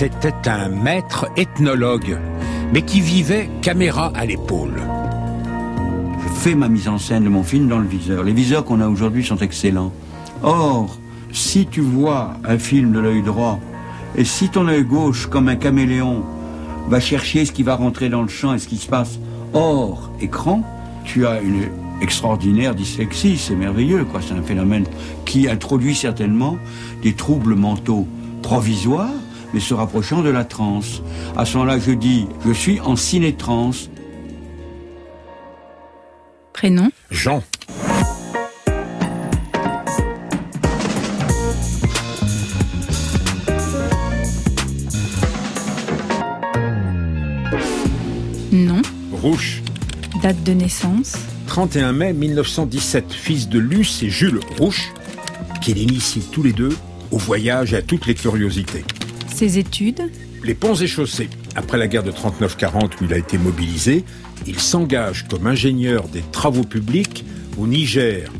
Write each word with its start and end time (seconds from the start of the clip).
c'était 0.00 0.48
un 0.48 0.70
maître 0.70 1.26
ethnologue, 1.36 2.16
mais 2.72 2.80
qui 2.80 3.02
vivait 3.02 3.50
caméra 3.60 4.10
à 4.14 4.24
l'épaule. 4.24 4.80
Je 6.22 6.28
fais 6.40 6.54
ma 6.54 6.70
mise 6.70 6.88
en 6.88 6.96
scène 6.96 7.24
de 7.24 7.28
mon 7.28 7.42
film 7.42 7.68
dans 7.68 7.78
le 7.78 7.86
viseur. 7.86 8.24
Les 8.24 8.32
viseurs 8.32 8.64
qu'on 8.64 8.80
a 8.80 8.88
aujourd'hui 8.88 9.22
sont 9.22 9.36
excellents. 9.36 9.92
Or, 10.42 10.96
si 11.32 11.66
tu 11.66 11.82
vois 11.82 12.32
un 12.48 12.56
film 12.56 12.92
de 12.92 12.98
l'œil 12.98 13.20
droit, 13.20 13.60
et 14.16 14.24
si 14.24 14.48
ton 14.48 14.68
œil 14.68 14.84
gauche, 14.84 15.26
comme 15.26 15.50
un 15.50 15.56
caméléon, 15.56 16.24
va 16.88 16.98
chercher 16.98 17.44
ce 17.44 17.52
qui 17.52 17.62
va 17.62 17.76
rentrer 17.76 18.08
dans 18.08 18.22
le 18.22 18.28
champ 18.28 18.54
et 18.54 18.58
ce 18.58 18.68
qui 18.68 18.78
se 18.78 18.88
passe 18.88 19.18
hors 19.52 20.10
écran, 20.22 20.62
tu 21.04 21.26
as 21.26 21.42
une 21.42 21.64
extraordinaire 22.00 22.74
dyslexie, 22.74 23.36
c'est 23.36 23.54
merveilleux, 23.54 24.06
quoi. 24.06 24.22
C'est 24.26 24.32
un 24.32 24.40
phénomène 24.40 24.86
qui 25.26 25.46
introduit 25.46 25.94
certainement 25.94 26.56
des 27.02 27.12
troubles 27.12 27.54
mentaux 27.54 28.08
provisoires, 28.40 29.10
mais 29.52 29.60
se 29.60 29.74
rapprochant 29.74 30.22
de 30.22 30.30
la 30.30 30.44
transe. 30.44 31.02
À 31.36 31.44
ce 31.44 31.56
moment-là, 31.58 31.78
je 31.78 31.92
dis, 31.92 32.26
je 32.46 32.52
suis 32.52 32.80
en 32.80 32.96
ciné-transe. 32.96 33.90
Prénom 36.52 36.90
Jean. 37.10 37.42
Nom 48.52 48.82
Rouche. 49.12 49.62
Date 50.22 50.42
de 50.44 50.52
naissance 50.52 51.16
31 51.50 51.92
mai 51.92 52.12
1917, 52.12 53.12
fils 53.12 53.48
de 53.48 53.58
Luce 53.58 54.04
et 54.04 54.08
Jules 54.08 54.38
Rouche, 54.58 54.92
qui 55.60 55.74
l'initient 55.74 56.22
tous 56.30 56.44
les 56.44 56.52
deux 56.52 56.76
au 57.10 57.18
voyage 57.18 57.72
et 57.72 57.76
à 57.76 57.82
toutes 57.82 58.06
les 58.06 58.14
curiosités. 58.14 58.84
Ses 59.40 59.56
études 59.56 60.02
Les 60.44 60.52
ponts 60.54 60.74
et 60.74 60.86
chaussées. 60.86 61.30
Après 61.56 61.78
la 61.78 61.88
guerre 61.88 62.02
de 62.02 62.10
39-40 62.12 62.90
où 63.00 63.04
il 63.06 63.14
a 63.14 63.16
été 63.16 63.38
mobilisé, 63.38 64.04
il 64.46 64.60
s'engage 64.60 65.26
comme 65.30 65.46
ingénieur 65.46 66.08
des 66.08 66.20
travaux 66.30 66.62
publics 66.62 67.24
au 67.56 67.66
Niger. 67.66 68.30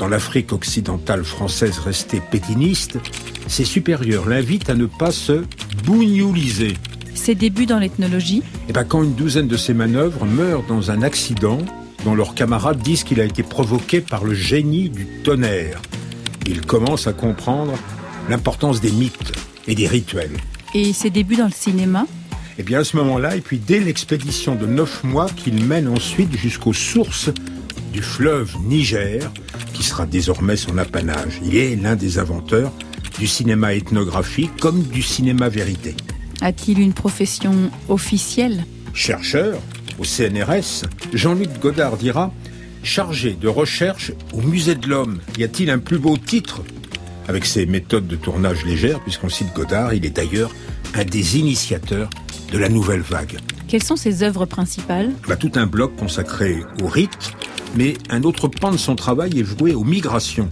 Dans 0.00 0.08
l'Afrique 0.08 0.52
occidentale 0.52 1.22
française 1.22 1.78
restée 1.78 2.20
pétiniste, 2.32 2.98
ses 3.46 3.64
supérieurs 3.64 4.28
l'invitent 4.28 4.68
à 4.68 4.74
ne 4.74 4.86
pas 4.86 5.12
se 5.12 5.44
bougnouliser. 5.84 6.74
Ses 7.14 7.36
débuts 7.36 7.66
dans 7.66 7.78
l'ethnologie 7.78 8.42
Et 8.68 8.72
ben 8.72 8.82
quand 8.82 9.04
une 9.04 9.14
douzaine 9.14 9.46
de 9.46 9.56
ses 9.56 9.74
manœuvres 9.74 10.24
meurent 10.24 10.64
dans 10.64 10.90
un 10.90 11.02
accident 11.02 11.58
dont 12.04 12.16
leurs 12.16 12.34
camarades 12.34 12.82
disent 12.82 13.04
qu'il 13.04 13.20
a 13.20 13.24
été 13.24 13.44
provoqué 13.44 14.00
par 14.00 14.24
le 14.24 14.34
génie 14.34 14.88
du 14.88 15.06
tonnerre, 15.22 15.80
il 16.48 16.62
commence 16.62 17.06
à 17.06 17.12
comprendre 17.12 17.74
l'importance 18.28 18.80
des 18.80 18.90
mythes 18.90 19.32
et 19.68 19.76
des 19.76 19.86
rituels. 19.86 20.36
Et 20.74 20.92
ses 20.92 21.10
débuts 21.10 21.36
dans 21.36 21.46
le 21.46 21.52
cinéma 21.52 22.06
Et 22.58 22.62
bien 22.62 22.80
à 22.80 22.84
ce 22.84 22.96
moment-là, 22.96 23.36
et 23.36 23.40
puis 23.40 23.58
dès 23.58 23.80
l'expédition 23.80 24.54
de 24.54 24.66
neuf 24.66 25.04
mois 25.04 25.28
qu'il 25.28 25.64
mène 25.64 25.88
ensuite 25.88 26.36
jusqu'aux 26.36 26.72
sources 26.72 27.30
du 27.92 28.02
fleuve 28.02 28.56
Niger, 28.64 29.30
qui 29.72 29.82
sera 29.82 30.06
désormais 30.06 30.56
son 30.56 30.76
apanage. 30.78 31.40
Il 31.44 31.56
est 31.56 31.76
l'un 31.76 31.96
des 31.96 32.18
inventeurs 32.18 32.72
du 33.18 33.26
cinéma 33.26 33.74
ethnographique 33.74 34.56
comme 34.60 34.82
du 34.82 35.02
cinéma 35.02 35.48
vérité. 35.48 35.94
A-t-il 36.40 36.78
une 36.78 36.92
profession 36.92 37.70
officielle? 37.88 38.64
Chercheur 38.94 39.58
au 39.98 40.04
CNRS, 40.04 40.84
Jean-Luc 41.12 41.58
Godard 41.60 41.96
dira 41.96 42.32
Chargé 42.84 43.32
de 43.32 43.48
recherche 43.48 44.12
au 44.32 44.40
Musée 44.40 44.76
de 44.76 44.86
l'Homme, 44.86 45.18
y 45.36 45.42
a-t-il 45.44 45.68
un 45.70 45.78
plus 45.78 45.98
beau 45.98 46.16
titre 46.16 46.62
Avec 47.28 47.44
ses 47.44 47.66
méthodes 47.66 48.06
de 48.06 48.16
tournage 48.16 48.64
légères, 48.64 49.00
puisqu'on 49.00 49.28
cite 49.28 49.52
Godard, 49.54 49.92
il 49.92 50.06
est 50.06 50.16
d'ailleurs 50.16 50.50
un 50.94 51.04
des 51.04 51.38
initiateurs 51.38 52.08
de 52.50 52.58
la 52.58 52.70
nouvelle 52.70 53.02
vague. 53.02 53.38
Quelles 53.68 53.82
sont 53.82 53.96
ses 53.96 54.22
œuvres 54.22 54.46
principales? 54.46 55.12
A 55.28 55.36
tout 55.36 55.52
un 55.56 55.66
bloc 55.66 55.94
consacré 55.96 56.56
au 56.82 56.86
rite, 56.86 57.32
mais 57.76 57.94
un 58.08 58.22
autre 58.22 58.48
pan 58.48 58.70
de 58.70 58.78
son 58.78 58.96
travail 58.96 59.38
est 59.38 59.42
voué 59.42 59.74
aux 59.74 59.84
migrations. 59.84 60.48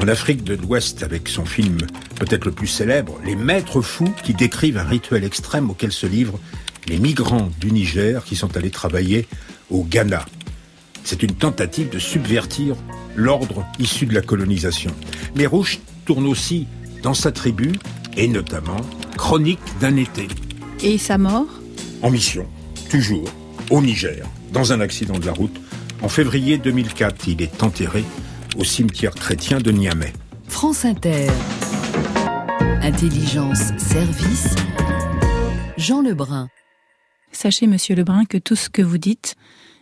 En 0.00 0.08
Afrique 0.08 0.44
de 0.44 0.54
l'Ouest, 0.54 1.02
avec 1.02 1.28
son 1.28 1.44
film 1.44 1.76
peut-être 2.18 2.46
le 2.46 2.52
plus 2.52 2.68
célèbre, 2.68 3.18
Les 3.26 3.36
Maîtres 3.36 3.82
Fous, 3.82 4.12
qui 4.24 4.32
décrivent 4.32 4.78
un 4.78 4.84
rituel 4.84 5.24
extrême 5.24 5.68
auquel 5.68 5.92
se 5.92 6.06
livrent 6.06 6.40
les 6.88 6.98
migrants 6.98 7.50
du 7.60 7.70
Niger 7.70 8.24
qui 8.24 8.34
sont 8.34 8.56
allés 8.56 8.70
travailler 8.70 9.28
au 9.70 9.84
Ghana. 9.84 10.24
C'est 11.04 11.22
une 11.22 11.34
tentative 11.34 11.90
de 11.90 11.98
subvertir 11.98 12.76
l'ordre 13.14 13.66
issu 13.78 14.06
de 14.06 14.14
la 14.14 14.22
colonisation. 14.22 14.90
Mais 15.36 15.46
Rouge 15.46 15.80
tourne 16.04 16.26
aussi 16.26 16.66
dans 17.02 17.14
sa 17.14 17.32
tribu, 17.32 17.72
et 18.16 18.28
notamment 18.28 18.80
Chronique 19.16 19.60
d'un 19.80 19.96
été, 19.96 20.28
Et 20.82 20.98
sa 20.98 21.18
mort 21.18 21.46
en 22.02 22.10
mission, 22.10 22.46
toujours, 22.90 23.28
au 23.70 23.80
Niger, 23.80 24.26
dans 24.52 24.72
un 24.72 24.80
accident 24.80 25.18
de 25.18 25.24
la 25.24 25.32
route. 25.32 25.58
En 26.02 26.08
février 26.08 26.58
2004, 26.58 27.28
il 27.28 27.40
est 27.40 27.62
enterré 27.62 28.04
au 28.58 28.64
cimetière 28.64 29.14
chrétien 29.14 29.58
de 29.58 29.70
Niamey. 29.70 30.12
France 30.48 30.84
Inter. 30.84 31.28
Intelligence, 32.82 33.72
service. 33.78 34.54
Jean 35.78 36.02
Lebrun. 36.02 36.48
Sachez, 37.32 37.66
monsieur 37.66 37.94
Lebrun, 37.94 38.24
que 38.26 38.36
tout 38.38 38.56
ce 38.56 38.68
que 38.68 38.82
vous 38.82 38.98
dites 38.98 39.34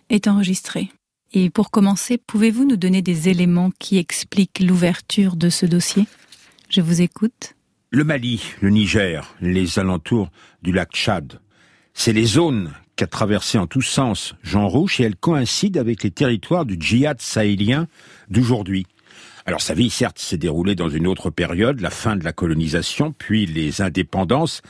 est 0.09 0.28
enregistré. 0.28 0.91
Et 1.34 1.48
pour 1.48 1.70
commencer, 1.70 2.19
pouvez-vous 2.19 2.66
nous 2.66 2.76
donner 2.76 3.00
des 3.00 3.31
éléments 3.31 3.70
qui 3.78 3.97
expliquent 3.97 4.60
l'ouverture 4.60 5.37
de 5.37 5.48
ce 5.48 5.65
dossier? 5.65 6.06
Je 6.69 6.82
vous 6.82 7.00
écoute. 7.00 7.54
Le 7.91 8.04
Mali, 8.04 8.43
le 8.60 8.69
Niger, 8.69 9.34
les 9.41 9.78
alentours 9.78 10.31
du 10.62 10.72
lac 10.72 10.91
Tchad, 10.92 11.41
c'est 11.94 12.12
les 12.12 12.25
zones 12.26 12.72
qu'a 12.97 13.06
traversées 13.06 13.59
en 13.59 13.66
tous 13.66 13.82
sens 13.82 14.34
Jean 14.42 14.69
Rouche 14.69 15.00
et 15.00 15.04
elles 15.04 15.16
coïncident 15.16 15.81
avec 15.81 16.03
les 16.03 16.10
territoires 16.10 16.66
du 16.66 16.76
djihad 16.78 17.21
sahélien 17.21 17.87
d'aujourd'hui. 18.28 18.87
Alors 19.47 19.60
sa 19.60 19.75
vie, 19.75 19.91
certes, 19.91 20.19
s'est 20.19 20.37
déroulée 20.37 20.75
dans 20.75 20.88
une 20.88 21.06
autre 21.06 21.31
période, 21.31 21.81
la 21.81 21.91
fin 21.91 22.15
de 22.15 22.25
la 22.25 22.32
colonisation, 22.32 23.12
puis 23.12 23.47
les 23.47 23.81
indépendances, 23.81 24.62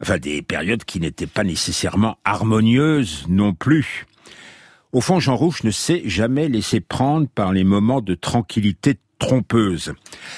enfin 0.00 0.18
des 0.18 0.42
périodes 0.42 0.84
qui 0.84 0.98
n'étaient 0.98 1.26
pas 1.26 1.44
nécessairement 1.44 2.18
harmonieuses 2.24 3.26
non 3.28 3.52
plus. 3.52 4.06
Au 4.92 5.00
fond, 5.00 5.20
Jean 5.20 5.36
Rouche 5.36 5.64
ne 5.64 5.70
s'est 5.70 6.02
jamais 6.06 6.48
laissé 6.48 6.80
prendre 6.80 7.28
par 7.28 7.52
les 7.52 7.64
moments 7.64 8.00
de 8.00 8.14
tranquillité 8.14 8.98
trompeuse. 9.18 9.94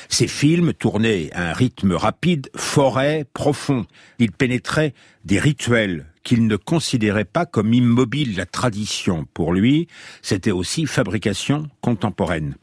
Ses 0.09 0.29
films 0.29 0.73
tournaient 0.73 1.31
à 1.33 1.51
un 1.51 1.53
rythme 1.53 1.93
rapide, 1.93 2.49
forêt, 2.57 3.27
profond. 3.35 3.87
Il 4.19 4.33
pénétrait 4.33 4.95
des 5.25 5.39
rituels 5.39 6.07
qu'il 6.23 6.47
ne 6.47 6.57
considérait 6.57 7.25
pas 7.25 7.47
comme 7.47 7.75
immobiles. 7.75 8.37
La 8.37 8.47
tradition, 8.47 9.27
pour 9.35 9.53
lui, 9.53 9.89
c'était 10.23 10.51
aussi 10.51 10.87
fabrication 10.87 11.69
contemporaine. 11.81 12.55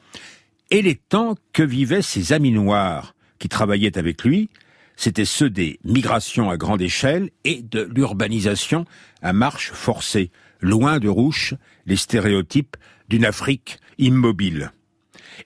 Et 0.71 0.81
les 0.81 0.95
temps 0.95 1.35
que 1.53 1.63
vivaient 1.63 2.01
ses 2.01 2.33
amis 2.33 2.51
noirs 2.51 3.15
qui 3.39 3.49
travaillaient 3.49 3.97
avec 3.97 4.23
lui, 4.23 4.49
c'étaient 4.95 5.25
ceux 5.25 5.49
des 5.49 5.79
migrations 5.83 6.49
à 6.49 6.57
grande 6.57 6.81
échelle 6.81 7.29
et 7.43 7.61
de 7.61 7.89
l'urbanisation 7.93 8.85
à 9.21 9.33
marche 9.33 9.71
forcée, 9.71 10.31
loin 10.65 10.99
de 10.99 11.07
Rouche 11.07 11.53
les 11.85 11.95
stéréotypes 11.95 12.75
d'une 13.07 13.25
Afrique 13.25 13.79
immobile. 13.97 14.71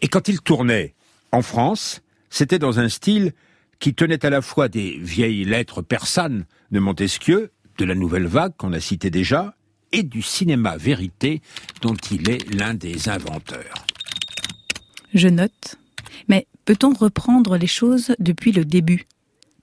Et 0.01 0.07
quand 0.07 0.27
il 0.27 0.41
tournait 0.41 0.95
en 1.31 1.41
France, 1.41 2.01
c'était 2.29 2.59
dans 2.59 2.79
un 2.79 2.89
style 2.89 3.33
qui 3.79 3.93
tenait 3.93 4.25
à 4.25 4.29
la 4.29 4.41
fois 4.41 4.67
des 4.67 4.97
vieilles 4.97 5.45
lettres 5.45 5.81
persanes 5.81 6.45
de 6.71 6.79
Montesquieu, 6.79 7.51
de 7.77 7.85
la 7.85 7.95
nouvelle 7.95 8.27
vague 8.27 8.55
qu'on 8.57 8.73
a 8.73 8.79
cité 8.79 9.09
déjà, 9.09 9.55
et 9.91 10.03
du 10.03 10.21
cinéma 10.21 10.77
vérité 10.77 11.41
dont 11.81 11.95
il 12.11 12.29
est 12.29 12.53
l'un 12.53 12.73
des 12.73 13.09
inventeurs. 13.09 13.85
Je 15.13 15.27
note. 15.27 15.75
Mais 16.27 16.45
peut-on 16.65 16.93
reprendre 16.93 17.57
les 17.57 17.67
choses 17.67 18.13
depuis 18.19 18.51
le 18.51 18.65
début 18.65 19.07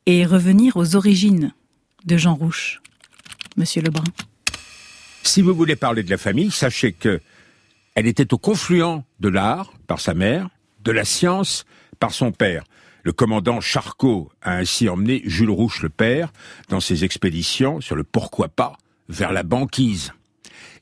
et 0.06 0.26
revenir 0.26 0.76
aux 0.76 0.96
origines 0.96 1.52
de 2.04 2.16
Jean 2.16 2.34
Rouche 2.34 2.81
Monsieur 3.56 3.82
Lebrun? 3.82 4.04
Si 5.26 5.43
vous 5.43 5.55
voulez 5.55 5.75
parler 5.75 6.05
de 6.05 6.08
la 6.08 6.19
famille, 6.19 6.52
sachez 6.52 6.93
que 6.93 7.20
elle 7.96 8.06
était 8.06 8.32
au 8.32 8.38
confluent 8.38 9.02
de 9.19 9.28
l'art 9.28 9.73
par 9.88 10.00
sa 10.00 10.14
mère, 10.14 10.49
de 10.84 10.93
la 10.93 11.05
science 11.05 11.67
par 11.99 12.12
son 12.12 12.31
père. 12.31 12.62
Le 13.02 13.12
commandant 13.12 13.61
Charcot 13.61 14.31
a 14.40 14.52
ainsi 14.52 14.88
emmené 14.88 15.23
Jules 15.25 15.50
Rouche 15.50 15.82
le 15.82 15.88
père 15.88 16.32
dans 16.69 16.78
ses 16.78 17.05
expéditions 17.05 17.81
sur 17.81 17.96
le 17.96 18.05
pourquoi 18.05 18.49
pas 18.49 18.78
vers 19.08 19.32
la 19.32 19.43
banquise. 19.43 20.12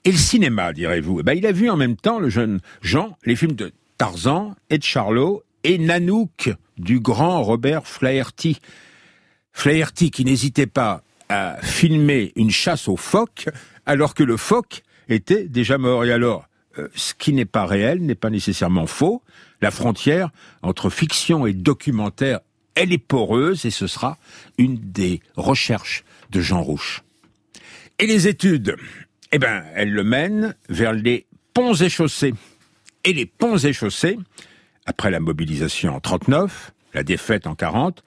Et 0.04 0.12
le 0.12 0.18
cinéma, 0.18 0.74
direz-vous? 0.74 1.20
Eh 1.20 1.22
ben, 1.22 1.32
Il 1.32 1.46
a 1.46 1.52
vu 1.52 1.70
en 1.70 1.78
même 1.78 1.96
temps, 1.96 2.18
le 2.18 2.28
jeune 2.28 2.60
Jean, 2.82 3.16
les 3.24 3.36
films 3.36 3.56
de 3.56 3.72
Tarzan 3.96 4.54
et 4.68 4.76
de 4.76 4.84
Charlot 4.84 5.42
et 5.64 5.78
Nanook 5.78 6.50
du 6.76 7.00
grand 7.00 7.42
Robert 7.42 7.86
Flaherty. 7.86 8.58
Flaherty 9.54 10.10
qui 10.10 10.26
n'hésitait 10.26 10.66
pas 10.66 11.02
à 11.30 11.56
filmer 11.62 12.32
une 12.36 12.50
chasse 12.50 12.88
aux 12.88 12.98
phoques 12.98 13.48
alors 13.86 14.14
que 14.14 14.22
le 14.22 14.36
phoque 14.36 14.82
était 15.08 15.44
déjà 15.44 15.78
mort. 15.78 16.04
Et 16.04 16.12
alors, 16.12 16.46
euh, 16.78 16.88
ce 16.94 17.14
qui 17.14 17.32
n'est 17.32 17.44
pas 17.44 17.66
réel 17.66 18.00
n'est 18.02 18.14
pas 18.14 18.30
nécessairement 18.30 18.86
faux. 18.86 19.22
La 19.60 19.70
frontière 19.70 20.30
entre 20.62 20.90
fiction 20.90 21.46
et 21.46 21.52
documentaire 21.52 22.40
elle 22.74 22.92
est 22.92 22.98
poreuse 22.98 23.64
et 23.64 23.70
ce 23.70 23.86
sera 23.86 24.18
une 24.58 24.76
des 24.76 25.20
recherches 25.36 26.04
de 26.30 26.40
Jean 26.40 26.62
Rouche. 26.62 27.02
Et 27.98 28.06
les 28.06 28.26
études 28.26 28.76
Eh 29.32 29.38
ben, 29.38 29.64
elle 29.74 29.92
le 29.92 30.04
mène 30.04 30.54
vers 30.68 30.92
les 30.92 31.26
ponts 31.52 31.74
et 31.74 31.88
chaussées. 31.88 32.34
Et 33.04 33.12
les 33.12 33.26
ponts 33.26 33.58
et 33.58 33.72
chaussées, 33.72 34.18
après 34.86 35.10
la 35.10 35.20
mobilisation 35.20 35.94
en 35.94 36.00
39, 36.00 36.72
la 36.94 37.02
défaite 37.02 37.46
en 37.46 37.54
40, 37.54 38.02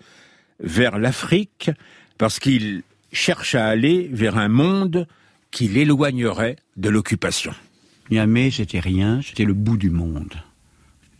vers 0.59 0.97
l'Afrique, 0.97 1.71
parce 2.17 2.39
qu'il 2.39 2.83
cherche 3.13 3.55
à 3.55 3.67
aller 3.67 4.09
vers 4.11 4.37
un 4.37 4.49
monde 4.49 5.07
qui 5.51 5.67
l'éloignerait 5.67 6.57
de 6.75 6.89
l'occupation. 6.89 7.53
Niamey, 8.09 8.51
c'était 8.51 8.79
rien, 8.79 9.21
c'était 9.21 9.43
le 9.43 9.53
bout 9.53 9.77
du 9.77 9.89
monde. 9.89 10.33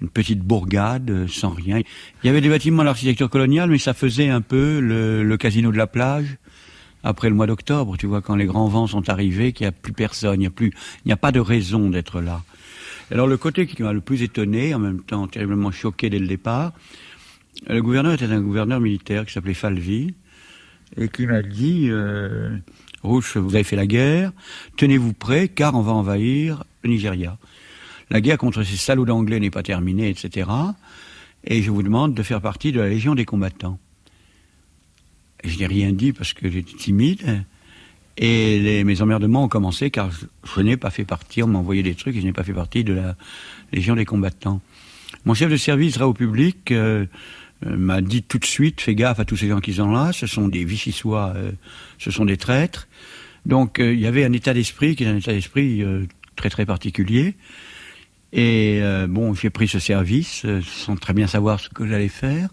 Une 0.01 0.09
petite 0.09 0.39
bourgade 0.39 1.27
sans 1.27 1.49
rien. 1.49 1.79
Il 1.79 2.27
y 2.27 2.29
avait 2.29 2.41
des 2.41 2.49
bâtiments 2.49 2.83
d'architecture 2.83 3.29
coloniale, 3.29 3.69
mais 3.69 3.79
ça 3.79 3.93
faisait 3.93 4.29
un 4.29 4.41
peu 4.41 4.79
le, 4.79 5.35
casino 5.37 5.71
de 5.71 5.77
la 5.77 5.87
plage 5.87 6.37
après 7.03 7.29
le 7.29 7.35
mois 7.35 7.47
d'octobre, 7.47 7.95
tu 7.97 8.05
vois, 8.05 8.21
quand 8.21 8.35
les 8.35 8.45
grands 8.45 8.67
vents 8.67 8.87
sont 8.87 9.09
arrivés, 9.09 9.53
qu'il 9.53 9.65
n'y 9.65 9.69
a 9.69 9.71
plus 9.71 9.93
personne, 9.93 10.35
il 10.35 10.39
n'y 10.39 10.47
a 10.47 10.51
plus, 10.51 10.73
a 11.09 11.15
pas 11.15 11.31
de 11.31 11.39
raison 11.39 11.89
d'être 11.89 12.21
là. 12.21 12.43
Alors 13.11 13.27
le 13.27 13.37
côté 13.37 13.65
qui 13.65 13.81
m'a 13.81 13.93
le 13.93 14.01
plus 14.01 14.23
étonné, 14.23 14.73
en 14.73 14.79
même 14.79 15.01
temps 15.01 15.27
terriblement 15.27 15.71
choqué 15.71 16.09
dès 16.09 16.19
le 16.19 16.27
départ, 16.27 16.73
le 17.67 17.81
gouverneur 17.81 18.13
était 18.13 18.25
un 18.25 18.41
gouverneur 18.41 18.79
militaire 18.79 19.25
qui 19.25 19.33
s'appelait 19.33 19.53
Falvy, 19.53 20.13
et 20.95 21.09
qui 21.09 21.27
m'a 21.27 21.41
dit, 21.41 21.87
euh, 21.89 22.57
Vous 23.07 23.55
avez 23.55 23.63
fait 23.63 23.75
la 23.75 23.87
guerre, 23.87 24.31
tenez-vous 24.75 25.13
prêts, 25.13 25.47
car 25.47 25.75
on 25.75 25.81
va 25.81 25.93
envahir 25.93 26.63
le 26.83 26.89
Nigeria. 26.89 27.37
La 28.09 28.21
guerre 28.21 28.37
contre 28.37 28.63
ces 28.63 28.77
salauds 28.77 29.05
d'anglais 29.05 29.39
n'est 29.39 29.49
pas 29.49 29.63
terminée, 29.63 30.09
etc. 30.09 30.49
Et 31.43 31.61
je 31.61 31.71
vous 31.71 31.83
demande 31.83 32.13
de 32.13 32.23
faire 32.23 32.41
partie 32.41 32.71
de 32.71 32.79
la 32.79 32.89
Légion 32.89 33.15
des 33.15 33.25
combattants. 33.25 33.79
Je 35.43 35.57
n'ai 35.57 35.67
rien 35.67 35.91
dit 35.91 36.13
parce 36.13 36.33
que 36.33 36.49
j'étais 36.49 36.75
timide. 36.75 37.43
Et 38.17 38.83
mes 38.83 39.01
emmerdements 39.01 39.43
ont 39.43 39.47
commencé 39.47 39.91
car 39.91 40.09
je, 40.11 40.61
n'ai 40.61 40.75
pas 40.75 40.89
fait 40.89 41.05
partie, 41.05 41.43
on 41.43 41.47
m'a 41.47 41.59
envoyé 41.59 41.83
des 41.83 41.93
trucs 41.93 42.15
et 42.15 42.21
je 42.21 42.25
n'ai 42.25 42.33
pas 42.33 42.43
fait 42.43 42.53
partie 42.53 42.83
de 42.83 42.93
la 42.93 43.15
Légion 43.71 43.95
des 43.95 44.05
combattants. 44.05 44.59
Mon 45.25 45.33
chef 45.35 45.51
de 45.51 45.57
service 45.57 45.99
au 45.99 46.13
public 46.13 46.71
euh, 46.71 47.05
m'a 47.65 48.01
dit 48.01 48.23
tout 48.23 48.37
de 48.37 48.45
suite, 48.45 48.81
fais 48.81 48.95
gaffe 48.95 49.19
à 49.19 49.25
tous 49.25 49.37
ces 49.37 49.47
gens 49.47 49.59
qui 49.59 49.73
sont 49.73 49.91
là, 49.91 50.11
ce 50.13 50.27
sont 50.27 50.47
des 50.47 50.63
vichysois, 50.63 51.33
euh, 51.35 51.51
ce 51.97 52.11
sont 52.11 52.25
des 52.25 52.37
traîtres. 52.37 52.87
Donc 53.45 53.77
il 53.79 53.99
y 53.99 54.07
avait 54.07 54.25
un 54.25 54.33
état 54.33 54.53
d'esprit 54.53 54.95
qui 54.95 55.03
est 55.03 55.07
un 55.07 55.17
état 55.17 55.31
d'esprit 55.31 55.83
très 56.35 56.49
très 56.49 56.65
particulier. 56.65 57.35
Et 58.33 58.81
bon, 59.07 59.33
j'ai 59.33 59.49
pris 59.49 59.69
ce 59.69 59.79
service 59.79 60.45
sans 60.63 60.97
très 60.97 61.13
bien 61.13 61.27
savoir 61.27 61.61
ce 61.61 61.69
que 61.69 61.87
j'allais 61.87 62.09
faire. 62.09 62.49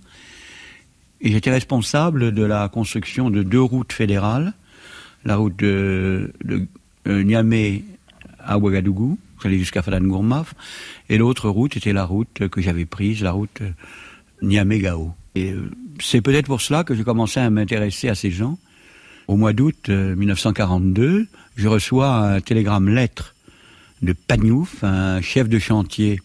Et 1.20 1.32
j'étais 1.32 1.50
responsable 1.50 2.30
de 2.30 2.44
la 2.44 2.68
construction 2.68 3.28
de 3.28 3.42
deux 3.42 3.60
routes 3.60 3.92
fédérales 3.92 4.54
la 5.24 5.36
route 5.36 5.56
de, 5.56 6.32
euh, 7.06 7.22
Niamey 7.22 7.82
à 8.38 8.58
Ouagadougou, 8.58 9.18
j'allais 9.42 9.58
jusqu'à 9.58 9.82
Fadan-Gourmaf, 9.82 10.54
et 11.08 11.18
l'autre 11.18 11.48
route 11.48 11.76
était 11.76 11.92
la 11.92 12.04
route 12.04 12.48
que 12.48 12.60
j'avais 12.60 12.84
prise, 12.84 13.22
la 13.22 13.32
route 13.32 13.62
euh, 13.62 13.70
Niamey-Gao. 14.42 15.12
Et 15.34 15.52
euh, 15.52 15.70
c'est 16.00 16.20
peut-être 16.20 16.46
pour 16.46 16.60
cela 16.60 16.84
que 16.84 16.94
j'ai 16.94 17.04
commencé 17.04 17.40
à 17.40 17.48
m'intéresser 17.50 18.08
à 18.08 18.14
ces 18.14 18.30
gens. 18.30 18.58
Au 19.26 19.36
mois 19.36 19.52
d'août 19.52 19.88
1942, 19.88 21.26
je 21.56 21.68
reçois 21.68 22.08
un 22.08 22.40
télégramme 22.40 22.88
lettre 22.88 23.34
de 24.02 24.12
Pagnouf, 24.12 24.84
un 24.84 25.20
chef 25.22 25.48
de 25.48 25.58
chantier 25.58 26.20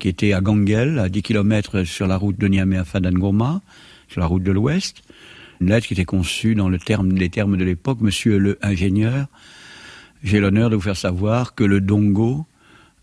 qui 0.00 0.08
était 0.08 0.32
à 0.32 0.40
Gangel, 0.40 0.98
à 0.98 1.08
10 1.08 1.22
km 1.22 1.84
sur 1.84 2.08
la 2.08 2.16
route 2.16 2.38
de 2.38 2.48
Niamey 2.48 2.76
à 2.76 2.84
Fadan-Gourma, 2.84 3.60
sur 4.08 4.20
la 4.20 4.26
route 4.26 4.42
de 4.42 4.50
l'Ouest, 4.50 5.02
une 5.60 5.68
lettre 5.68 5.86
qui 5.86 5.92
était 5.94 6.04
conçue 6.04 6.54
dans 6.54 6.68
les 6.68 6.78
termes 6.78 7.12
de 7.12 7.64
l'époque. 7.64 7.98
Monsieur 8.00 8.38
le 8.38 8.58
ingénieur, 8.62 9.26
j'ai 10.24 10.40
l'honneur 10.40 10.70
de 10.70 10.74
vous 10.74 10.82
faire 10.82 10.96
savoir 10.96 11.54
que 11.54 11.64
le 11.64 11.80
Dongo 11.80 12.46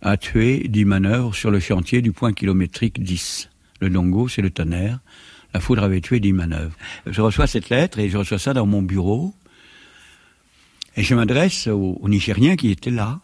a 0.01 0.17
tué 0.17 0.67
dix 0.67 0.85
manœuvres 0.85 1.33
sur 1.33 1.51
le 1.51 1.59
chantier 1.59 2.01
du 2.01 2.11
point 2.11 2.33
kilométrique 2.33 3.01
10. 3.01 3.49
Le 3.79 3.89
Dongo, 3.89 4.27
c'est 4.27 4.41
le 4.41 4.49
tonnerre. 4.49 4.99
La 5.53 5.59
foudre 5.59 5.83
avait 5.83 6.01
tué 6.01 6.19
dix 6.19 6.33
manœuvres. 6.33 6.75
Je 7.05 7.21
reçois 7.21 7.47
cette 7.47 7.69
lettre 7.69 7.99
et 7.99 8.09
je 8.09 8.17
reçois 8.17 8.39
ça 8.39 8.53
dans 8.53 8.65
mon 8.65 8.81
bureau. 8.81 9.33
Et 10.95 11.03
je 11.03 11.13
m'adresse 11.13 11.67
aux, 11.67 12.01
Nigériens 12.07 12.55
qui 12.55 12.71
étaient 12.71 12.89
là. 12.89 13.19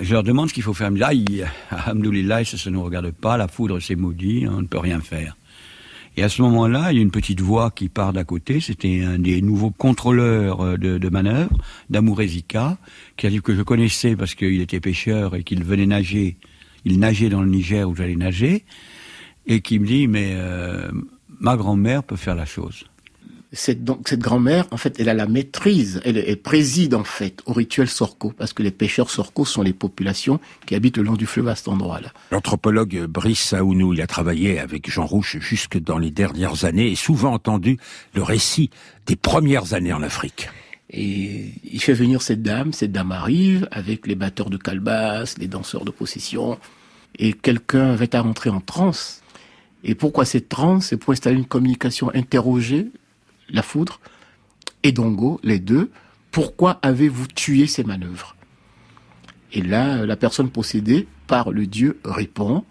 Je 0.00 0.12
leur 0.12 0.22
demande 0.22 0.48
ce 0.48 0.54
qu'il 0.54 0.62
faut 0.62 0.72
faire. 0.72 0.90
Disent, 0.92 1.02
aïe, 1.02 1.44
ça 1.70 1.92
ne 1.94 2.70
nous 2.70 2.82
regarde 2.82 3.10
pas, 3.10 3.36
la 3.36 3.48
foudre 3.48 3.80
c'est 3.80 3.96
maudit, 3.96 4.46
on 4.48 4.62
ne 4.62 4.66
peut 4.66 4.78
rien 4.78 5.00
faire. 5.00 5.36
Et 6.16 6.22
à 6.22 6.28
ce 6.28 6.42
moment-là, 6.42 6.90
il 6.90 6.96
y 6.96 6.98
a 6.98 7.02
une 7.02 7.12
petite 7.12 7.40
voix 7.40 7.70
qui 7.70 7.88
part 7.88 8.12
d'à 8.12 8.24
côté. 8.24 8.60
C'était 8.60 9.04
un 9.04 9.20
des 9.20 9.40
nouveaux 9.40 9.70
contrôleurs 9.70 10.60
euh, 10.62 10.76
de, 10.76 10.98
de 10.98 11.08
manœuvre, 11.10 11.56
d'Amourezika, 11.90 12.76
qui 13.16 13.28
a 13.28 13.30
dit 13.30 13.40
que 13.40 13.54
je 13.54 13.62
connaissais 13.62 14.16
parce 14.16 14.34
qu'il 14.34 14.60
était 14.60 14.80
pêcheur 14.80 15.36
et 15.36 15.44
qu'il 15.44 15.62
venait 15.62 15.86
nager. 15.86 16.36
Il 16.84 16.98
nageait 16.98 17.28
dans 17.28 17.42
le 17.42 17.48
Niger 17.48 17.88
où 17.88 17.94
j'allais 17.94 18.16
nager. 18.16 18.64
Et 19.48 19.60
qui 19.60 19.78
me 19.78 19.86
dit, 19.86 20.06
mais 20.06 20.34
euh, 20.36 20.88
ma 21.40 21.56
grand-mère 21.56 22.04
peut 22.04 22.16
faire 22.16 22.36
la 22.36 22.44
chose 22.44 22.84
cette, 23.52 23.82
donc, 23.82 24.08
cette 24.08 24.20
grand-mère, 24.20 24.66
en 24.70 24.76
fait, 24.76 25.00
elle 25.00 25.08
a 25.08 25.14
la 25.14 25.26
maîtrise, 25.26 26.00
elle, 26.04 26.36
préside 26.36 26.94
en 26.94 27.04
fait 27.04 27.40
au 27.46 27.52
rituel 27.52 27.88
Sorco, 27.88 28.32
parce 28.36 28.52
que 28.52 28.62
les 28.62 28.70
pêcheurs 28.70 29.10
Sorco 29.10 29.44
sont 29.44 29.62
les 29.62 29.72
populations 29.72 30.38
qui 30.66 30.74
habitent 30.74 30.98
le 30.98 31.02
long 31.04 31.14
du 31.14 31.26
fleuve 31.26 31.48
à 31.48 31.54
cet 31.54 31.68
endroit-là. 31.68 32.12
L'anthropologue 32.30 33.06
Brice 33.06 33.40
Saounou, 33.40 33.94
il 33.94 34.02
a 34.02 34.06
travaillé 34.06 34.58
avec 34.58 34.90
Jean 34.90 35.06
Rouche 35.06 35.38
jusque 35.38 35.78
dans 35.78 35.98
les 35.98 36.10
dernières 36.10 36.64
années 36.64 36.90
et 36.90 36.96
souvent 36.96 37.32
entendu 37.32 37.78
le 38.14 38.22
récit 38.22 38.70
des 39.06 39.16
premières 39.16 39.72
années 39.72 39.92
en 39.92 40.02
Afrique. 40.02 40.50
Et 40.90 41.52
il 41.64 41.82
fait 41.82 41.94
venir 41.94 42.22
cette 42.22 42.42
dame, 42.42 42.72
cette 42.72 42.92
dame 42.92 43.12
arrive 43.12 43.68
avec 43.70 44.06
les 44.06 44.14
batteurs 44.14 44.50
de 44.50 44.56
calebasse, 44.56 45.36
les 45.38 45.48
danseurs 45.48 45.84
de 45.84 45.90
possession, 45.90 46.58
et 47.18 47.32
quelqu'un 47.32 47.94
va 47.94 48.06
à 48.12 48.20
rentrer 48.20 48.50
en 48.50 48.60
transe. 48.60 49.22
Et 49.84 49.94
pourquoi 49.94 50.24
cette 50.24 50.48
transe 50.48 50.86
C'est 50.86 50.96
pour 50.96 51.12
installer 51.12 51.36
une 51.36 51.46
communication 51.46 52.10
interrogée 52.14 52.88
la 53.50 53.62
foudre 53.62 54.00
et 54.82 54.92
Dongo, 54.92 55.40
les 55.42 55.58
deux, 55.58 55.90
pourquoi 56.30 56.78
avez-vous 56.82 57.26
tué 57.26 57.66
ces 57.66 57.84
manœuvres? 57.84 58.36
Et 59.52 59.62
là, 59.62 60.04
la 60.04 60.16
personne 60.16 60.50
possédée 60.50 61.08
par 61.26 61.50
le 61.50 61.66
dieu 61.66 61.98
répond 62.04 62.64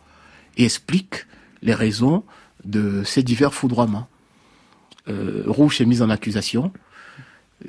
et 0.57 0.65
explique 0.65 1.25
les 1.61 1.73
raisons 1.73 2.23
de 2.65 3.03
ces 3.03 3.23
divers 3.23 3.53
foudroiements. 3.53 4.07
Euh, 5.07 5.43
Rouge 5.47 5.81
est 5.81 5.85
mise 5.85 6.01
en 6.01 6.09
accusation. 6.09 6.71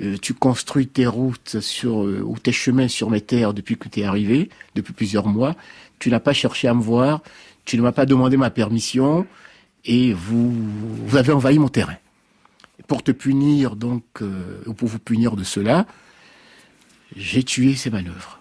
Euh, 0.01 0.17
tu 0.21 0.35
construis 0.35 0.87
tes 0.87 1.07
routes 1.07 1.59
sur 1.59 2.05
euh, 2.05 2.21
ou 2.23 2.37
tes 2.37 2.51
chemins 2.51 2.87
sur 2.87 3.09
mes 3.09 3.21
terres 3.21 3.53
depuis 3.53 3.77
que 3.77 3.89
tu 3.89 4.01
es 4.01 4.03
arrivé, 4.03 4.49
depuis 4.75 4.93
plusieurs 4.93 5.27
mois. 5.27 5.55
Tu 5.97 6.09
n'as 6.11 6.19
pas 6.19 6.33
cherché 6.33 6.67
à 6.67 6.73
me 6.75 6.81
voir, 6.81 7.21
tu 7.69 7.77
ne 7.77 7.83
m'as 7.83 7.91
pas 7.91 8.07
demandé 8.07 8.35
ma 8.35 8.49
permission 8.49 9.27
et 9.85 10.11
vous, 10.11 10.57
avez 11.13 11.31
envahi 11.31 11.59
mon 11.59 11.67
terrain 11.67 11.97
pour 12.87 13.03
te 13.03 13.11
punir, 13.11 13.75
donc, 13.75 14.03
euh, 14.23 14.63
ou 14.65 14.73
pour 14.73 14.87
vous 14.87 14.97
punir 14.97 15.35
de 15.35 15.43
cela, 15.43 15.85
j'ai 17.15 17.43
tué 17.43 17.75
ces 17.75 17.91
manœuvres. 17.91 18.39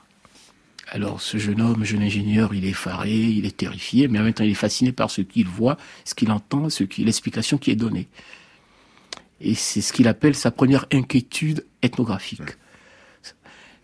Alors, 0.88 1.20
ce 1.20 1.36
jeune 1.36 1.60
homme, 1.60 1.84
jeune 1.84 2.00
ingénieur, 2.00 2.54
il 2.54 2.64
est 2.64 2.70
effaré, 2.70 3.12
il 3.12 3.44
est 3.44 3.54
terrifié, 3.54 4.08
mais 4.08 4.18
en 4.18 4.22
même 4.22 4.32
temps, 4.32 4.44
il 4.44 4.52
est 4.52 4.54
fasciné 4.54 4.92
par 4.92 5.10
ce 5.10 5.20
qu'il 5.20 5.46
voit, 5.46 5.76
ce 6.06 6.14
qu'il 6.14 6.30
entend, 6.30 6.68
l'explication 6.96 7.58
qui 7.58 7.70
est 7.70 7.76
donnée. 7.76 8.08
Et 9.42 9.54
c'est 9.54 9.82
ce 9.82 9.92
qu'il 9.92 10.08
appelle 10.08 10.36
sa 10.36 10.50
première 10.50 10.86
inquiétude 10.90 11.66
ethnographique. 11.82 12.56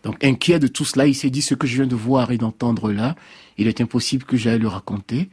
Donc, 0.04 0.22
inquiet 0.22 0.58
de 0.58 0.66
tout 0.66 0.84
cela, 0.84 1.06
il 1.06 1.14
s'est 1.14 1.30
dit 1.30 1.42
ce 1.42 1.54
que 1.54 1.66
je 1.66 1.76
viens 1.76 1.86
de 1.86 1.96
voir 1.96 2.30
et 2.30 2.38
d'entendre 2.38 2.92
là, 2.92 3.16
il 3.58 3.66
est 3.66 3.80
impossible 3.80 4.24
que 4.24 4.36
j'aille 4.36 4.58
le 4.58 4.68
raconter, 4.68 5.30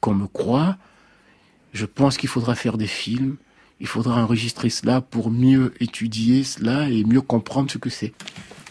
qu'on 0.00 0.14
me 0.14 0.26
croit. 0.26 0.76
Je 1.72 1.86
pense 1.86 2.16
qu'il 2.18 2.28
faudra 2.28 2.54
faire 2.54 2.76
des 2.76 2.86
films, 2.86 3.36
il 3.80 3.86
faudra 3.86 4.22
enregistrer 4.22 4.68
cela 4.68 5.00
pour 5.00 5.30
mieux 5.30 5.72
étudier 5.80 6.44
cela 6.44 6.88
et 6.88 7.02
mieux 7.04 7.22
comprendre 7.22 7.70
ce 7.70 7.78
que 7.78 7.90
c'est. 7.90 8.12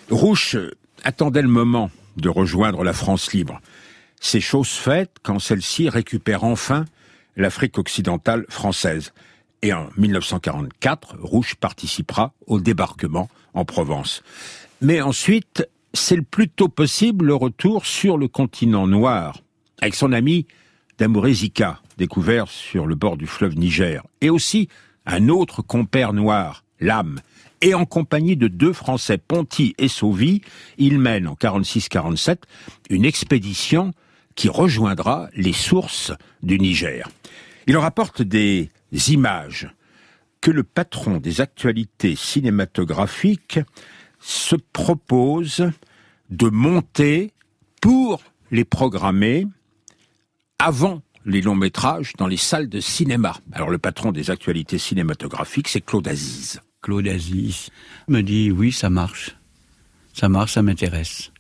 Rouche 0.10 0.56
attendait 1.04 1.42
le 1.42 1.48
moment 1.48 1.90
de 2.18 2.30
rejoindre 2.30 2.84
la 2.84 2.94
France 2.94 3.34
libre. 3.34 3.60
C'est 4.22 4.40
chose 4.40 4.70
faite 4.70 5.18
quand 5.24 5.40
celle-ci 5.40 5.90
récupère 5.90 6.44
enfin 6.44 6.86
l'Afrique 7.36 7.78
occidentale 7.78 8.46
française. 8.50 9.14
Et 9.64 9.74
en 9.74 9.90
1944, 9.98 11.18
Rouge 11.20 11.56
participera 11.56 12.34
au 12.48 12.60
débarquement 12.60 13.30
en 13.54 13.66
Provence. 13.66 14.24
Mais 14.84 15.00
ensuite, 15.00 15.66
c'est 15.94 16.18
le 16.18 16.24
plus 16.24 16.50
tôt 16.50 16.68
possible 16.68 17.28
le 17.28 17.36
retour 17.36 17.86
sur 17.86 18.18
le 18.18 18.28
continent 18.28 18.86
noir, 18.86 19.40
avec 19.82 19.96
son 19.96 20.12
ami 20.12 20.46
Damourezika, 20.98 21.80
découvert 21.98 22.50
sur 22.50 22.86
le 22.86 22.94
bord 22.94 23.16
du 23.16 23.26
fleuve 23.26 23.56
Niger, 23.56 24.06
et 24.20 24.30
aussi 24.30 24.68
un 25.06 25.30
autre 25.30 25.62
compère 25.62 26.12
noir, 26.12 26.66
l'âme, 26.82 27.22
et 27.62 27.74
en 27.74 27.86
compagnie 27.86 28.36
de 28.36 28.50
deux 28.50 28.74
Français, 28.74 29.18
Ponty 29.18 29.74
et 29.78 29.88
Sauvy, 29.88 30.42
il 30.78 31.00
mène 31.00 31.30
en 31.30 31.36
46-47 31.36 32.40
une 32.90 33.06
expédition 33.06 33.94
qui 34.36 34.50
rejoindra 34.50 35.30
les 35.34 35.54
sources 35.54 36.12
du 36.42 36.60
Niger. 36.60 37.10
Il 37.68 37.78
rapporte 37.78 38.22
des 38.22 38.70
images 39.08 39.70
que 40.42 40.52
le 40.52 40.64
patron 40.64 41.20
des 41.20 41.40
actualités 41.40 42.18
cinématographiques 42.18 43.62
se 44.24 44.56
propose 44.56 45.70
de 46.30 46.48
monter 46.48 47.32
pour 47.82 48.24
les 48.52 48.64
programmer 48.64 49.46
avant 50.60 51.02
les 51.26 51.42
longs 51.42 51.56
métrages 51.56 52.14
dans 52.18 52.28
les 52.28 52.38
salles 52.38 52.70
de 52.70 52.80
cinéma. 52.80 53.36
Alors 53.52 53.70
le 53.70 53.78
patron 53.78 54.12
des 54.12 54.30
actualités 54.30 54.78
cinématographiques, 54.78 55.68
c'est 55.68 55.82
Claude 55.82 56.08
Aziz. 56.08 56.62
Claude 56.82 57.08
Aziz 57.08 57.70
me 58.08 58.22
dit 58.22 58.50
oui, 58.50 58.72
ça 58.72 58.90
marche. 58.90 59.36
Ça 60.14 60.30
marche, 60.30 60.54
ça 60.54 60.62
m'intéresse. 60.62 61.32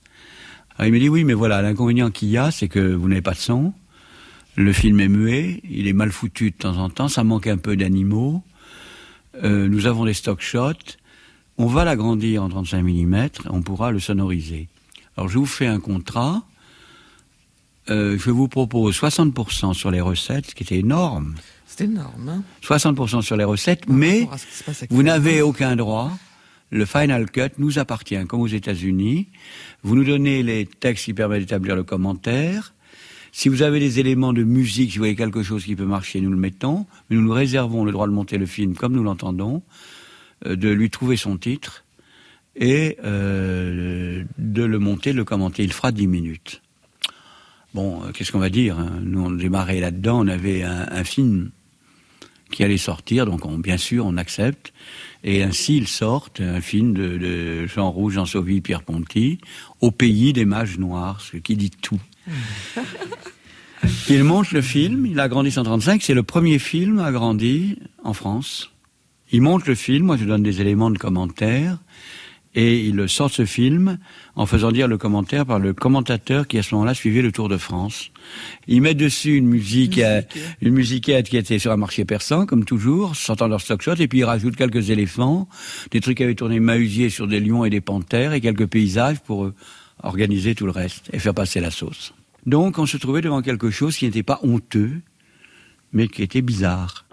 il 0.79 0.91
me 0.91 0.99
dit 0.99 1.09
oui, 1.09 1.23
mais 1.23 1.33
voilà, 1.33 1.61
l'inconvénient 1.61 2.11
qu'il 2.11 2.29
y 2.29 2.37
a, 2.37 2.51
c'est 2.51 2.67
que 2.67 2.79
vous 2.79 3.07
n'avez 3.07 3.21
pas 3.21 3.33
de 3.33 3.37
son. 3.37 3.73
Le 4.55 4.73
film 4.73 4.99
est 4.99 5.07
muet, 5.07 5.61
il 5.63 5.87
est 5.87 5.93
mal 5.93 6.11
foutu 6.11 6.51
de 6.51 6.55
temps 6.55 6.77
en 6.77 6.89
temps, 6.89 7.07
ça 7.07 7.23
manque 7.23 7.47
un 7.47 7.57
peu 7.57 7.77
d'animaux. 7.77 8.43
Euh, 9.43 9.67
nous 9.67 9.87
avons 9.87 10.05
des 10.05 10.13
stock 10.13 10.41
shots. 10.41 10.97
On 11.57 11.67
va 11.67 11.86
l'agrandir 11.86 12.43
en 12.43 12.50
35 12.50 12.81
mm, 12.81 13.27
on 13.50 13.62
pourra 13.62 13.91
le 13.91 14.00
sonoriser. 14.00 14.67
Alors 15.15 15.29
je 15.29 15.38
vous 15.38 15.45
fais 15.45 15.67
un 15.67 15.79
contrat. 15.79 16.43
Euh, 17.89 18.17
je 18.17 18.31
vous 18.31 18.48
propose 18.48 19.00
60% 19.00 19.74
sur 19.74 19.91
les 19.91 20.01
recettes, 20.01 20.48
ce 20.48 20.55
qui 20.55 20.63
était 20.63 20.79
énorme. 20.79 21.36
C'est 21.67 21.83
énorme. 21.83 22.29
Hein 22.29 22.43
60% 22.63 23.22
sur 23.22 23.36
les 23.36 23.43
recettes, 23.43 23.88
mais 23.88 24.27
vous 24.89 25.03
n'avez 25.03 25.41
aucun 25.41 25.75
droit. 25.75 26.12
Le 26.72 26.86
final 26.86 27.29
cut 27.29 27.51
nous 27.60 27.77
appartient, 27.77 28.25
comme 28.25 28.41
aux 28.41 28.48
États-Unis. 28.48 29.27
Vous 29.83 29.95
nous 29.95 30.03
donnez 30.03 30.41
les 30.41 30.65
textes 30.65 31.05
qui 31.05 31.13
permettent 31.13 31.41
d'établir 31.41 31.75
le 31.75 31.83
commentaire. 31.83 32.74
Si 33.31 33.50
vous 33.50 33.62
avez 33.62 33.79
des 33.79 34.00
éléments 34.00 34.33
de 34.33 34.43
musique, 34.43 34.91
si 34.91 34.98
vous 34.98 35.01
voyez 35.01 35.15
quelque 35.15 35.43
chose 35.43 35.65
qui 35.65 35.75
peut 35.75 35.86
marcher, 35.86 36.22
nous 36.22 36.31
le 36.31 36.38
mettons. 36.38 36.88
Mais 37.10 37.15
nous 37.15 37.22
nous 37.22 37.31
réservons 37.31 37.86
le 37.86 37.91
droit 37.91 38.07
de 38.07 38.12
monter 38.12 38.38
le 38.38 38.45
film 38.45 38.75
comme 38.75 38.93
nous 38.93 39.03
l'entendons, 39.03 39.62
de 40.45 40.69
lui 40.69 40.89
trouver 40.89 41.17
son 41.17 41.38
titre 41.38 41.83
et 42.55 42.97
euh, 43.03 44.23
de 44.38 44.63
le 44.63 44.79
monter, 44.79 45.12
de 45.12 45.17
le 45.17 45.25
commenter. 45.25 45.63
Il 45.63 45.73
fera 45.73 45.91
10 45.91 46.07
minutes. 46.07 46.62
Bon, 47.73 48.03
euh, 48.03 48.12
qu'est-ce 48.12 48.31
qu'on 48.31 48.39
va 48.39 48.50
dire 48.50 48.77
hein? 48.77 49.00
Nous, 49.01 49.21
on 49.21 49.31
démarrait 49.31 49.79
là-dedans, 49.79 50.23
on 50.23 50.27
avait 50.27 50.63
un, 50.63 50.88
un, 50.91 51.03
film 51.03 51.50
qui 52.51 52.63
allait 52.63 52.77
sortir, 52.77 53.25
donc 53.25 53.45
on, 53.45 53.57
bien 53.57 53.77
sûr, 53.77 54.05
on 54.05 54.17
accepte. 54.17 54.73
Et 55.23 55.41
ainsi, 55.41 55.77
ils 55.77 55.88
sortent 55.88 56.41
un 56.41 56.62
film 56.62 56.93
de, 56.93 57.17
de 57.17 57.65
Jean 57.65 57.89
Rouge, 57.89 58.13
Jean 58.13 58.25
Sauvy, 58.25 58.62
Pierre 58.62 58.83
Ponty, 58.83 59.39
au 59.81 59.89
pays 59.89 60.33
des 60.33 60.45
mages 60.45 60.77
noirs, 60.77 61.21
ce 61.21 61.38
qui 61.38 61.55
dit 61.55 61.71
tout. 61.71 62.00
il 64.09 64.23
monte 64.23 64.51
le 64.51 64.62
film, 64.62 65.07
il 65.07 65.19
a 65.19 65.27
grandi 65.27 65.50
135, 65.50 66.03
c'est 66.03 66.13
le 66.13 66.23
premier 66.23 66.59
film 66.59 67.00
à 67.00 67.12
grandi 67.12 67.79
en 68.03 68.13
France. 68.13 68.73
Il 69.33 69.41
monte 69.41 69.65
le 69.65 69.73
film, 69.73 70.05
moi 70.05 70.17
je 70.17 70.25
donne 70.25 70.43
des 70.43 70.61
éléments 70.61 70.91
de 70.91 70.99
commentaire, 70.99 71.79
et 72.53 72.85
il 72.85 73.09
sort 73.09 73.31
ce 73.31 73.45
film 73.45 73.97
en 74.35 74.45
faisant 74.45 74.71
dire 74.71 74.87
le 74.87 74.99
commentaire 74.99 75.43
par 75.43 75.57
le 75.57 75.73
commentateur 75.73 76.47
qui 76.47 76.59
à 76.59 76.61
ce 76.61 76.75
moment-là 76.75 76.93
suivait 76.93 77.23
le 77.23 77.31
Tour 77.31 77.49
de 77.49 77.57
France. 77.57 78.11
Il 78.67 78.83
met 78.83 78.93
dessus 78.93 79.35
une 79.35 79.47
musique, 79.47 79.97
euh, 79.97 80.21
une 80.61 80.75
musiquette 80.75 81.29
qui 81.29 81.37
était 81.37 81.57
sur 81.57 81.71
un 81.71 81.77
marché 81.77 82.05
persan, 82.05 82.45
comme 82.45 82.63
toujours, 82.63 83.15
sortant 83.15 83.47
leur 83.47 83.59
stock 83.59 83.81
shot, 83.81 83.95
et 83.95 84.07
puis 84.07 84.19
il 84.19 84.23
rajoute 84.23 84.55
quelques 84.55 84.91
éléphants, 84.91 85.49
des 85.89 85.99
trucs 85.99 86.17
qui 86.17 86.23
avaient 86.23 86.35
tourné 86.35 86.59
Mahusier 86.59 87.09
sur 87.09 87.25
des 87.25 87.39
lions 87.39 87.65
et 87.65 87.71
des 87.71 87.81
panthères, 87.81 88.33
et 88.33 88.39
quelques 88.39 88.67
paysages 88.67 89.19
pour 89.19 89.45
euh, 89.45 89.55
organiser 90.03 90.53
tout 90.53 90.67
le 90.67 90.71
reste 90.71 91.09
et 91.11 91.17
faire 91.17 91.33
passer 91.33 91.59
la 91.59 91.71
sauce. 91.71 92.13
Donc 92.45 92.77
on 92.77 92.85
se 92.85 92.97
trouvait 92.97 93.21
devant 93.21 93.41
quelque 93.41 93.71
chose 93.71 93.97
qui 93.97 94.05
n'était 94.05 94.21
pas 94.21 94.39
honteux, 94.43 95.01
mais 95.91 96.07
qui 96.07 96.21
était 96.21 96.43
bizarre. 96.43 97.03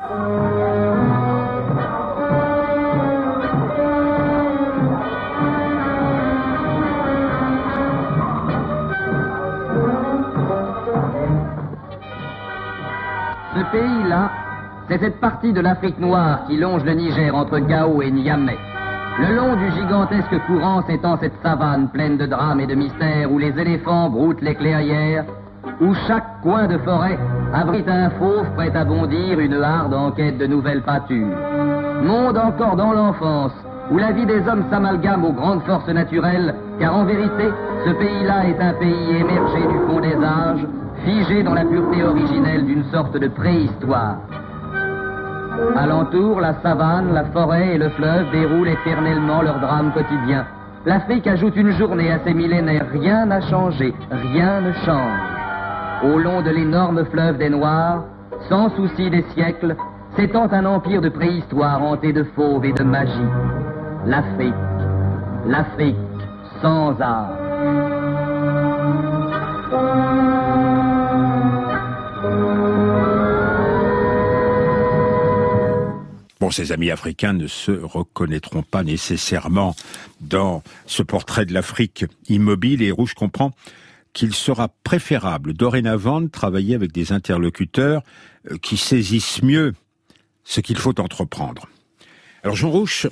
C'est 14.88 14.98
cette 14.98 15.20
partie 15.20 15.52
de 15.52 15.60
l'Afrique 15.60 16.00
noire 16.00 16.40
qui 16.48 16.56
longe 16.56 16.82
le 16.84 16.92
Niger 16.94 17.32
entre 17.34 17.58
Gao 17.60 18.02
et 18.02 18.10
Niamey. 18.10 18.58
Le 19.20 19.36
long 19.36 19.54
du 19.54 19.70
gigantesque 19.70 20.36
courant 20.46 20.82
s'étend 20.86 21.16
cette 21.18 21.40
savane 21.42 21.88
pleine 21.88 22.16
de 22.16 22.26
drames 22.26 22.58
et 22.60 22.66
de 22.66 22.74
mystères 22.74 23.30
où 23.30 23.38
les 23.38 23.56
éléphants 23.56 24.10
broutent 24.10 24.40
les 24.42 24.56
clairières, 24.56 25.24
où 25.80 25.94
chaque 26.08 26.40
coin 26.42 26.66
de 26.66 26.78
forêt 26.78 27.18
abrite 27.54 27.88
un 27.88 28.10
fauve 28.10 28.50
prêt 28.56 28.74
à 28.74 28.84
bondir 28.84 29.38
une 29.38 29.62
harde 29.62 29.94
en 29.94 30.10
quête 30.10 30.38
de 30.38 30.46
nouvelles 30.46 30.82
pâtures. 30.82 31.36
Monde 32.02 32.38
encore 32.38 32.74
dans 32.76 32.92
l'enfance, 32.92 33.52
où 33.92 33.98
la 33.98 34.10
vie 34.10 34.26
des 34.26 34.40
hommes 34.48 34.64
s'amalgame 34.70 35.24
aux 35.24 35.32
grandes 35.32 35.62
forces 35.62 35.88
naturelles, 35.88 36.54
car 36.80 36.96
en 36.96 37.04
vérité, 37.04 37.50
ce 37.86 37.90
pays-là 37.92 38.46
est 38.48 38.60
un 38.60 38.72
pays 38.74 39.10
émergé 39.20 39.60
du 39.68 39.78
fond 39.86 40.00
des 40.00 40.16
âges, 40.16 40.66
figé 41.04 41.42
dans 41.42 41.54
la 41.54 41.64
pureté 41.64 42.02
originelle 42.02 42.66
d'une 42.66 42.84
sorte 42.90 43.16
de 43.16 43.28
préhistoire. 43.28 44.16
Alentour, 45.76 46.40
la 46.40 46.54
savane, 46.62 47.12
la 47.12 47.24
forêt 47.24 47.74
et 47.74 47.78
le 47.78 47.90
fleuve 47.90 48.30
déroulent 48.30 48.68
éternellement 48.68 49.42
leur 49.42 49.60
drame 49.60 49.92
quotidien. 49.92 50.46
L'Afrique 50.86 51.26
ajoute 51.26 51.56
une 51.56 51.72
journée 51.72 52.10
à 52.10 52.18
ces 52.24 52.32
millénaires. 52.32 52.86
Rien 52.92 53.26
n'a 53.26 53.40
changé, 53.42 53.94
rien 54.10 54.62
ne 54.62 54.72
change. 54.72 55.20
Au 56.02 56.18
long 56.18 56.40
de 56.40 56.50
l'énorme 56.50 57.04
fleuve 57.04 57.36
des 57.36 57.50
Noirs, 57.50 58.04
sans 58.48 58.70
souci 58.70 59.10
des 59.10 59.24
siècles, 59.34 59.76
s'étend 60.16 60.48
un 60.50 60.64
empire 60.64 61.02
de 61.02 61.10
préhistoire 61.10 61.82
hanté 61.82 62.12
de 62.12 62.24
fauves 62.34 62.64
et 62.64 62.72
de 62.72 62.82
magie. 62.82 63.30
L'Afrique, 64.06 64.54
l'Afrique 65.46 65.96
sans 66.62 66.98
âme. 67.00 67.39
Ces 76.50 76.72
amis 76.72 76.90
africains 76.90 77.32
ne 77.32 77.46
se 77.46 77.72
reconnaîtront 77.72 78.62
pas 78.62 78.82
nécessairement 78.82 79.74
dans 80.20 80.62
ce 80.86 81.02
portrait 81.02 81.46
de 81.46 81.54
l'Afrique 81.54 82.04
immobile 82.28 82.82
et 82.82 82.90
Rouge 82.90 83.14
comprend 83.14 83.52
qu'il 84.12 84.34
sera 84.34 84.68
préférable 84.82 85.52
dorénavant 85.52 86.20
de 86.20 86.28
travailler 86.28 86.74
avec 86.74 86.92
des 86.92 87.12
interlocuteurs 87.12 88.02
euh, 88.50 88.56
qui 88.58 88.76
saisissent 88.76 89.42
mieux 89.42 89.74
ce 90.44 90.60
qu'il 90.60 90.78
faut 90.78 90.98
entreprendre. 91.00 91.68
Alors 92.42 92.56
Jean 92.56 92.70
Rouche 92.70 93.06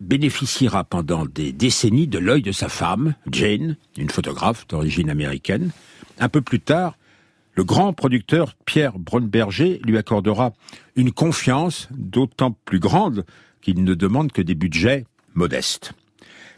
bénéficiera 0.00 0.84
pendant 0.84 1.26
des 1.26 1.52
décennies 1.52 2.06
de 2.06 2.18
l'œil 2.18 2.42
de 2.42 2.52
sa 2.52 2.68
femme, 2.68 3.14
Jane, 3.30 3.76
une 3.96 4.10
photographe 4.10 4.66
d'origine 4.68 5.10
américaine. 5.10 5.70
Un 6.18 6.28
peu 6.28 6.40
plus 6.40 6.60
tard, 6.60 6.96
le 7.58 7.64
grand 7.64 7.92
producteur 7.92 8.54
Pierre 8.66 9.00
Brunberger 9.00 9.80
lui 9.84 9.98
accordera 9.98 10.52
une 10.94 11.10
confiance 11.10 11.88
d'autant 11.90 12.52
plus 12.52 12.78
grande 12.78 13.24
qu'il 13.62 13.82
ne 13.82 13.94
demande 13.94 14.30
que 14.30 14.42
des 14.42 14.54
budgets 14.54 15.06
modestes. 15.34 15.92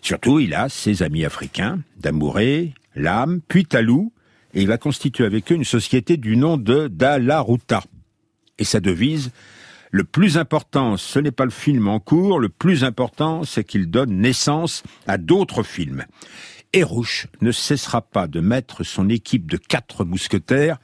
Surtout, 0.02 0.40
il 0.40 0.52
a 0.52 0.69
ses 0.69 1.02
amis 1.02 1.25
africains, 1.25 1.78
Damouré, 1.97 2.75
Lame, 2.95 3.40
puis 3.49 3.64
Talou, 3.64 4.12
et 4.52 4.61
il 4.61 4.69
va 4.69 4.76
constituer 4.76 5.25
avec 5.25 5.50
eux 5.50 5.54
une 5.54 5.64
société 5.64 6.19
du 6.19 6.37
nom 6.37 6.59
de 6.59 6.88
Dalaruta. 6.88 7.83
Et 8.59 8.64
sa 8.64 8.80
devise, 8.80 9.30
le 9.90 10.04
plus 10.04 10.37
important, 10.37 10.99
ce 10.99 11.19
n'est 11.19 11.33
pas 11.33 11.47
le 11.47 11.50
film 11.50 11.88
en 11.88 11.99
cours, 11.99 12.38
le 12.38 12.50
plus 12.50 12.85
important, 12.85 13.42
c'est 13.45 13.64
qu'il 13.64 13.90
donne 13.90 14.21
naissance 14.21 14.83
à 15.07 15.16
d'autres 15.16 15.62
films. 15.62 16.04
Hérouche 16.73 17.27
ne 17.41 17.50
cessera 17.50 18.00
pas 18.00 18.29
de 18.29 18.39
mettre 18.39 18.85
son 18.85 19.09
équipe 19.09 19.50
de 19.50 19.57
quatre 19.57 20.05
mousquetaires 20.05 20.79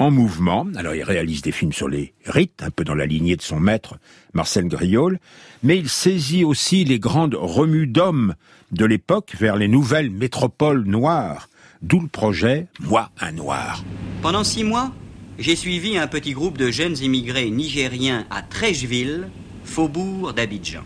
en 0.00 0.10
mouvement. 0.10 0.66
Alors 0.74 0.96
il 0.96 1.04
réalise 1.04 1.42
des 1.42 1.52
films 1.52 1.72
sur 1.72 1.88
les 1.88 2.12
rites, 2.26 2.60
un 2.64 2.70
peu 2.70 2.82
dans 2.82 2.96
la 2.96 3.06
lignée 3.06 3.36
de 3.36 3.42
son 3.42 3.60
maître 3.60 3.98
Marcel 4.32 4.66
Griol, 4.66 5.20
mais 5.62 5.78
il 5.78 5.88
saisit 5.88 6.42
aussi 6.42 6.84
les 6.84 6.98
grandes 6.98 7.36
remues 7.38 7.86
d'hommes 7.86 8.34
de 8.72 8.84
l'époque 8.84 9.36
vers 9.38 9.54
les 9.54 9.68
nouvelles 9.68 10.10
métropoles 10.10 10.82
noires, 10.84 11.48
d'où 11.82 12.00
le 12.00 12.08
projet 12.08 12.66
Moi 12.80 13.08
un 13.20 13.30
noir. 13.30 13.84
Pendant 14.22 14.42
six 14.42 14.64
mois, 14.64 14.92
j'ai 15.38 15.54
suivi 15.54 15.98
un 15.98 16.08
petit 16.08 16.32
groupe 16.32 16.58
de 16.58 16.72
jeunes 16.72 16.98
immigrés 16.98 17.50
nigériens 17.50 18.26
à 18.30 18.42
Trècheville, 18.42 19.28
faubourg 19.62 20.32
d'Abidjan. 20.32 20.82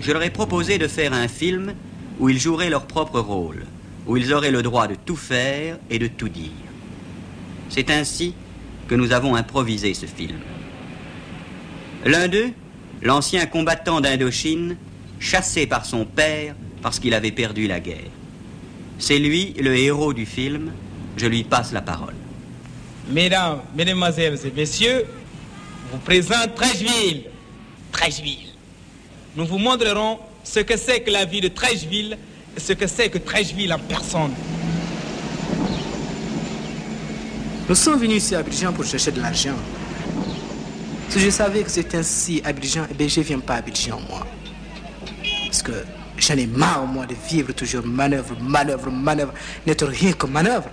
Je 0.00 0.12
leur 0.12 0.22
ai 0.22 0.30
proposé 0.30 0.76
de 0.76 0.86
faire 0.86 1.14
un 1.14 1.26
film 1.26 1.72
où 2.18 2.28
ils 2.28 2.40
joueraient 2.40 2.70
leur 2.70 2.86
propre 2.86 3.20
rôle, 3.20 3.64
où 4.06 4.16
ils 4.16 4.32
auraient 4.32 4.50
le 4.50 4.62
droit 4.62 4.86
de 4.88 4.94
tout 4.94 5.16
faire 5.16 5.78
et 5.90 5.98
de 5.98 6.06
tout 6.06 6.28
dire. 6.28 6.50
C'est 7.68 7.90
ainsi 7.90 8.34
que 8.88 8.94
nous 8.94 9.12
avons 9.12 9.34
improvisé 9.34 9.94
ce 9.94 10.06
film. 10.06 10.38
L'un 12.04 12.28
d'eux, 12.28 12.52
l'ancien 13.02 13.46
combattant 13.46 14.00
d'Indochine, 14.00 14.76
chassé 15.20 15.66
par 15.66 15.84
son 15.84 16.04
père 16.04 16.54
parce 16.82 16.98
qu'il 16.98 17.14
avait 17.14 17.32
perdu 17.32 17.66
la 17.66 17.80
guerre. 17.80 18.10
C'est 18.98 19.18
lui 19.18 19.54
le 19.58 19.76
héros 19.76 20.12
du 20.12 20.26
film, 20.26 20.72
je 21.16 21.26
lui 21.26 21.44
passe 21.44 21.72
la 21.72 21.82
parole. 21.82 22.14
Mesdames, 23.10 23.60
Mesdemoiselles 23.76 24.38
et 24.44 24.52
Messieurs, 24.54 25.04
vous 25.92 25.98
présente 25.98 26.54
Trècheville. 26.54 27.24
Trècheville. 27.92 28.48
Nous 29.36 29.46
vous 29.46 29.58
montrerons 29.58 30.18
ce 30.52 30.60
que 30.60 30.76
c'est 30.76 31.00
que 31.00 31.10
la 31.10 31.24
vie 31.24 31.40
de 31.40 31.48
Trècheville 31.48 32.16
ce 32.58 32.72
que 32.72 32.86
c'est 32.86 33.08
que 33.08 33.18
Trècheville 33.18 33.72
en 33.72 33.78
personne. 33.78 34.32
Nous 37.68 37.74
sommes 37.74 38.00
venus 38.00 38.24
ici 38.24 38.34
à 38.34 38.38
Abidjan 38.38 38.72
pour 38.72 38.84
chercher 38.84 39.12
de 39.12 39.20
l'argent. 39.20 39.54
Si 41.08 41.20
je 41.20 41.30
savais 41.30 41.62
que 41.62 41.70
c'était 41.70 41.98
ainsi 41.98 42.40
à 42.44 42.48
Abidjan, 42.48 42.86
eh 42.98 43.08
je 43.08 43.20
ne 43.20 43.24
viens 43.24 43.38
pas 43.38 43.54
à 43.54 43.58
Abidjan, 43.58 44.00
moi. 44.08 44.26
Parce 45.46 45.62
que 45.62 45.72
j'en 46.16 46.36
ai 46.36 46.46
marre, 46.46 46.86
moi, 46.86 47.06
de 47.06 47.14
vivre 47.28 47.52
toujours 47.52 47.86
manœuvre, 47.86 48.36
manœuvre, 48.40 48.90
manœuvre, 48.90 49.32
n'être 49.66 49.86
rien 49.86 50.12
que 50.12 50.26
manœuvre. 50.26 50.68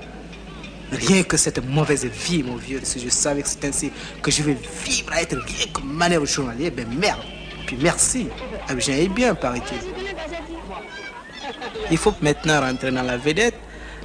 Rien 0.92 1.24
que 1.24 1.36
cette 1.36 1.64
mauvaise 1.66 2.06
vie, 2.06 2.44
mon 2.44 2.56
vieux. 2.56 2.80
Si 2.84 3.00
je 3.00 3.10
savais 3.10 3.42
que 3.42 3.50
c'est 3.50 3.66
ainsi 3.66 3.92
que 4.22 4.32
je 4.32 4.44
vais 4.44 4.58
vivre 4.86 5.12
à 5.12 5.22
être 5.22 5.36
rien 5.36 5.66
que 5.74 5.82
manœuvre 5.82 6.26
journalier, 6.26 6.72
ben 6.72 6.88
merde. 6.88 7.22
Puis 7.66 7.78
merci. 7.82 8.28
Abidjan 8.68 8.94
est 8.94 9.08
bien, 9.10 9.36
paraît-il. 9.36 9.80
Il 11.92 11.98
faut 11.98 12.14
maintenant 12.22 12.62
rentrer 12.62 12.92
dans 12.92 13.04
la 13.04 13.18
vedette. 13.18 13.56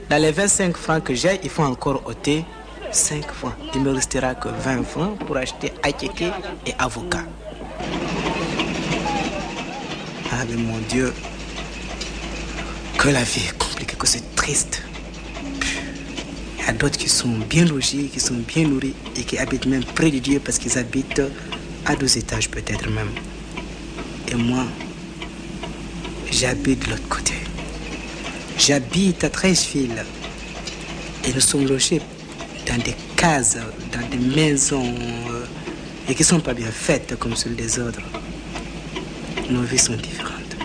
Dans 0.08 0.20
les 0.20 0.32
25 0.32 0.76
francs 0.76 1.04
que 1.04 1.14
j'ai, 1.14 1.40
il 1.42 1.50
faut 1.50 1.62
encore 1.62 2.02
ôter 2.06 2.44
5 2.90 3.30
francs. 3.32 3.54
Il 3.74 3.82
me 3.82 3.92
restera 3.92 4.34
que 4.34 4.48
20 4.48 4.82
francs 4.84 5.18
pour 5.24 5.36
acheter 5.36 5.72
Akeke 5.82 6.24
et 6.66 6.74
avocat. 6.78 7.24
Ah 10.32 10.44
mais 10.48 10.56
mon 10.56 10.78
Dieu, 10.88 11.12
que 12.98 13.08
la 13.08 13.22
vie 13.22 13.42
est 13.48 13.58
compliquée, 13.58 13.96
que 13.96 14.06
c'est 14.06 14.34
triste. 14.34 14.82
Il 16.58 16.66
y 16.66 16.68
a 16.68 16.72
d'autres 16.72 16.98
qui 16.98 17.08
sont 17.08 17.38
bien 17.48 17.64
logés, 17.64 18.08
qui 18.12 18.20
sont 18.20 18.34
bien 18.34 18.64
nourris 18.64 18.94
et 19.16 19.22
qui 19.22 19.38
habitent 19.38 19.66
même 19.66 19.84
près 19.84 20.10
de 20.10 20.18
Dieu 20.18 20.40
parce 20.44 20.58
qu'ils 20.58 20.76
habitent 20.78 21.22
à 21.86 21.96
deux 21.96 22.18
étages 22.18 22.50
peut-être 22.50 22.88
même. 22.90 23.10
Et 24.30 24.36
moi, 24.36 24.64
j'habite 26.30 26.84
de 26.86 26.90
l'autre 26.90 27.08
côté. 27.08 27.34
J'habite 28.58 29.24
à 29.24 29.30
Trècheville 29.30 30.04
et 31.24 31.32
nous 31.32 31.40
sommes 31.40 31.66
logés 31.66 32.00
dans 32.66 32.76
des 32.82 32.94
cases, 33.16 33.58
dans 33.92 34.06
des 34.08 34.24
maisons 34.36 34.94
euh, 35.30 35.44
et 36.08 36.14
qui 36.14 36.22
ne 36.22 36.26
sont 36.26 36.40
pas 36.40 36.54
bien 36.54 36.70
faites 36.70 37.18
comme 37.18 37.34
celles 37.34 37.56
des 37.56 37.78
autres. 37.78 38.00
Nos 39.50 39.62
vies 39.62 39.78
sont 39.78 39.94
différentes. 39.96 40.56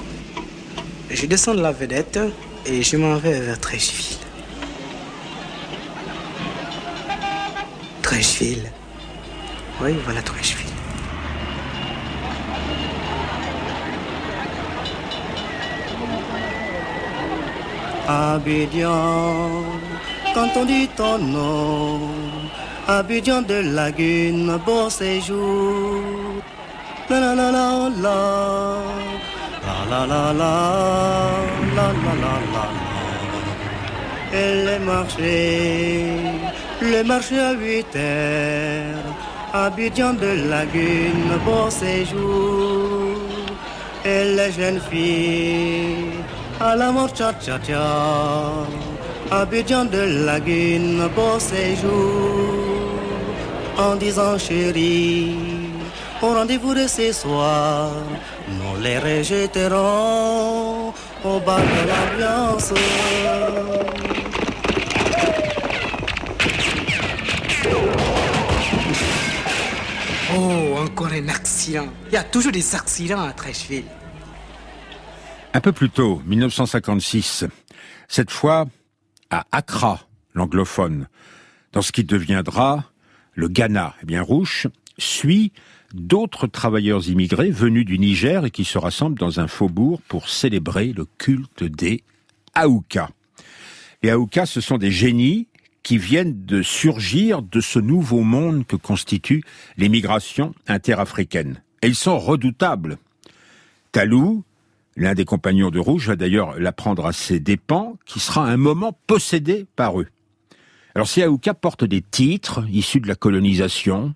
Je 1.09 1.25
descends 1.25 1.55
de 1.55 1.61
la 1.61 1.71
vedette 1.71 2.19
et 2.65 2.83
je 2.83 2.97
m'en 2.97 3.15
vais 3.17 3.39
vers 3.39 3.59
Trècheville. 3.59 4.17
Trècheville. 8.03 8.71
Oui, 9.81 9.91
voilà 10.05 10.21
Trècheville. 10.21 10.64
Abidjan, 18.07 19.63
quand 20.33 20.49
on 20.55 20.65
dit 20.65 20.87
ton 20.95 21.17
nom, 21.17 21.99
Abidjan 22.87 23.41
de 23.41 23.61
lagune, 23.73 24.59
beau 24.63 24.89
séjour. 24.91 26.01
La 27.09 27.19
la 27.19 27.33
la 27.35 27.51
la 27.51 27.89
la, 28.05 28.19
la 29.65 29.79
la 29.89 30.05
la 30.05 30.33
la, 30.33 30.53
la 31.75 31.87
la 32.03 32.13
la 32.23 32.35
la. 32.53 32.65
Et 34.37 34.65
les 34.65 34.79
marchés, 34.79 36.05
les 36.81 37.03
marchés 37.03 37.39
à 37.39 37.53
8 37.53 37.95
heures, 37.95 39.15
Abidjan 39.53 40.13
de 40.13 40.49
lagune, 40.49 41.39
beau 41.43 41.69
séjour. 41.71 43.17
Et 44.03 44.25
les 44.35 44.51
jeunes 44.51 44.81
filles, 44.91 46.24
à 46.59 46.75
la 46.75 46.91
mort 46.91 47.13
cha 47.15 47.33
cha 47.39 47.59
cha. 47.59 48.65
Abidjan 49.31 49.85
de 49.85 50.25
Lagune, 50.25 51.09
beau 51.15 51.39
séjour. 51.39 52.99
En 53.77 53.95
disant 53.95 54.37
chérie, 54.37 55.35
au 56.21 56.27
rendez-vous 56.27 56.73
de 56.73 56.87
ce 56.87 57.11
soir, 57.11 57.91
nous 58.47 58.81
les 58.81 58.99
rejetterons 58.99 60.93
au 61.23 61.39
bas 61.39 61.59
de 61.59 61.89
l'ambiance. 61.89 62.73
Oh, 70.37 70.77
encore 70.83 71.11
un 71.13 71.27
accident. 71.29 71.87
Il 72.07 72.13
y 72.13 72.17
a 72.17 72.23
toujours 72.23 72.51
des 72.51 72.75
accidents 72.75 73.23
à 73.23 73.31
Trècheville. 73.33 73.85
Un 75.55 75.61
peu 75.61 75.71
plus 75.71 75.89
tôt, 75.89 76.21
1956, 76.25 77.45
cette 78.09 78.29
fois 78.29 78.65
à 79.29 79.45
Accra, 79.53 80.01
l'anglophone, 80.33 81.07
dans 81.71 81.81
ce 81.81 81.93
qui 81.93 82.03
deviendra 82.03 82.91
le 83.35 83.47
Ghana. 83.47 83.95
Eh 84.03 84.05
bien, 84.05 84.21
Rouche 84.21 84.67
suit 84.97 85.53
d'autres 85.93 86.47
travailleurs 86.47 87.07
immigrés 87.07 87.51
venus 87.51 87.85
du 87.85 87.97
Niger 87.97 88.43
et 88.43 88.51
qui 88.51 88.65
se 88.65 88.77
rassemblent 88.77 89.17
dans 89.17 89.39
un 89.39 89.47
faubourg 89.47 90.01
pour 90.09 90.27
célébrer 90.27 90.91
le 90.91 91.05
culte 91.17 91.63
des 91.63 92.03
Aouka. 92.53 93.09
Les 94.03 94.09
Aouka, 94.09 94.45
ce 94.45 94.59
sont 94.59 94.77
des 94.77 94.91
génies 94.91 95.47
qui 95.83 95.97
viennent 95.97 96.45
de 96.45 96.63
surgir 96.63 97.41
de 97.41 97.61
ce 97.61 97.79
nouveau 97.79 98.23
monde 98.23 98.67
que 98.67 98.75
constitue 98.75 99.41
l'émigration 99.77 100.53
interafricaine. 100.67 101.61
Et 101.81 101.87
ils 101.87 101.95
sont 101.95 102.19
redoutables. 102.19 102.97
Talou, 103.93 104.43
L'un 104.97 105.13
des 105.13 105.25
compagnons 105.25 105.71
de 105.71 105.79
Rouge 105.79 106.07
va 106.07 106.15
d'ailleurs 106.15 106.57
l'apprendre 106.57 107.05
à 107.05 107.11
ses 107.11 107.39
dépens, 107.39 107.97
qui 108.05 108.19
sera 108.19 108.45
un 108.45 108.57
moment 108.57 108.97
possédé 109.07 109.65
par 109.75 109.99
eux. 109.99 110.07
Alors 110.93 111.07
si 111.07 111.21
Aouka 111.21 111.53
porte 111.53 111.83
des 111.83 112.01
titres 112.01 112.65
issus 112.69 113.01
de 113.01 113.07
la 113.07 113.15
colonisation, 113.15 114.13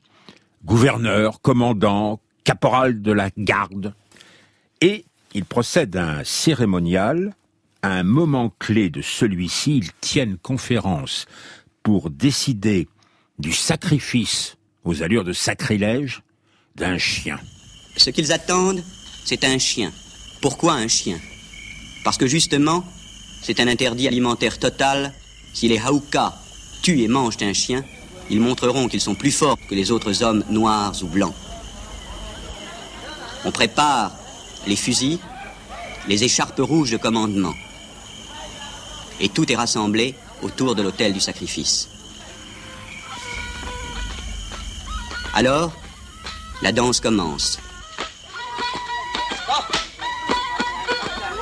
gouverneur, 0.64 1.42
commandant, 1.42 2.22
caporal 2.46 3.02
de 3.02 3.12
la 3.12 3.30
garde, 3.38 3.94
et 4.80 5.04
il 5.34 5.44
procède 5.44 5.98
à 5.98 6.20
un 6.20 6.24
cérémonial, 6.24 7.36
à 7.82 7.92
un 7.92 8.04
moment 8.04 8.54
clé 8.60 8.90
de 8.90 9.02
celui-ci, 9.02 9.78
ils 9.78 9.92
tiennent 10.00 10.38
conférence 10.38 11.26
pour 11.84 12.10
décider 12.10 12.88
du 13.38 13.52
sacrifice 13.52 14.58
aux 14.86 15.04
allures 15.04 15.26
de 15.26 15.34
sacrilège 15.34 16.24
d'un 16.76 16.98
chien. 16.98 17.38
Ce 17.98 18.10
qu'ils 18.10 18.32
attendent, 18.32 18.84
c'est 19.26 19.44
un 19.44 19.58
chien. 19.58 19.92
Pourquoi 20.42 20.74
un 20.74 20.88
chien 20.88 21.20
Parce 22.06 22.18
que 22.18 22.28
justement, 22.28 22.86
c'est 23.42 23.60
un 23.60 23.68
interdit 23.68 24.08
alimentaire 24.08 24.58
total. 24.58 25.14
Si 25.54 25.68
les 25.68 25.80
Haouka 25.80 26.34
tuent 26.82 27.02
et 27.02 27.08
mangent 27.10 27.42
un 27.42 27.54
chien, 27.54 27.84
ils 28.30 28.40
montreront 28.40 28.88
qu'ils 28.88 29.02
sont 29.02 29.16
plus 29.16 29.32
forts 29.32 29.58
que 29.68 29.76
les 29.76 29.92
autres 29.92 30.24
hommes 30.24 30.46
noirs 30.50 30.94
ou 31.04 31.08
blancs. 31.08 31.34
On 33.44 33.52
prépare 33.52 34.12
les 34.66 34.78
fusils, 34.78 35.20
les 36.08 36.24
écharpes 36.24 36.60
rouges 36.60 36.92
de 36.92 36.98
commandement. 36.98 37.54
Et 39.20 39.28
tout 39.28 39.52
est 39.52 39.56
rassemblé 39.56 40.16
autour 40.42 40.76
de 40.76 40.82
l'autel 40.82 41.12
du 41.12 41.20
sacrifice. 41.20 41.90
Alors, 45.34 45.74
la 46.62 46.72
danse 46.72 47.02
commence. 47.02 47.60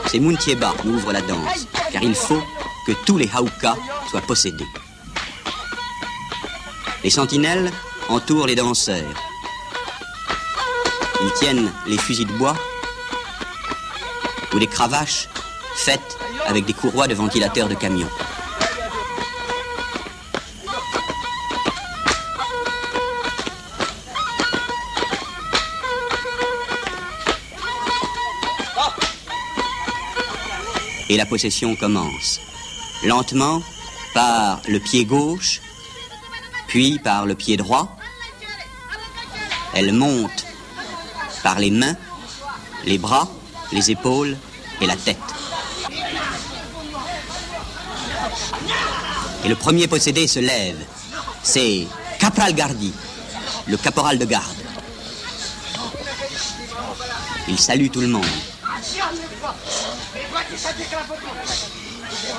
C'est 0.07 0.19
Muntieba 0.19 0.73
qui 0.81 0.87
ouvre 0.87 1.11
la 1.11 1.21
danse, 1.21 1.67
car 1.91 2.01
il 2.01 2.15
faut 2.15 2.41
que 2.85 2.93
tous 3.05 3.17
les 3.17 3.29
Haouka 3.33 3.75
soient 4.09 4.21
possédés. 4.21 4.67
Les 7.03 7.09
sentinelles 7.09 7.71
entourent 8.09 8.47
les 8.47 8.55
danseurs. 8.55 9.13
Ils 11.21 11.31
tiennent 11.33 11.71
les 11.87 11.97
fusils 11.97 12.27
de 12.27 12.33
bois 12.33 12.55
ou 14.53 14.59
des 14.59 14.67
cravaches 14.67 15.27
faites 15.75 16.17
avec 16.47 16.65
des 16.65 16.73
courroies 16.73 17.07
de 17.07 17.13
ventilateurs 17.13 17.67
de 17.67 17.75
camions. 17.75 18.09
Et 31.09 31.17
la 31.17 31.25
possession 31.25 31.75
commence. 31.75 32.39
Lentement, 33.03 33.61
par 34.13 34.61
le 34.67 34.79
pied 34.79 35.05
gauche, 35.05 35.61
puis 36.67 36.99
par 36.99 37.25
le 37.25 37.35
pied 37.35 37.57
droit. 37.57 37.97
Elle 39.73 39.93
monte 39.93 40.45
par 41.43 41.59
les 41.59 41.71
mains, 41.71 41.95
les 42.85 42.97
bras, 42.97 43.27
les 43.71 43.91
épaules 43.91 44.37
et 44.81 44.85
la 44.85 44.95
tête. 44.95 45.17
Et 49.45 49.49
le 49.49 49.55
premier 49.55 49.87
possédé 49.87 50.27
se 50.27 50.39
lève. 50.39 50.83
C'est 51.43 51.87
Capral 52.19 52.53
Gardi, 52.53 52.93
le 53.67 53.77
caporal 53.77 54.17
de 54.17 54.25
garde. 54.25 54.57
Il 57.47 57.59
salue 57.59 57.87
tout 57.89 58.01
le 58.01 58.07
monde. 58.07 58.25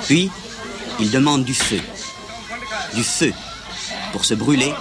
Puis, 0.05 0.29
il 0.99 1.11
demande 1.11 1.43
du 1.43 1.53
feu. 1.53 1.81
Du 2.93 3.03
feu. 3.03 3.33
Pour 4.11 4.25
se 4.25 4.33
brûler, 4.33 4.73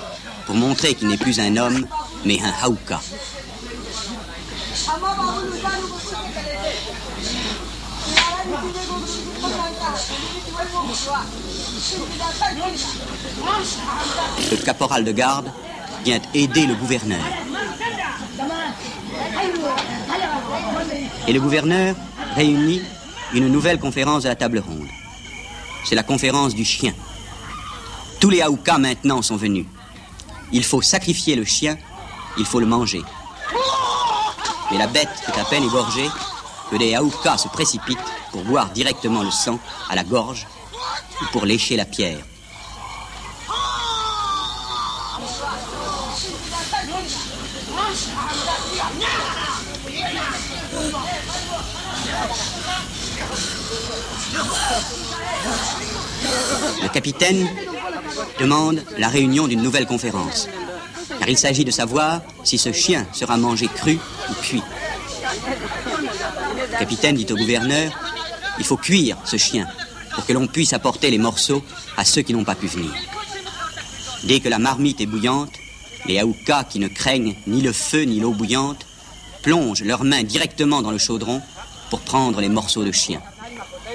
pour 0.46 0.54
montrer 0.54 0.94
qu'il 0.94 1.08
n'est 1.08 1.18
plus 1.18 1.40
un 1.40 1.56
homme, 1.56 1.86
mais 2.24 2.38
un 2.42 2.52
haouka. 2.64 3.00
Le 14.50 14.56
caporal 14.56 15.04
de 15.04 15.12
garde 15.12 15.50
vient 16.04 16.20
aider 16.34 16.66
le 16.66 16.74
gouverneur. 16.74 17.20
Et 21.26 21.32
le 21.32 21.40
gouverneur 21.40 21.94
réunit 22.34 22.82
une 23.32 23.48
nouvelle 23.48 23.78
conférence 23.78 24.22
de 24.22 24.28
la 24.28 24.36
table 24.36 24.58
ronde. 24.58 24.88
C'est 25.84 25.94
la 25.94 26.02
conférence 26.02 26.54
du 26.54 26.64
chien. 26.64 26.94
Tous 28.20 28.30
les 28.30 28.40
Haoukas 28.42 28.78
maintenant 28.78 29.22
sont 29.22 29.36
venus. 29.36 29.66
Il 30.52 30.64
faut 30.64 30.82
sacrifier 30.82 31.36
le 31.36 31.44
chien, 31.44 31.76
il 32.38 32.46
faut 32.46 32.60
le 32.60 32.66
manger. 32.66 33.02
Mais 34.70 34.78
la 34.78 34.86
bête 34.86 35.08
est 35.26 35.38
à 35.38 35.44
peine 35.44 35.64
égorgée 35.64 36.08
que 36.70 36.76
des 36.76 36.94
Haoukas 36.94 37.38
se 37.38 37.48
précipitent 37.48 37.98
pour 38.32 38.44
boire 38.44 38.70
directement 38.70 39.22
le 39.22 39.30
sang 39.30 39.58
à 39.88 39.94
la 39.94 40.04
gorge 40.04 40.46
ou 41.22 41.24
pour 41.32 41.46
lécher 41.46 41.76
la 41.76 41.84
pierre. 41.84 42.18
Le 56.82 56.88
capitaine 56.88 57.48
demande 58.40 58.82
la 58.96 59.08
réunion 59.08 59.48
d'une 59.48 59.62
nouvelle 59.62 59.86
conférence, 59.86 60.48
car 61.18 61.28
il 61.28 61.38
s'agit 61.38 61.64
de 61.64 61.70
savoir 61.70 62.20
si 62.44 62.58
ce 62.58 62.72
chien 62.72 63.06
sera 63.12 63.36
mangé 63.36 63.68
cru 63.68 63.98
ou 64.30 64.34
cuit. 64.42 64.62
Le 66.72 66.78
capitaine 66.78 67.16
dit 67.16 67.26
au 67.30 67.36
gouverneur, 67.36 67.92
il 68.58 68.64
faut 68.64 68.76
cuire 68.76 69.16
ce 69.24 69.36
chien 69.36 69.66
pour 70.14 70.26
que 70.26 70.32
l'on 70.32 70.46
puisse 70.46 70.72
apporter 70.72 71.10
les 71.10 71.18
morceaux 71.18 71.62
à 71.96 72.04
ceux 72.04 72.22
qui 72.22 72.32
n'ont 72.32 72.44
pas 72.44 72.54
pu 72.54 72.66
venir. 72.66 72.92
Dès 74.24 74.40
que 74.40 74.48
la 74.48 74.58
marmite 74.58 75.00
est 75.00 75.06
bouillante, 75.06 75.52
les 76.06 76.18
Aoukas 76.18 76.64
qui 76.64 76.78
ne 76.78 76.88
craignent 76.88 77.36
ni 77.46 77.60
le 77.60 77.72
feu 77.72 78.02
ni 78.02 78.20
l'eau 78.20 78.32
bouillante 78.32 78.86
plongent 79.42 79.82
leurs 79.84 80.04
mains 80.04 80.22
directement 80.22 80.82
dans 80.82 80.90
le 80.90 80.98
chaudron 80.98 81.40
pour 81.90 82.00
prendre 82.00 82.40
les 82.40 82.48
morceaux 82.48 82.84
de 82.84 82.92
chien. 82.92 83.20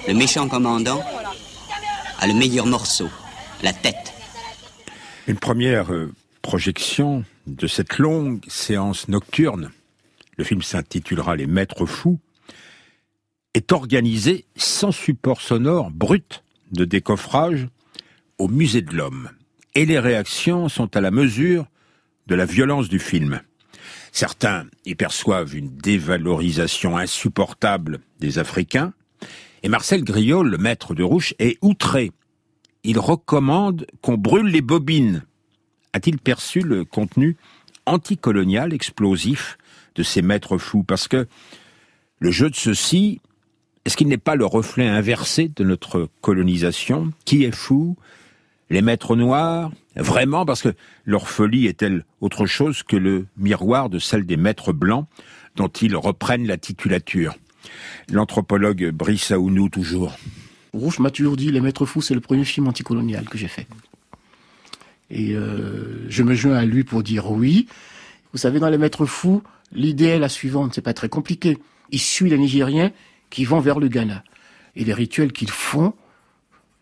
Le 0.07 0.13
méchant 0.13 0.47
commandant 0.47 1.03
le 2.27 2.33
meilleur 2.33 2.65
morceau, 2.65 3.09
la 3.61 3.73
tête. 3.73 4.13
Une 5.27 5.37
première 5.37 5.91
euh, 5.91 6.11
projection 6.41 7.23
de 7.47 7.67
cette 7.67 7.97
longue 7.97 8.41
séance 8.47 9.07
nocturne, 9.07 9.71
le 10.37 10.43
film 10.43 10.61
s'intitulera 10.61 11.35
Les 11.35 11.47
Maîtres 11.47 11.85
Fous, 11.85 12.19
est 13.53 13.71
organisée 13.71 14.45
sans 14.55 14.91
support 14.91 15.41
sonore 15.41 15.91
brut 15.91 16.43
de 16.71 16.85
décoffrage 16.85 17.67
au 18.37 18.47
Musée 18.47 18.81
de 18.81 18.95
l'Homme. 18.95 19.29
Et 19.75 19.85
les 19.85 19.99
réactions 19.99 20.69
sont 20.69 20.95
à 20.95 21.01
la 21.01 21.11
mesure 21.11 21.67
de 22.27 22.35
la 22.35 22.45
violence 22.45 22.89
du 22.89 22.99
film. 22.99 23.41
Certains 24.11 24.65
y 24.85 24.95
perçoivent 24.95 25.55
une 25.55 25.75
dévalorisation 25.75 26.97
insupportable 26.97 27.99
des 28.19 28.39
Africains, 28.39 28.93
et 29.63 29.69
Marcel 29.69 30.03
Griot, 30.03 30.43
le 30.43 30.57
maître 30.57 30.93
de 30.93 31.03
Rouge, 31.03 31.33
est 31.39 31.57
outré. 31.61 32.11
Il 32.83 32.99
recommande 32.99 33.87
qu'on 34.01 34.17
brûle 34.17 34.47
les 34.47 34.61
bobines. 34.61 35.23
A-t-il 35.93 36.17
perçu 36.17 36.59
le 36.59 36.83
contenu 36.83 37.37
anticolonial 37.85 38.73
explosif 38.73 39.57
de 39.95 40.03
ces 40.03 40.21
maîtres 40.21 40.57
fous? 40.57 40.83
Parce 40.83 41.07
que 41.07 41.27
le 42.19 42.31
jeu 42.31 42.49
de 42.49 42.55
ceux-ci, 42.55 43.21
est-ce 43.85 43.95
qu'il 43.95 44.09
n'est 44.09 44.17
pas 44.17 44.35
le 44.35 44.45
reflet 44.45 44.87
inversé 44.87 45.49
de 45.55 45.63
notre 45.63 46.09
colonisation? 46.19 47.11
Qui 47.23 47.45
est 47.45 47.55
fou? 47.55 47.95
Les 48.69 48.81
maîtres 48.81 49.15
noirs? 49.15 49.71
Vraiment? 49.95 50.45
Parce 50.45 50.61
que 50.61 50.73
leur 51.05 51.29
folie 51.29 51.67
est-elle 51.67 52.03
autre 52.19 52.45
chose 52.45 52.83
que 52.83 52.97
le 52.97 53.27
miroir 53.37 53.89
de 53.89 53.99
celle 53.99 54.25
des 54.25 54.37
maîtres 54.37 54.73
blancs 54.73 55.07
dont 55.55 55.69
ils 55.69 55.95
reprennent 55.95 56.47
la 56.47 56.57
titulature? 56.57 57.35
L'anthropologue 58.11 58.91
Brice 58.91 59.31
Aounou, 59.31 59.69
toujours. 59.69 60.17
Rouge 60.73 60.99
m'a 60.99 61.11
toujours 61.11 61.37
dit 61.37 61.51
Les 61.51 61.61
Maîtres 61.61 61.85
Fous, 61.85 62.01
c'est 62.01 62.15
le 62.15 62.19
premier 62.19 62.45
film 62.45 62.67
anticolonial 62.67 63.29
que 63.29 63.37
j'ai 63.37 63.47
fait. 63.47 63.67
Et 65.09 65.33
euh, 65.33 66.09
je 66.09 66.23
me 66.23 66.33
joins 66.33 66.57
à 66.57 66.65
lui 66.65 66.83
pour 66.83 67.03
dire 67.03 67.31
oui. 67.31 67.67
Vous 68.31 68.39
savez, 68.39 68.59
dans 68.59 68.69
Les 68.69 68.77
Maîtres 68.77 69.05
Fous, 69.05 69.43
l'idée 69.71 70.07
est 70.07 70.19
la 70.19 70.29
suivante, 70.29 70.73
c'est 70.73 70.81
pas 70.81 70.93
très 70.93 71.09
compliqué. 71.09 71.59
Il 71.91 71.99
suit 71.99 72.29
les 72.29 72.37
Nigériens 72.37 72.91
qui 73.29 73.45
vont 73.45 73.59
vers 73.59 73.79
le 73.79 73.87
Ghana. 73.87 74.23
Et 74.75 74.83
les 74.83 74.93
rituels 74.93 75.31
qu'ils 75.31 75.51
font, 75.51 75.93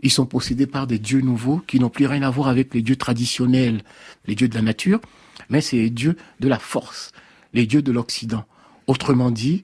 ils 0.02 0.12
sont 0.12 0.26
possédés 0.26 0.68
par 0.68 0.88
des 0.88 1.00
dieux 1.00 1.22
nouveaux 1.22 1.58
qui 1.68 1.80
n'ont 1.80 1.90
plus 1.90 2.06
rien 2.06 2.24
à 2.24 2.30
voir 2.30 2.48
avec 2.48 2.74
les 2.74 2.82
dieux 2.82 2.96
traditionnels, 2.96 3.84
les 4.26 4.36
dieux 4.36 4.48
de 4.48 4.56
la 4.56 4.62
nature, 4.62 5.00
mais 5.50 5.62
c'est 5.62 5.78
les 5.78 5.90
dieux 5.90 6.16
de 6.40 6.48
la 6.48 6.60
force, 6.60 7.12
les 7.54 7.66
dieux 7.66 7.82
de 7.82 7.92
l'Occident. 7.92 8.46
Autrement 8.88 9.32
dit, 9.32 9.64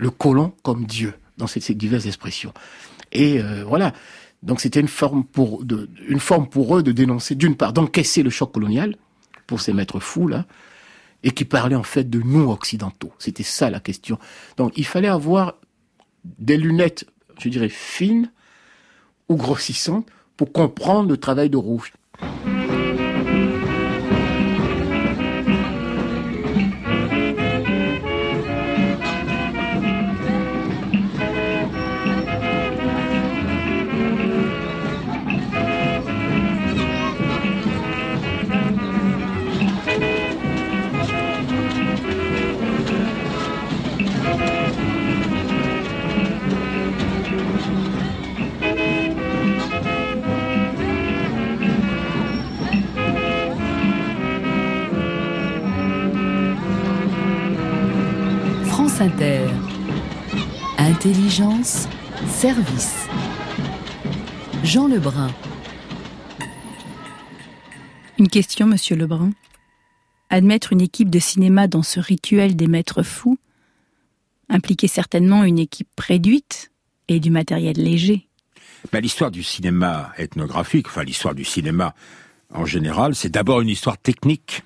le 0.00 0.10
colon 0.10 0.52
comme 0.62 0.86
Dieu 0.86 1.14
dans 1.36 1.46
ces, 1.46 1.74
diverses 1.74 2.06
expressions. 2.06 2.52
Et 3.12 3.40
euh, 3.40 3.64
voilà. 3.64 3.92
Donc 4.42 4.60
c'était 4.60 4.80
une 4.80 4.88
forme 4.88 5.24
pour 5.24 5.62
une 6.08 6.20
forme 6.20 6.48
pour 6.48 6.76
eux 6.76 6.82
de 6.82 6.92
dénoncer 6.92 7.34
d'une 7.34 7.56
part 7.56 7.72
d'encaisser 7.72 8.22
le 8.22 8.30
choc 8.30 8.52
colonial 8.52 8.96
pour 9.46 9.60
ces 9.60 9.74
maîtres 9.74 10.00
fous 10.00 10.28
là 10.28 10.46
et 11.22 11.32
qui 11.32 11.44
parlaient 11.44 11.76
en 11.76 11.82
fait 11.82 12.08
de 12.08 12.20
nous 12.20 12.50
occidentaux. 12.50 13.12
C'était 13.18 13.42
ça 13.42 13.68
la 13.68 13.80
question. 13.80 14.18
Donc 14.56 14.72
il 14.76 14.86
fallait 14.86 15.08
avoir 15.08 15.56
des 16.24 16.56
lunettes, 16.56 17.04
je 17.38 17.50
dirais 17.50 17.68
fines 17.68 18.30
ou 19.28 19.36
grossissantes 19.36 20.06
pour 20.38 20.52
comprendre 20.52 21.10
le 21.10 21.18
travail 21.18 21.50
de 21.50 21.58
Rouge. 21.58 21.92
Service. 62.40 63.06
Jean 64.64 64.88
Lebrun. 64.88 65.30
Une 68.18 68.28
question, 68.28 68.66
monsieur 68.66 68.96
Lebrun. 68.96 69.32
Admettre 70.30 70.72
une 70.72 70.80
équipe 70.80 71.10
de 71.10 71.18
cinéma 71.18 71.66
dans 71.66 71.82
ce 71.82 72.00
rituel 72.00 72.56
des 72.56 72.66
maîtres 72.66 73.02
fous 73.02 73.36
impliquait 74.48 74.88
certainement 74.88 75.44
une 75.44 75.58
équipe 75.58 75.90
réduite 76.00 76.70
et 77.08 77.20
du 77.20 77.30
matériel 77.30 77.76
léger. 77.76 78.26
Ben, 78.90 79.00
l'histoire 79.00 79.30
du 79.30 79.42
cinéma 79.42 80.10
ethnographique, 80.16 80.86
enfin 80.86 81.04
l'histoire 81.04 81.34
du 81.34 81.44
cinéma 81.44 81.94
en 82.54 82.64
général, 82.64 83.14
c'est 83.14 83.28
d'abord 83.28 83.60
une 83.60 83.68
histoire 83.68 83.98
technique. 83.98 84.62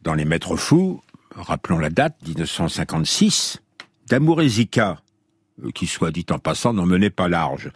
Dans 0.00 0.14
Les 0.14 0.24
Maîtres 0.24 0.56
Fous, 0.56 1.02
rappelons 1.32 1.78
la 1.78 1.90
date, 1.90 2.16
1956, 2.26 3.60
Damour 4.08 4.40
Zika, 4.44 4.92
euh, 4.92 5.09
qui 5.74 5.86
soit 5.86 6.10
dit 6.10 6.26
en 6.30 6.38
passant 6.38 6.72
n'en 6.72 6.86
menait 6.86 7.10
pas 7.10 7.28
large, 7.28 7.70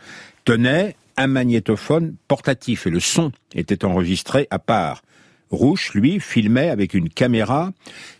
tenait 0.45 0.97
un 1.17 1.27
magnétophone 1.27 2.17
portatif 2.29 2.87
et 2.87 2.91
le 2.91 3.01
son 3.01 3.33
était 3.55 3.85
enregistré 3.85 4.47
à 4.51 4.59
part. 4.59 5.03
Rouche, 5.51 5.95
lui, 5.95 6.21
filmait 6.21 6.71
avec 6.71 6.95
une 6.95 7.09
caméra 7.09 7.73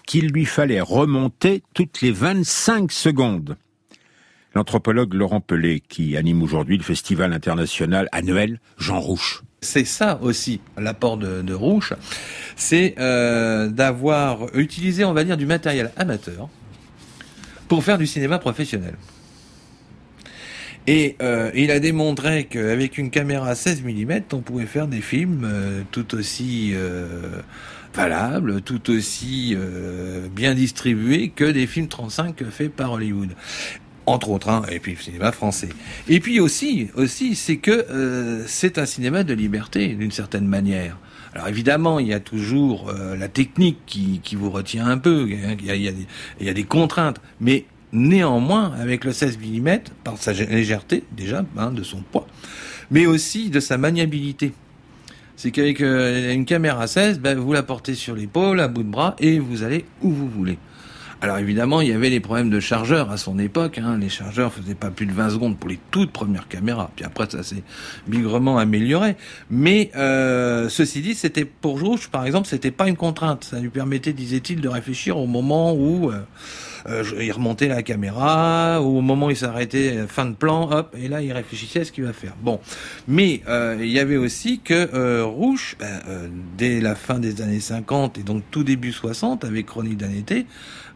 qu'il 0.07 0.29
lui 0.29 0.45
fallait 0.45 0.81
remonter 0.81 1.63
toutes 1.75 2.01
les 2.01 2.13
25 2.13 2.93
secondes. 2.93 3.57
L'anthropologue 4.55 5.15
Laurent 5.15 5.41
Pelé, 5.41 5.81
qui 5.81 6.17
anime 6.17 6.43
aujourd'hui 6.43 6.77
le 6.77 6.85
festival 6.85 7.33
international 7.33 8.09
annuel 8.13 8.61
Jean 8.79 9.01
Rouche. 9.01 9.43
C'est 9.63 9.85
ça 9.85 10.21
aussi 10.23 10.61
l'apport 10.79 11.17
de, 11.17 11.43
de 11.43 11.55
Rouche, 11.55 11.95
c'est 12.55 12.95
euh, 12.99 13.69
d'avoir 13.69 14.55
utilisé, 14.55 15.05
on 15.05 15.13
va 15.13 15.25
dire, 15.25 15.37
du 15.37 15.47
matériel 15.47 15.91
amateur 15.97 16.49
pour 17.67 17.83
faire 17.83 17.99
du 17.99 18.07
cinéma 18.07 18.39
professionnel. 18.39 18.95
Et 20.87 21.17
euh, 21.23 21.51
il 21.55 21.71
a 21.71 21.81
démontré 21.81 22.45
qu'avec 22.45 22.99
une 22.99 23.11
caméra 23.11 23.55
16 23.55 23.83
mm, 23.83 24.21
on 24.33 24.41
pouvait 24.41 24.67
faire 24.67 24.87
des 24.87 25.01
films 25.01 25.45
euh, 25.45 25.83
tout 25.91 26.15
aussi 26.15 26.73
euh, 26.75 27.41
valables, 27.95 28.61
tout 28.63 28.91
aussi 28.91 29.55
euh, 29.57 30.29
bien 30.29 30.55
distribués 30.55 31.31
que 31.35 31.45
des 31.45 31.67
films 31.67 31.89
35 31.89 32.45
faits 32.51 32.73
par 32.73 32.93
Hollywood. 32.93 33.31
Entre 34.07 34.29
autres, 34.29 34.51
hein, 34.51 34.63
et 34.71 34.81
puis 34.81 34.93
le 34.93 34.99
cinéma 34.99 35.33
français. 35.33 35.71
Et 36.09 36.21
puis 36.21 36.39
aussi, 36.39 36.89
aussi, 36.95 37.35
c'est 37.35 37.57
que 37.57 37.71
euh, 37.71 38.45
c'est 38.47 38.77
un 38.77 38.85
cinéma 38.85 39.25
de 39.25 39.33
liberté, 39.33 39.95
d'une 39.95 40.11
certaine 40.11 40.47
manière. 40.47 40.99
Alors 41.33 41.49
évidemment, 41.49 41.99
il 41.99 42.09
y 42.09 42.13
a 42.13 42.21
toujours 42.21 42.91
euh, 42.91 43.17
la 43.17 43.29
technique 43.29 43.79
qui, 43.87 44.21
qui 44.23 44.37
vous 44.37 44.51
retient 44.51 44.87
un 44.87 44.99
peu, 44.99 45.27
il 45.27 45.65
y, 45.65 45.71
a, 45.71 45.75
il, 45.75 45.83
y 45.83 45.89
a 45.89 45.93
des, 45.93 46.07
il 46.39 46.47
y 46.47 46.51
a 46.51 46.53
des 46.53 46.65
contraintes, 46.65 47.19
mais 47.41 47.65
néanmoins, 47.95 48.73
avec 48.79 49.05
le 49.05 49.13
16 49.13 49.39
mm, 49.39 49.79
par 50.03 50.19
sa 50.19 50.33
légèreté 50.33 51.05
déjà, 51.13 51.45
hein, 51.57 51.71
de 51.73 51.83
son 51.83 52.03
poids, 52.03 52.27
mais 52.91 53.07
aussi 53.07 53.49
de 53.49 53.61
sa 53.61 53.79
maniabilité. 53.79 54.53
C'est 55.37 55.51
qu'avec 55.51 55.81
euh, 55.81 56.33
une 56.33 56.45
caméra 56.45 56.87
16, 56.87 57.21
ben, 57.21 57.39
vous 57.39 57.53
la 57.53 57.63
portez 57.63 57.95
sur 57.95 58.15
l'épaule, 58.15 58.61
à 58.61 58.69
bout 58.69 58.83
de 58.83 58.91
bras, 58.91 59.17
et 59.19 59.39
vous 59.39 59.63
allez 59.63 59.85
où 60.03 60.11
vous 60.11 60.29
voulez. 60.29 60.59
Alors 61.25 61.39
évidemment, 61.39 61.81
il 61.81 61.89
y 61.89 61.93
avait 61.93 62.11
les 62.11 62.21
problèmes 62.21 62.51
de 62.51 62.61
chargeurs 62.61 63.11
à 63.11 63.17
son 63.17 63.39
époque. 63.39 63.79
Hein. 63.79 63.97
Les 63.99 64.11
chargeurs 64.11 64.53
faisaient 64.53 64.75
pas 64.75 64.91
plus 64.91 65.07
de 65.07 65.13
20 65.13 65.31
secondes 65.31 65.57
pour 65.57 65.71
les 65.71 65.79
toutes 65.91 66.13
premières 66.13 66.49
caméras. 66.49 66.91
Puis 66.95 67.05
après, 67.05 67.31
ça 67.31 67.43
s'est 67.43 67.63
bigrement 68.07 68.59
amélioré. 68.59 69.17
Mais 69.49 69.91
euh, 69.97 70.69
ceci 70.69 71.01
dit, 71.01 71.15
c'était 71.15 71.47
pour 71.47 71.81
Rouge, 71.81 72.09
par 72.09 72.27
exemple, 72.27 72.47
c'était 72.47 72.71
pas 72.71 72.89
une 72.89 72.97
contrainte. 72.97 73.45
Ça 73.45 73.59
lui 73.59 73.71
permettait, 73.71 74.13
disait-il, 74.13 74.61
de 74.61 74.69
réfléchir 74.69 75.17
au 75.17 75.27
moment 75.27 75.73
où 75.73 76.11
euh, 76.11 76.21
euh, 76.89 77.05
il 77.21 77.33
remontait 77.33 77.69
la 77.69 77.83
caméra, 77.83 78.81
ou 78.83 78.99
au 78.99 79.01
moment 79.01 79.27
où 79.27 79.31
il 79.31 79.37
s'arrêtait, 79.37 79.97
euh, 79.97 80.07
fin 80.07 80.27
de 80.27 80.35
plan, 80.35 80.71
hop, 80.71 80.95
et 80.99 81.09
là 81.09 81.23
il 81.23 81.33
réfléchissait 81.33 81.81
à 81.81 81.85
ce 81.85 81.93
qu'il 81.93 82.05
va 82.05 82.13
faire. 82.13 82.35
Bon, 82.43 82.61
mais 83.09 83.43
euh, 83.49 83.77
il 83.81 83.91
y 83.91 83.99
avait 83.99 84.17
aussi 84.17 84.61
que 84.61 84.89
euh, 84.95 85.25
Rouge, 85.25 85.77
ben, 85.79 86.01
euh, 86.09 86.29
dès 86.57 86.81
la 86.81 86.95
fin 86.95 87.19
des 87.19 87.41
années 87.43 87.61
50 87.61 88.19
et 88.19 88.23
donc 88.23 88.43
tout 88.51 88.65
début 88.65 88.93
60, 88.93 89.45
avec 89.45 89.67
Chronique 89.67 89.97
d'un 89.97 90.13
été, 90.13 90.47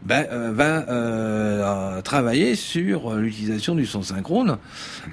ben, 0.03 0.25
va 0.53 2.01
travailler 2.03 2.55
sur 2.55 3.13
l'utilisation 3.15 3.75
du 3.75 3.85
son 3.85 4.01
synchrone 4.01 4.57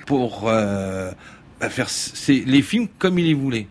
pour 0.06 0.42
ben, 0.44 1.70
faire 1.70 1.88
c'est 1.88 2.44
les 2.46 2.62
films 2.62 2.86
comme 2.98 3.18
il 3.18 3.26
les 3.26 3.34
voulait. 3.34 3.66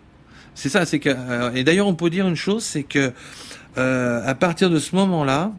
C'est 0.56 0.68
ça, 0.68 0.86
c'est 0.86 1.00
que 1.00 1.56
et 1.56 1.64
d'ailleurs 1.64 1.88
on 1.88 1.96
peut 1.96 2.10
dire 2.10 2.28
une 2.28 2.36
chose, 2.36 2.64
c'est 2.64 2.84
que 2.84 3.14
euh, 3.78 4.22
à 4.26 4.36
partir 4.36 4.70
de 4.70 4.80
ce 4.80 4.96
moment-là, 4.96 5.52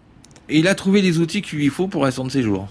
il 0.48 0.68
a 0.68 0.74
trouvé 0.74 1.02
les 1.02 1.18
outils 1.18 1.42
qu'il 1.42 1.59
lui 1.59 1.68
faut 1.68 1.88
pour 1.88 2.04
restant 2.04 2.24
de 2.24 2.30
ses 2.30 2.42
jours. 2.42 2.68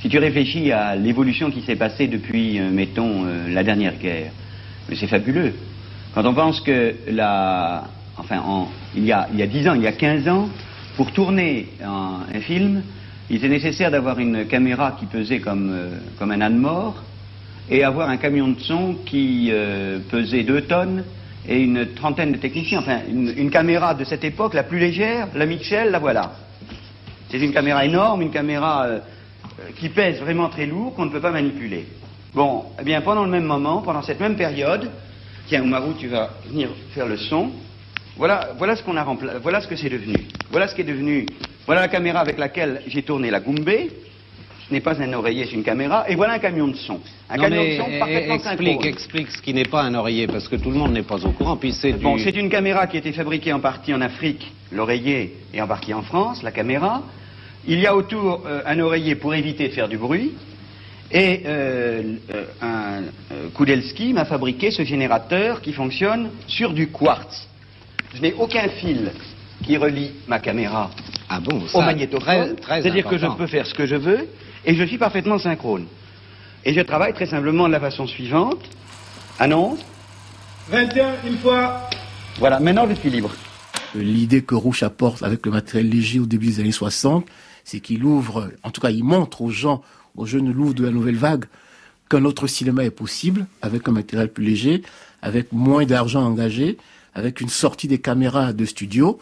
Si 0.00 0.08
tu 0.08 0.18
réfléchis 0.18 0.70
à 0.70 0.96
l'évolution 0.96 1.50
qui 1.50 1.62
s'est 1.62 1.76
passée 1.76 2.08
depuis, 2.08 2.58
euh, 2.58 2.70
mettons, 2.70 3.24
euh, 3.24 3.48
la 3.48 3.64
dernière 3.64 3.96
guerre, 3.96 4.32
c'est 4.92 5.06
fabuleux. 5.06 5.54
Quand 6.14 6.26
on 6.26 6.34
pense 6.34 6.60
que 6.60 6.94
la, 7.08 7.84
enfin, 8.18 8.40
en, 8.40 8.68
il, 8.94 9.04
y 9.04 9.12
a, 9.12 9.28
il 9.32 9.38
y 9.38 9.42
a 9.42 9.46
10 9.46 9.68
ans, 9.68 9.74
il 9.74 9.82
y 9.82 9.86
a 9.86 9.92
15 9.92 10.28
ans, 10.28 10.48
pour 10.96 11.10
tourner 11.12 11.68
un, 11.82 12.40
film, 12.40 12.82
il 13.30 13.36
était 13.36 13.48
nécessaire 13.48 13.90
d'avoir 13.90 14.18
une 14.18 14.46
caméra 14.46 14.96
qui 15.00 15.06
pesait 15.06 15.40
comme, 15.40 15.70
euh, 15.72 15.98
comme 16.18 16.30
un 16.30 16.40
âne 16.40 16.58
mort 16.58 17.02
et 17.70 17.82
avoir 17.82 18.10
un 18.10 18.18
camion 18.18 18.48
de 18.48 18.60
son 18.60 18.94
qui 19.06 19.50
pesait 20.10 20.42
2 20.42 20.60
tonnes 20.62 21.02
et 21.48 21.60
une 21.60 21.94
trentaine 21.94 22.32
de 22.32 22.38
techniciens. 22.38 22.80
Enfin, 22.80 23.00
une, 23.08 23.50
caméra 23.50 23.94
de 23.94 24.04
cette 24.04 24.24
époque, 24.24 24.54
la 24.54 24.62
plus 24.62 24.78
légère, 24.78 25.28
la 25.34 25.46
Mitchell, 25.46 25.90
la 25.90 25.98
voilà. 25.98 26.32
C'est 27.30 27.38
une 27.38 27.52
caméra 27.52 27.84
énorme, 27.84 28.22
une 28.22 28.30
caméra 28.30 28.84
euh, 28.84 28.98
euh, 29.60 29.70
qui 29.78 29.88
pèse 29.88 30.20
vraiment 30.20 30.48
très 30.48 30.66
lourd, 30.66 30.94
qu'on 30.94 31.06
ne 31.06 31.10
peut 31.10 31.20
pas 31.20 31.30
manipuler. 31.30 31.86
Bon, 32.32 32.64
eh 32.80 32.84
bien, 32.84 33.00
pendant 33.00 33.24
le 33.24 33.30
même 33.30 33.44
moment, 33.44 33.82
pendant 33.82 34.02
cette 34.02 34.20
même 34.20 34.36
période, 34.36 34.90
tiens, 35.46 35.62
Oumarou, 35.62 35.94
tu 35.98 36.08
vas 36.08 36.30
venir 36.46 36.68
faire 36.92 37.06
le 37.06 37.16
son. 37.16 37.50
Voilà, 38.16 38.50
voilà 38.58 38.76
ce 38.76 38.82
qu'on 38.82 38.96
a 38.96 39.04
rempla- 39.04 39.38
voilà 39.42 39.60
ce 39.60 39.68
que 39.68 39.76
c'est 39.76 39.88
devenu. 39.90 40.14
Voilà 40.50 40.68
ce 40.68 40.74
qui 40.74 40.80
est 40.82 40.84
devenu. 40.84 41.26
Voilà 41.66 41.82
la 41.82 41.88
caméra 41.88 42.20
avec 42.20 42.38
laquelle 42.38 42.82
j'ai 42.86 43.02
tourné 43.02 43.30
la 43.30 43.40
Goombé. 43.40 43.90
Ce 44.68 44.72
n'est 44.72 44.80
pas 44.80 45.00
un 45.02 45.12
oreiller, 45.12 45.44
c'est 45.44 45.52
une 45.52 45.62
caméra. 45.62 46.06
Et 46.08 46.14
voilà 46.14 46.34
un 46.34 46.38
camion 46.38 46.68
de 46.68 46.76
son. 46.76 46.98
Un 47.28 47.36
Non, 47.36 47.42
camion 47.44 47.62
mais, 47.62 47.76
de 47.76 47.82
son 47.82 47.98
parfaitement 47.98 48.34
explique, 48.36 48.68
synchrone. 48.72 48.86
explique 48.86 49.30
ce 49.30 49.42
qui 49.42 49.52
n'est 49.52 49.64
pas 49.64 49.82
un 49.82 49.94
oreiller, 49.94 50.26
parce 50.26 50.48
que 50.48 50.56
tout 50.56 50.70
le 50.70 50.76
monde 50.78 50.92
n'est 50.92 51.02
pas 51.02 51.22
au 51.26 51.30
courant. 51.32 51.56
Puis 51.56 51.72
c'est 51.72 51.92
Bon, 51.92 52.16
du... 52.16 52.22
c'est 52.22 52.34
une 52.36 52.48
caméra 52.48 52.86
qui 52.86 52.96
a 52.96 53.00
été 53.00 53.12
fabriquée 53.12 53.52
en 53.52 53.60
partie 53.60 53.92
en 53.92 54.00
Afrique, 54.00 54.50
l'oreiller, 54.72 55.34
et 55.52 55.60
en 55.60 55.66
partie 55.66 55.92
en 55.92 56.02
France, 56.02 56.42
la 56.42 56.50
caméra. 56.50 57.02
Il 57.66 57.78
y 57.78 57.86
a 57.86 57.94
autour 57.94 58.42
euh, 58.46 58.62
un 58.66 58.78
oreiller 58.80 59.14
pour 59.16 59.34
éviter 59.34 59.68
de 59.68 59.72
faire 59.74 59.88
du 59.88 59.98
bruit. 59.98 60.32
Et 61.12 61.42
euh, 61.44 62.02
euh, 62.34 62.44
un 62.62 63.02
euh, 63.32 63.48
Kudelski 63.54 64.14
m'a 64.14 64.24
fabriqué 64.24 64.70
ce 64.70 64.82
générateur 64.82 65.60
qui 65.60 65.72
fonctionne 65.74 66.30
sur 66.46 66.72
du 66.72 66.88
quartz. 66.88 67.46
Je 68.14 68.22
n'ai 68.22 68.32
aucun 68.38 68.68
fil 68.68 69.12
qui 69.62 69.76
relie 69.76 70.12
ma 70.26 70.38
caméra 70.40 70.90
Ah 71.28 71.40
bon, 71.40 71.60
au 71.62 71.68
ça, 71.68 71.84
magnétophone. 71.84 72.24
très- 72.24 72.54
très 72.56 72.82
C'est-à-dire 72.82 73.06
que 73.06 73.18
je 73.18 73.26
peux 73.26 73.46
faire 73.46 73.66
ce 73.66 73.74
que 73.74 73.86
je 73.86 73.96
veux 73.96 74.26
et 74.66 74.74
je 74.74 74.84
suis 74.84 74.98
parfaitement 74.98 75.38
synchrone. 75.38 75.86
Et 76.64 76.72
je 76.72 76.80
travaille 76.80 77.12
très 77.12 77.26
simplement 77.26 77.66
de 77.66 77.72
la 77.72 77.80
façon 77.80 78.06
suivante. 78.06 78.60
Annonce. 79.38 79.80
21, 80.70 81.14
une 81.26 81.36
fois. 81.38 81.88
Voilà, 82.38 82.58
maintenant 82.58 82.88
je 82.88 82.94
suis 82.94 83.10
libre. 83.10 83.30
L'idée 83.94 84.42
que 84.42 84.54
Rouge 84.54 84.82
apporte 84.82 85.22
avec 85.22 85.44
le 85.46 85.52
matériel 85.52 85.88
léger 85.88 86.18
au 86.18 86.26
début 86.26 86.46
des 86.46 86.60
années 86.60 86.72
60, 86.72 87.26
c'est 87.64 87.80
qu'il 87.80 88.04
ouvre, 88.04 88.50
en 88.62 88.70
tout 88.70 88.80
cas 88.80 88.90
il 88.90 89.04
montre 89.04 89.42
aux 89.42 89.50
gens, 89.50 89.82
aux 90.16 90.26
jeunes 90.26 90.50
loups 90.52 90.74
de 90.74 90.84
la 90.84 90.90
nouvelle 90.90 91.16
vague, 91.16 91.44
qu'un 92.08 92.24
autre 92.24 92.46
cinéma 92.46 92.84
est 92.84 92.90
possible 92.90 93.46
avec 93.62 93.86
un 93.88 93.92
matériel 93.92 94.32
plus 94.32 94.44
léger, 94.44 94.82
avec 95.22 95.52
moins 95.52 95.84
d'argent 95.84 96.24
engagé, 96.24 96.76
avec 97.14 97.40
une 97.40 97.48
sortie 97.48 97.88
des 97.88 97.98
caméras 97.98 98.52
de 98.52 98.64
studio, 98.64 99.18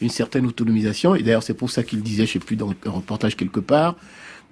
une 0.00 0.10
certaine 0.10 0.46
autonomisation. 0.46 1.14
Et 1.14 1.22
d'ailleurs 1.22 1.42
c'est 1.42 1.54
pour 1.54 1.70
ça 1.70 1.82
qu'il 1.82 2.02
disait, 2.02 2.26
je 2.26 2.32
sais 2.32 2.38
plus 2.40 2.56
dans 2.56 2.70
un 2.70 2.90
reportage 2.90 3.36
quelque 3.36 3.60
part, 3.60 3.96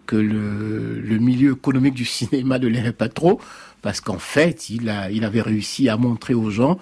que 0.09 0.17
le, 0.17 1.19
milieu 1.19 1.53
économique 1.53 1.95
du 1.95 2.07
cinéma 2.07 2.59
ne 2.59 2.67
l'aimait 2.67 2.93
pas 2.93 3.11
trop, 3.11 3.41
parce 3.83 4.01
qu'en 4.01 4.19
fait, 4.19 4.71
il, 4.71 4.89
a, 4.89 5.11
il 5.11 5.23
avait 5.25 5.43
réussi 5.43 5.89
à 5.89 5.97
montrer 5.97 6.35
aux 6.35 6.51
gens 6.51 6.79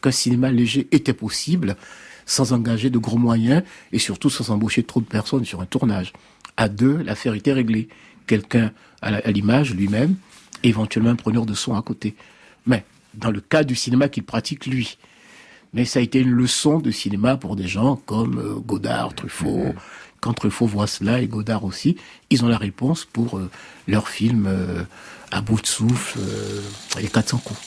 qu'un 0.00 0.10
cinéma 0.10 0.50
léger 0.50 0.88
était 0.90 1.12
possible, 1.12 1.76
sans 2.24 2.54
engager 2.54 2.88
de 2.88 2.98
gros 2.98 3.18
moyens, 3.18 3.62
et 3.92 3.98
surtout 3.98 4.30
sans 4.30 4.50
embaucher 4.50 4.82
trop 4.82 5.00
de 5.00 5.06
personnes 5.06 5.44
sur 5.44 5.60
un 5.60 5.66
tournage. 5.66 6.14
À 6.56 6.68
deux, 6.68 6.96
l'affaire 7.02 7.34
était 7.34 7.52
réglée. 7.52 7.88
Quelqu'un 8.26 8.72
à 9.02 9.30
l'image 9.30 9.74
lui-même, 9.74 10.14
éventuellement 10.62 11.10
un 11.10 11.16
preneur 11.16 11.44
de 11.44 11.54
son 11.54 11.74
à 11.74 11.82
côté. 11.82 12.14
Mais 12.66 12.84
dans 13.14 13.30
le 13.30 13.40
cas 13.40 13.62
du 13.62 13.76
cinéma 13.76 14.08
qu'il 14.08 14.22
pratique 14.22 14.66
lui. 14.66 14.96
Mais 15.72 15.84
ça 15.84 15.98
a 15.98 16.02
été 16.02 16.20
une 16.20 16.30
leçon 16.30 16.78
de 16.78 16.90
cinéma 16.90 17.36
pour 17.36 17.56
des 17.56 17.68
gens 17.68 17.96
comme 17.96 18.38
euh, 18.38 18.54
Godard, 18.54 19.14
Truffaut. 19.14 19.74
Quand 20.20 20.34
Truffaut 20.34 20.66
voit 20.66 20.86
cela, 20.86 21.20
et 21.20 21.26
Godard 21.26 21.64
aussi, 21.64 21.96
ils 22.28 22.44
ont 22.44 22.48
la 22.48 22.58
réponse 22.58 23.04
pour 23.04 23.38
euh, 23.38 23.50
leur 23.88 24.08
film 24.08 24.46
euh, 24.46 24.84
à 25.30 25.40
bout 25.40 25.60
de 25.60 25.66
souffle, 25.66 26.18
euh, 26.20 26.60
les 27.00 27.08
400 27.08 27.38
coups. 27.38 27.60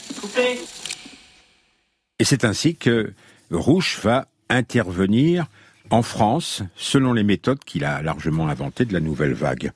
Et 2.20 2.24
c'est 2.24 2.46
ainsi 2.46 2.76
que 2.76 3.14
Rouche 3.52 4.00
va 4.02 4.28
intervenir 4.50 5.48
en 5.90 6.02
France 6.02 6.64
selon 6.76 7.14
les 7.14 7.24
méthodes 7.24 7.64
qu'il 7.64 7.86
a 7.86 8.02
largement 8.02 8.48
inventées 8.48 8.86
de 8.86 8.94
la 8.94 9.00
nouvelle 9.00 9.34
vague. 9.34 9.72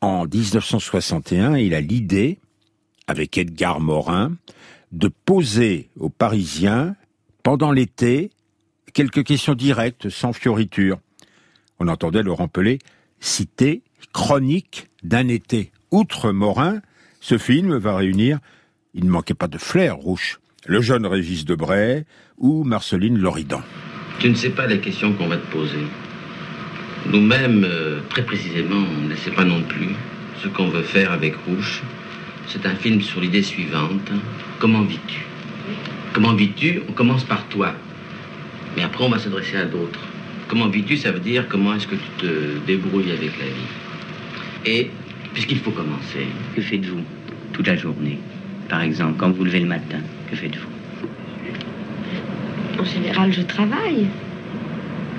En 0.00 0.26
1961, 0.26 1.56
il 1.56 1.74
a 1.74 1.80
l'idée, 1.80 2.38
avec 3.06 3.36
Edgar 3.38 3.80
Morin, 3.80 4.32
de 4.92 5.08
poser 5.08 5.88
aux 5.98 6.08
Parisiens, 6.08 6.94
pendant 7.42 7.72
l'été, 7.72 8.30
quelques 8.92 9.24
questions 9.24 9.54
directes, 9.54 10.08
sans 10.08 10.32
fioriture. 10.32 10.98
On 11.78 11.88
entendait 11.88 12.22
Laurent 12.22 12.48
Pelé 12.48 12.78
citer 13.20 13.82
Chronique 14.12 14.88
d'un 15.02 15.28
été. 15.28 15.70
Outre 15.90 16.32
Morin, 16.32 16.80
ce 17.20 17.38
film 17.38 17.76
va 17.76 17.96
réunir, 17.96 18.38
il 18.94 19.04
ne 19.04 19.10
manquait 19.10 19.34
pas 19.34 19.48
de 19.48 19.58
flair, 19.58 19.96
Rouche, 19.96 20.40
le 20.66 20.80
jeune 20.80 21.06
Régis 21.06 21.44
Debray 21.44 22.04
ou 22.38 22.64
Marceline 22.64 23.18
Loridan. 23.18 23.62
Tu 24.18 24.28
ne 24.30 24.34
sais 24.34 24.50
pas 24.50 24.66
les 24.66 24.80
questions 24.80 25.12
qu'on 25.12 25.28
va 25.28 25.36
te 25.36 25.50
poser. 25.52 25.86
Nous-mêmes, 27.12 27.64
euh, 27.64 28.00
très 28.08 28.24
précisément, 28.24 28.84
on 28.98 29.08
ne 29.08 29.14
sait 29.14 29.30
pas 29.30 29.44
non 29.44 29.62
plus 29.62 29.94
ce 30.42 30.48
qu'on 30.48 30.68
veut 30.68 30.82
faire 30.82 31.12
avec 31.12 31.36
Rouge. 31.46 31.82
C'est 32.48 32.66
un 32.66 32.74
film 32.74 33.00
sur 33.00 33.20
l'idée 33.20 33.42
suivante. 33.42 34.10
Comment 34.58 34.82
vis-tu? 34.82 35.26
Comment 36.12 36.34
vis-tu? 36.34 36.80
On 36.88 36.92
commence 36.92 37.24
par 37.24 37.46
toi. 37.48 37.74
Mais 38.76 38.82
après, 38.82 39.04
on 39.04 39.10
va 39.10 39.18
s'adresser 39.18 39.56
à 39.56 39.64
d'autres. 39.66 40.05
Comment 40.48 40.68
vis-tu 40.68 40.96
Ça 40.96 41.10
veut 41.12 41.20
dire 41.20 41.46
comment 41.48 41.74
est-ce 41.74 41.86
que 41.86 41.96
tu 41.96 42.08
te 42.18 42.58
débrouilles 42.66 43.10
avec 43.10 43.32
la 43.38 43.46
vie. 43.46 43.68
Et, 44.66 44.90
puisqu'il 45.32 45.58
faut 45.58 45.70
commencer, 45.72 46.26
Que 46.54 46.60
faites-vous 46.62 47.00
toute 47.52 47.66
la 47.66 47.76
journée? 47.76 48.18
Par 48.68 48.82
exemple, 48.82 49.14
quand 49.18 49.30
vous 49.30 49.44
levez 49.44 49.60
le 49.60 49.66
matin, 49.66 49.98
que 50.30 50.36
faites-vous? 50.36 50.68
En 52.80 52.84
général, 52.84 53.32
je 53.32 53.42
travaille. 53.42 54.06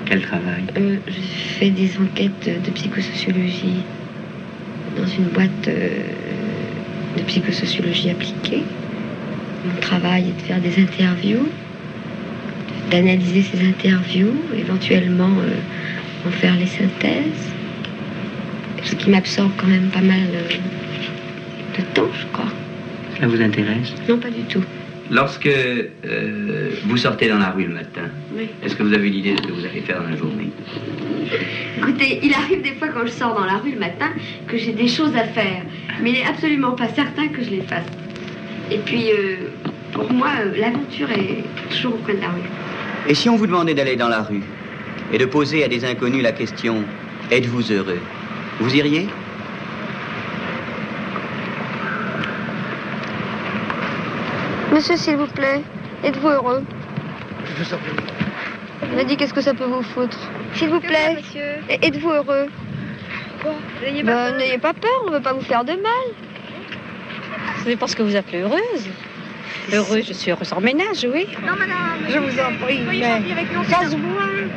Quel 0.06 0.22
travail? 0.22 0.64
Euh, 0.76 0.96
Je 1.06 1.12
fais 1.58 1.70
des 1.70 1.90
enquêtes 1.98 2.48
de 2.64 2.70
psychosociologie 2.70 3.82
dans 4.96 5.06
une 5.06 5.24
boîte 5.24 5.68
euh, 5.68 5.88
de 7.16 7.22
psychosociologie 7.22 8.10
appliquée. 8.10 8.62
Mon 9.66 9.80
travail 9.80 10.28
est 10.28 10.40
de 10.40 10.46
faire 10.46 10.60
des 10.60 10.80
interviews, 10.82 11.48
d'analyser 12.90 13.42
ces 13.42 13.66
interviews, 13.66 14.34
éventuellement 14.56 15.30
euh, 15.40 16.26
en 16.28 16.30
faire 16.30 16.54
les 16.56 16.66
synthèses. 16.66 17.52
Ce 18.84 18.94
qui 18.94 19.10
m'absorbe 19.10 19.50
quand 19.56 19.66
même 19.66 19.88
pas 19.90 20.00
mal 20.00 20.28
euh, 20.34 21.78
de 21.78 21.82
temps, 21.94 22.08
je 22.18 22.26
crois. 22.32 22.50
Cela 23.16 23.28
vous 23.28 23.40
intéresse? 23.42 23.92
Non, 24.08 24.18
pas 24.18 24.30
du 24.30 24.42
tout. 24.42 24.62
Lorsque 25.10 25.46
euh, 25.46 26.70
vous 26.84 26.96
sortez 26.98 27.28
dans 27.28 27.38
la 27.38 27.50
rue 27.50 27.64
le 27.64 27.74
matin, 27.74 28.02
Oui. 28.36 28.48
est-ce 28.62 28.76
que 28.76 28.82
vous 28.82 28.92
avez 28.92 29.08
l'idée 29.08 29.32
de 29.32 29.38
ce 29.38 29.42
que 29.46 29.52
vous 29.52 29.64
allez 29.64 29.80
faire 29.80 30.02
dans 30.02 30.08
la 30.10 30.16
journée? 30.16 30.50
Écoutez, 31.78 32.20
il 32.22 32.32
arrive 32.34 32.62
des 32.62 32.72
fois 32.72 32.88
quand 32.88 33.06
je 33.06 33.10
sors 33.12 33.34
dans 33.34 33.46
la 33.46 33.56
rue 33.56 33.72
le 33.72 33.78
matin 33.78 34.10
que 34.46 34.58
j'ai 34.58 34.72
des 34.72 34.88
choses 34.88 35.16
à 35.16 35.24
faire, 35.24 35.62
mais 36.02 36.10
il 36.10 36.12
n'est 36.14 36.26
absolument 36.26 36.72
pas 36.72 36.88
certain 36.88 37.28
que 37.28 37.42
je 37.42 37.50
les 37.50 37.62
fasse. 37.62 37.86
Et 38.70 38.78
puis, 38.78 39.06
euh, 39.10 39.36
pour 39.92 40.12
moi, 40.12 40.28
l'aventure 40.58 41.10
est 41.10 41.42
toujours 41.70 41.94
au 41.94 41.98
coin 42.04 42.14
de 42.14 42.20
la 42.20 42.28
rue. 42.28 42.42
Et 43.08 43.14
si 43.14 43.30
on 43.30 43.36
vous 43.36 43.46
demandait 43.46 43.72
d'aller 43.72 43.96
dans 43.96 44.08
la 44.08 44.20
rue 44.22 44.42
et 45.12 45.16
de 45.16 45.24
poser 45.24 45.64
à 45.64 45.68
des 45.68 45.82
inconnus 45.86 46.22
la 46.22 46.32
question 46.32 46.84
Êtes-vous 47.30 47.72
heureux? 47.72 48.00
Vous 48.60 48.74
iriez? 48.74 49.08
Monsieur, 54.72 54.96
s'il 54.96 55.16
vous 55.16 55.26
plaît, 55.26 55.62
êtes-vous 56.04 56.28
heureux? 56.28 56.62
Il 58.92 58.98
a 58.98 59.04
dit 59.04 59.16
qu'est-ce 59.16 59.32
que 59.32 59.40
ça 59.40 59.54
peut 59.54 59.64
vous 59.64 59.82
foutre? 59.82 60.18
S'il 60.54 60.68
vous 60.68 60.80
plaît, 60.80 61.16
et- 61.70 61.86
êtes-vous 61.86 62.10
heureux? 62.10 62.46
N'ayez 63.82 64.04
pas, 64.04 64.32
N'ayez 64.32 64.58
pas 64.58 64.74
peur, 64.74 64.90
on 65.06 65.10
ne 65.10 65.16
veut 65.16 65.22
pas 65.22 65.32
vous 65.32 65.40
faire 65.40 65.64
de 65.64 65.72
mal. 65.72 66.06
C'est 67.64 67.76
parce 67.76 67.94
que 67.94 68.02
vous 68.02 68.16
appelez 68.16 68.40
heureuse. 68.42 68.88
Heureuse, 69.72 70.06
je 70.08 70.12
suis 70.12 70.30
heureuse 70.30 70.52
en 70.52 70.60
ménage, 70.60 71.06
oui. 71.12 71.26
Non, 71.42 71.52
madame. 71.52 72.06
Je 72.08 72.18
vous 72.18 72.40
en 72.40 72.64
prie, 72.64 72.82
Soyez 72.84 73.00
mais 73.00 73.18
gentil 73.20 73.32
avec 73.32 73.52
nous, 73.54 73.64
ça 73.64 73.90
se 73.90 73.96
voit. 73.96 74.48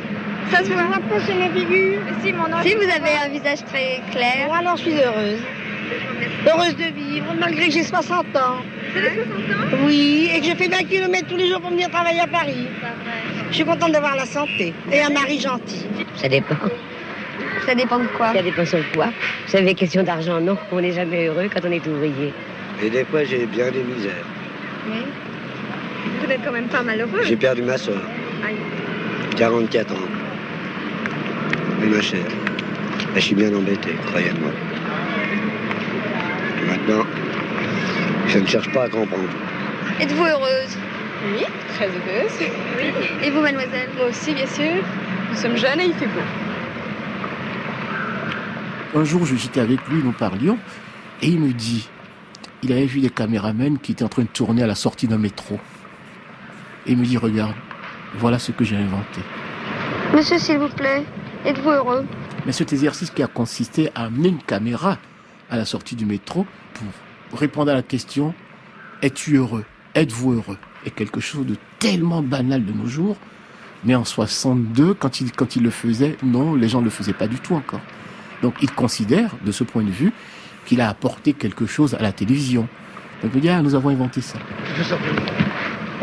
Ça 0.50 0.58
se 0.58 0.72
voit. 0.72 0.98
pas 1.08 1.20
sur 1.24 1.38
la 1.38 1.50
figure. 1.50 2.00
Si, 2.22 2.32
mon 2.32 2.44
Si 2.62 2.74
vous 2.74 2.82
avez 2.82 3.16
un 3.24 3.28
visage 3.28 3.64
très 3.66 4.00
clair. 4.10 4.52
Alors 4.52 4.76
je 4.76 4.82
suis 4.82 4.92
heureuse. 4.92 5.40
Heureuse 6.46 6.76
de 6.76 6.84
vivre, 6.94 7.26
malgré 7.38 7.66
que 7.66 7.72
j'ai 7.72 7.84
60 7.84 8.36
ans. 8.36 8.62
Vous 8.92 8.98
avez 8.98 9.14
60 9.14 9.24
ans? 9.24 9.76
Oui, 9.84 10.30
et 10.34 10.40
que 10.40 10.46
je 10.46 10.54
fais 10.54 10.68
20 10.68 10.84
km 10.84 11.26
tous 11.28 11.36
les 11.36 11.48
jours 11.48 11.60
pour 11.60 11.70
venir 11.70 11.90
travailler 11.90 12.20
à 12.20 12.26
Paris. 12.26 12.66
Je 13.50 13.54
suis 13.54 13.64
contente 13.64 13.92
d'avoir 13.92 14.16
la 14.16 14.26
santé 14.26 14.72
et 14.90 15.02
un 15.02 15.10
mari 15.10 15.38
gentil. 15.38 15.86
Ça 16.16 16.28
dépend. 16.28 16.56
Ça 17.66 17.74
dépend 17.74 17.98
de 17.98 18.06
quoi? 18.16 18.32
Ça 18.32 18.42
dépend 18.42 18.64
sur 18.64 18.80
quoi? 18.92 19.06
Vous 19.06 19.52
savez, 19.52 19.74
question 19.74 20.02
d'argent, 20.02 20.40
non. 20.40 20.56
On 20.72 20.80
n'est 20.80 20.92
jamais 20.92 21.26
heureux 21.26 21.48
quand 21.52 21.60
on 21.64 21.70
est 21.70 21.86
ouvrier. 21.86 22.32
Et 22.82 22.90
des 22.90 23.04
fois, 23.04 23.24
j'ai 23.24 23.46
bien 23.46 23.70
des 23.70 23.82
misères. 23.82 24.24
Oui. 24.88 25.02
Vous 26.20 26.26
n'êtes 26.26 26.44
quand 26.44 26.52
même 26.52 26.68
pas 26.68 26.82
malheureux. 26.82 27.22
J'ai 27.24 27.36
perdu 27.36 27.62
ma 27.62 27.78
soeur, 27.78 28.02
Aïe. 28.46 28.56
44 29.36 29.92
ans. 29.92 29.96
Oui, 31.80 31.88
ma 31.88 32.00
chère. 32.00 32.26
Et 33.14 33.20
je 33.20 33.24
suis 33.26 33.34
bien 33.34 33.54
embêté, 33.54 33.94
croyez-moi. 34.06 34.50
Et 36.62 36.66
maintenant, 36.66 37.04
je 38.28 38.38
ne 38.38 38.46
cherche 38.46 38.72
pas 38.72 38.84
à 38.84 38.88
comprendre. 38.88 39.28
Êtes-vous 40.00 40.24
heureuse? 40.24 40.78
Oui, 41.32 41.44
très 41.74 41.86
heureuse. 41.86 42.32
Oui. 42.78 42.92
Et 43.24 43.30
vous, 43.30 43.40
mademoiselle? 43.40 43.90
Moi 43.96 44.06
aussi, 44.08 44.32
bien 44.34 44.46
sûr. 44.46 44.82
Nous 45.30 45.36
sommes 45.36 45.56
jeunes 45.56 45.80
et 45.80 45.84
il 45.86 45.94
fait 45.94 46.06
beau. 46.06 46.20
Un 48.94 49.04
jour, 49.04 49.24
j'étais 49.24 49.60
avec 49.60 49.80
lui, 49.88 50.02
nous 50.02 50.12
parlions, 50.12 50.58
et 51.22 51.28
il 51.28 51.40
me 51.40 51.52
dit, 51.52 51.88
il 52.62 52.72
avait 52.72 52.86
vu 52.86 53.00
des 53.00 53.10
caméramens 53.10 53.78
qui 53.78 53.92
étaient 53.92 54.04
en 54.04 54.08
train 54.08 54.22
de 54.22 54.28
tourner 54.28 54.62
à 54.62 54.66
la 54.66 54.74
sortie 54.74 55.08
d'un 55.08 55.18
métro. 55.18 55.58
Et 56.86 56.92
il 56.92 56.98
me 56.98 57.04
dit, 57.04 57.16
regarde, 57.16 57.54
voilà 58.18 58.38
ce 58.38 58.52
que 58.52 58.64
j'ai 58.64 58.76
inventé. 58.76 59.20
Monsieur, 60.14 60.38
s'il 60.38 60.58
vous 60.58 60.68
plaît, 60.68 61.04
êtes-vous 61.44 61.70
heureux? 61.70 62.06
Mais 62.46 62.52
cet 62.52 62.72
exercice 62.72 63.10
qui 63.10 63.22
a 63.22 63.26
consisté 63.26 63.90
à 63.94 64.04
amener 64.04 64.28
une 64.28 64.42
caméra 64.42 64.98
à 65.50 65.56
la 65.56 65.64
sortie 65.64 65.96
du 65.96 66.06
métro 66.06 66.46
pour 67.30 67.38
répondre 67.38 67.70
à 67.70 67.74
la 67.74 67.82
question 67.82 68.34
Es-tu 69.02 69.36
heureux? 69.36 69.64
Êtes-vous 69.94 70.32
heureux? 70.34 70.58
Est 70.86 70.90
quelque 70.90 71.20
chose 71.20 71.46
de 71.46 71.56
tellement 71.78 72.22
banal 72.22 72.64
de 72.64 72.72
nos 72.72 72.86
jours. 72.86 73.16
Mais 73.84 73.94
en 73.96 74.04
62, 74.04 74.94
quand 74.94 75.20
il, 75.20 75.32
quand 75.32 75.56
il 75.56 75.62
le 75.62 75.70
faisait, 75.70 76.16
non, 76.22 76.54
les 76.54 76.68
gens 76.68 76.78
ne 76.80 76.84
le 76.84 76.90
faisaient 76.90 77.12
pas 77.12 77.26
du 77.26 77.40
tout 77.40 77.54
encore. 77.54 77.80
Donc 78.42 78.54
il 78.62 78.70
considère, 78.70 79.34
de 79.44 79.50
ce 79.50 79.64
point 79.64 79.82
de 79.82 79.90
vue, 79.90 80.12
qu'il 80.66 80.80
a 80.80 80.88
apporté 80.88 81.32
quelque 81.32 81.66
chose 81.66 81.94
à 81.94 82.02
la 82.02 82.12
télévision. 82.12 82.68
Donc 83.22 83.32
il 83.34 83.36
me 83.36 83.40
dit, 83.40 83.48
ah, 83.48 83.62
nous 83.62 83.74
avons 83.74 83.90
inventé 83.90 84.20
ça. 84.20 84.38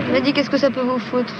Il 0.08 0.16
a 0.16 0.22
dit 0.22 0.34
qu'est-ce 0.34 0.50
que 0.50 0.58
ça 0.58 0.72
peut 0.72 0.82
vous 0.82 1.00
foutre? 1.00 1.34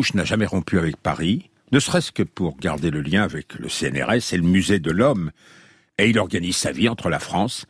Rouge 0.00 0.14
n'a 0.14 0.24
jamais 0.24 0.46
rompu 0.46 0.78
avec 0.78 0.96
Paris, 0.96 1.50
ne 1.72 1.78
serait-ce 1.78 2.10
que 2.10 2.22
pour 2.22 2.56
garder 2.56 2.90
le 2.90 3.02
lien 3.02 3.22
avec 3.22 3.52
le 3.56 3.68
CNRS 3.68 4.32
et 4.32 4.38
le 4.38 4.44
musée 4.44 4.78
de 4.78 4.90
l'homme. 4.90 5.30
Et 5.98 6.08
il 6.08 6.18
organise 6.18 6.56
sa 6.56 6.72
vie 6.72 6.88
entre 6.88 7.10
la 7.10 7.18
France, 7.18 7.66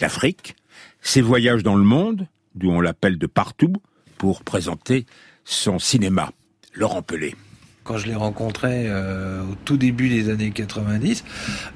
l'Afrique, 0.00 0.56
ses 1.02 1.20
voyages 1.20 1.62
dans 1.62 1.76
le 1.76 1.84
monde, 1.84 2.26
d'où 2.56 2.68
on 2.72 2.80
l'appelle 2.80 3.16
de 3.16 3.28
partout, 3.28 3.74
pour 4.16 4.42
présenter 4.42 5.06
son 5.44 5.78
cinéma. 5.78 6.32
Laurent 6.74 7.02
Pelé. 7.02 7.36
quand 7.84 7.96
je 7.96 8.08
l'ai 8.08 8.16
rencontré 8.16 8.88
euh, 8.88 9.44
au 9.44 9.54
tout 9.64 9.76
début 9.76 10.08
des 10.08 10.30
années 10.30 10.50
90. 10.50 11.22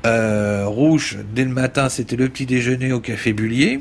Euh, 0.05 0.67
Rouge, 0.67 1.19
dès 1.33 1.45
le 1.45 1.53
matin, 1.53 1.89
c'était 1.89 2.17
le 2.17 2.29
petit 2.29 2.47
déjeuner 2.47 2.93
au 2.93 2.99
Café 2.99 3.33
Bullier. 3.33 3.81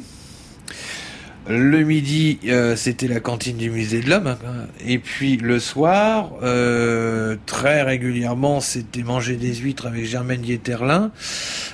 Le 1.49 1.81
midi, 1.81 2.37
euh, 2.45 2.75
c'était 2.75 3.07
la 3.07 3.19
cantine 3.19 3.57
du 3.57 3.71
musée 3.71 4.01
de 4.01 4.09
l'homme. 4.09 4.27
hein. 4.27 4.67
Et 4.85 4.99
puis 4.99 5.37
le 5.37 5.59
soir, 5.59 6.33
euh, 6.43 7.35
très 7.47 7.81
régulièrement, 7.81 8.59
c'était 8.59 9.01
manger 9.01 9.37
des 9.37 9.55
huîtres 9.55 9.87
avec 9.87 10.05
Germaine 10.05 10.41
Dieterlin 10.41 11.11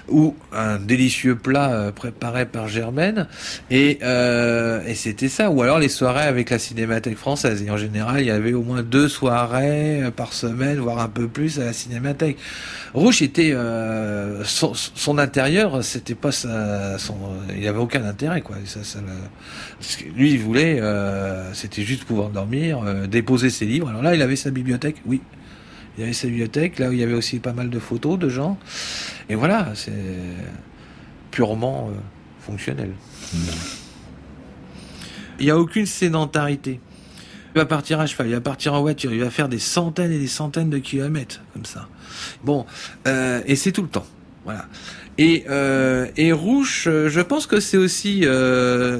ou 0.07 0.35
un 0.53 0.77
délicieux 0.77 1.35
plat 1.35 1.73
euh, 1.73 1.91
préparé 1.91 2.45
par 2.45 2.69
Germaine. 2.69 3.27
Et, 3.69 3.99
euh, 4.03 4.81
et 4.87 4.95
c'était 4.95 5.27
ça. 5.27 5.51
Ou 5.51 5.61
alors 5.61 5.79
les 5.79 5.89
soirées 5.89 6.27
avec 6.27 6.49
la 6.49 6.59
Cinémathèque 6.59 7.17
française. 7.17 7.61
Et 7.61 7.69
en 7.69 7.77
général, 7.77 8.21
il 8.21 8.27
y 8.27 8.31
avait 8.31 8.53
au 8.53 8.63
moins 8.63 8.83
deux 8.83 9.09
soirées 9.09 10.01
par 10.15 10.31
semaine, 10.31 10.77
voire 10.77 10.99
un 10.99 11.09
peu 11.09 11.27
plus 11.27 11.59
à 11.59 11.65
la 11.65 11.73
Cinémathèque. 11.73 12.37
Rouge 12.93 13.21
était 13.21 13.51
euh, 13.51 14.43
son, 14.43 14.73
son 14.73 15.17
intérieur, 15.17 15.83
c'était 15.83 16.15
pas 16.15 16.31
sa, 16.31 16.97
son, 16.97 17.15
il 17.57 17.67
avait 17.67 17.79
aucun 17.79 18.03
intérêt 18.05 18.41
quoi. 18.41 18.55
Ça, 18.65 18.83
ça 18.83 18.99
le- 19.01 19.07
ce 19.79 19.97
que 19.97 20.03
lui 20.09 20.31
il 20.31 20.39
voulait, 20.39 20.79
euh, 20.79 21.53
c'était 21.53 21.83
juste 21.83 22.05
pouvoir 22.05 22.29
dormir, 22.29 22.81
euh, 22.85 23.05
déposer 23.07 23.49
ses 23.49 23.65
livres. 23.65 23.89
Alors 23.89 24.01
là, 24.01 24.15
il 24.15 24.21
avait 24.21 24.35
sa 24.35 24.51
bibliothèque, 24.51 24.97
oui. 25.05 25.21
Il 25.97 26.03
avait 26.03 26.13
sa 26.13 26.27
bibliothèque, 26.27 26.79
là 26.79 26.89
où 26.89 26.91
il 26.91 26.99
y 26.99 27.03
avait 27.03 27.13
aussi 27.13 27.39
pas 27.39 27.53
mal 27.53 27.69
de 27.69 27.79
photos 27.79 28.19
de 28.19 28.29
gens. 28.29 28.57
Et 29.29 29.35
voilà, 29.35 29.71
c'est 29.73 29.91
purement 31.31 31.89
fonctionnel. 32.39 32.91
Il 35.39 35.45
n'y 35.45 35.51
a 35.51 35.57
aucune 35.57 35.85
sédentarité. 35.85 36.79
Il 37.55 37.59
va 37.59 37.65
partir 37.65 37.99
à 37.99 38.05
cheval, 38.05 38.27
il 38.27 38.33
va 38.33 38.41
partir 38.41 38.73
en 38.75 38.81
voiture, 38.81 39.11
il 39.11 39.19
va 39.19 39.31
faire 39.31 39.49
des 39.49 39.57
centaines 39.59 40.11
et 40.11 40.19
des 40.19 40.27
centaines 40.27 40.69
de 40.69 40.77
kilomètres 40.77 41.41
comme 41.53 41.65
ça. 41.65 41.87
Bon, 42.43 42.65
euh, 43.07 43.41
et 43.45 43.55
c'est 43.55 43.71
tout 43.71 43.81
le 43.81 43.87
temps. 43.87 44.05
Voilà. 44.45 44.65
Et, 45.17 45.45
euh, 45.49 46.07
et 46.15 46.31
Rouche, 46.31 46.87
euh, 46.87 47.09
je 47.09 47.21
pense 47.21 47.47
que 47.47 47.59
c'est 47.59 47.77
aussi, 47.77 48.25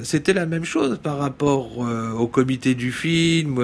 c'était 0.03 0.33
la 0.33 0.45
même 0.45 0.65
chose 0.65 0.99
par 1.01 1.19
rapport 1.19 1.77
au 1.77 2.27
comité 2.27 2.75
du 2.75 2.91
film, 2.91 3.63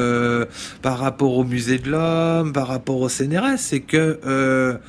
par 0.81 0.99
rapport 0.99 1.37
au 1.37 1.43
musée 1.43 1.79
de 1.79 1.89
l'homme, 1.89 2.53
par 2.53 2.67
rapport 2.67 2.99
au 2.99 3.09
CNRS, 3.09 3.57
c'est 3.57 3.81
que 3.81 4.79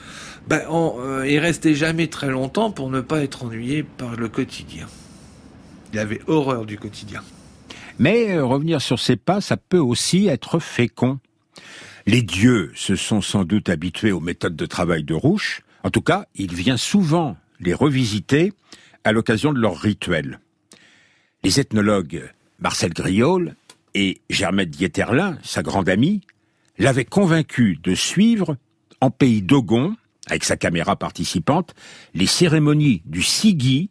ben, 0.46 0.60
on, 0.68 0.92
restait 1.40 1.74
jamais 1.74 2.08
très 2.08 2.28
longtemps 2.28 2.70
pour 2.70 2.90
ne 2.90 3.00
pas 3.00 3.22
être 3.22 3.44
ennuyé 3.44 3.82
par 3.82 4.16
le 4.16 4.28
quotidien. 4.28 4.86
Il 5.92 5.98
avait 5.98 6.20
horreur 6.26 6.66
du 6.66 6.76
quotidien. 6.76 7.22
Mais 7.98 8.38
revenir 8.40 8.82
sur 8.82 8.98
ses 8.98 9.16
pas, 9.16 9.40
ça 9.40 9.56
peut 9.56 9.78
aussi 9.78 10.26
être 10.26 10.58
fécond. 10.58 11.18
Les 12.06 12.20
dieux 12.20 12.70
se 12.74 12.96
sont 12.96 13.22
sans 13.22 13.44
doute 13.44 13.70
habitués 13.70 14.12
aux 14.12 14.20
méthodes 14.20 14.56
de 14.56 14.66
travail 14.66 15.04
de 15.04 15.14
Rouche. 15.14 15.62
En 15.84 15.90
tout 15.90 16.02
cas, 16.02 16.26
il 16.34 16.54
vient 16.54 16.76
souvent 16.76 17.36
les 17.60 17.72
revisiter 17.72 18.52
à 19.04 19.12
l'occasion 19.12 19.54
de 19.54 19.58
leurs 19.58 19.78
rituels. 19.78 20.40
Les 21.42 21.60
ethnologues 21.60 22.30
Marcel 22.58 22.92
Griol 22.92 23.54
et 23.94 24.20
Germaine 24.28 24.68
Dieterlin, 24.68 25.38
sa 25.42 25.62
grande 25.62 25.88
amie, 25.88 26.20
l'avaient 26.78 27.06
convaincu 27.06 27.78
de 27.82 27.94
suivre 27.94 28.56
en 29.00 29.10
pays 29.10 29.40
d'Ogon, 29.40 29.96
avec 30.26 30.44
sa 30.44 30.56
caméra 30.56 30.96
participante, 30.96 31.74
les 32.12 32.26
cérémonies 32.26 33.02
du 33.06 33.22
Sigui 33.22 33.88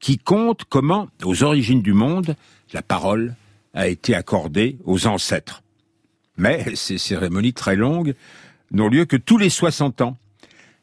qui 0.00 0.18
compte 0.18 0.64
comment, 0.64 1.08
aux 1.24 1.42
origines 1.42 1.82
du 1.82 1.92
monde, 1.92 2.36
la 2.72 2.82
parole 2.82 3.34
a 3.74 3.88
été 3.88 4.14
accordée 4.14 4.78
aux 4.84 5.06
ancêtres. 5.06 5.62
Mais 6.38 6.74
ces 6.74 6.98
cérémonies 6.98 7.52
très 7.52 7.76
longues 7.76 8.14
n'ont 8.70 8.88
lieu 8.88 9.04
que 9.04 9.16
tous 9.16 9.38
les 9.38 9.50
60 9.50 10.00
ans. 10.00 10.16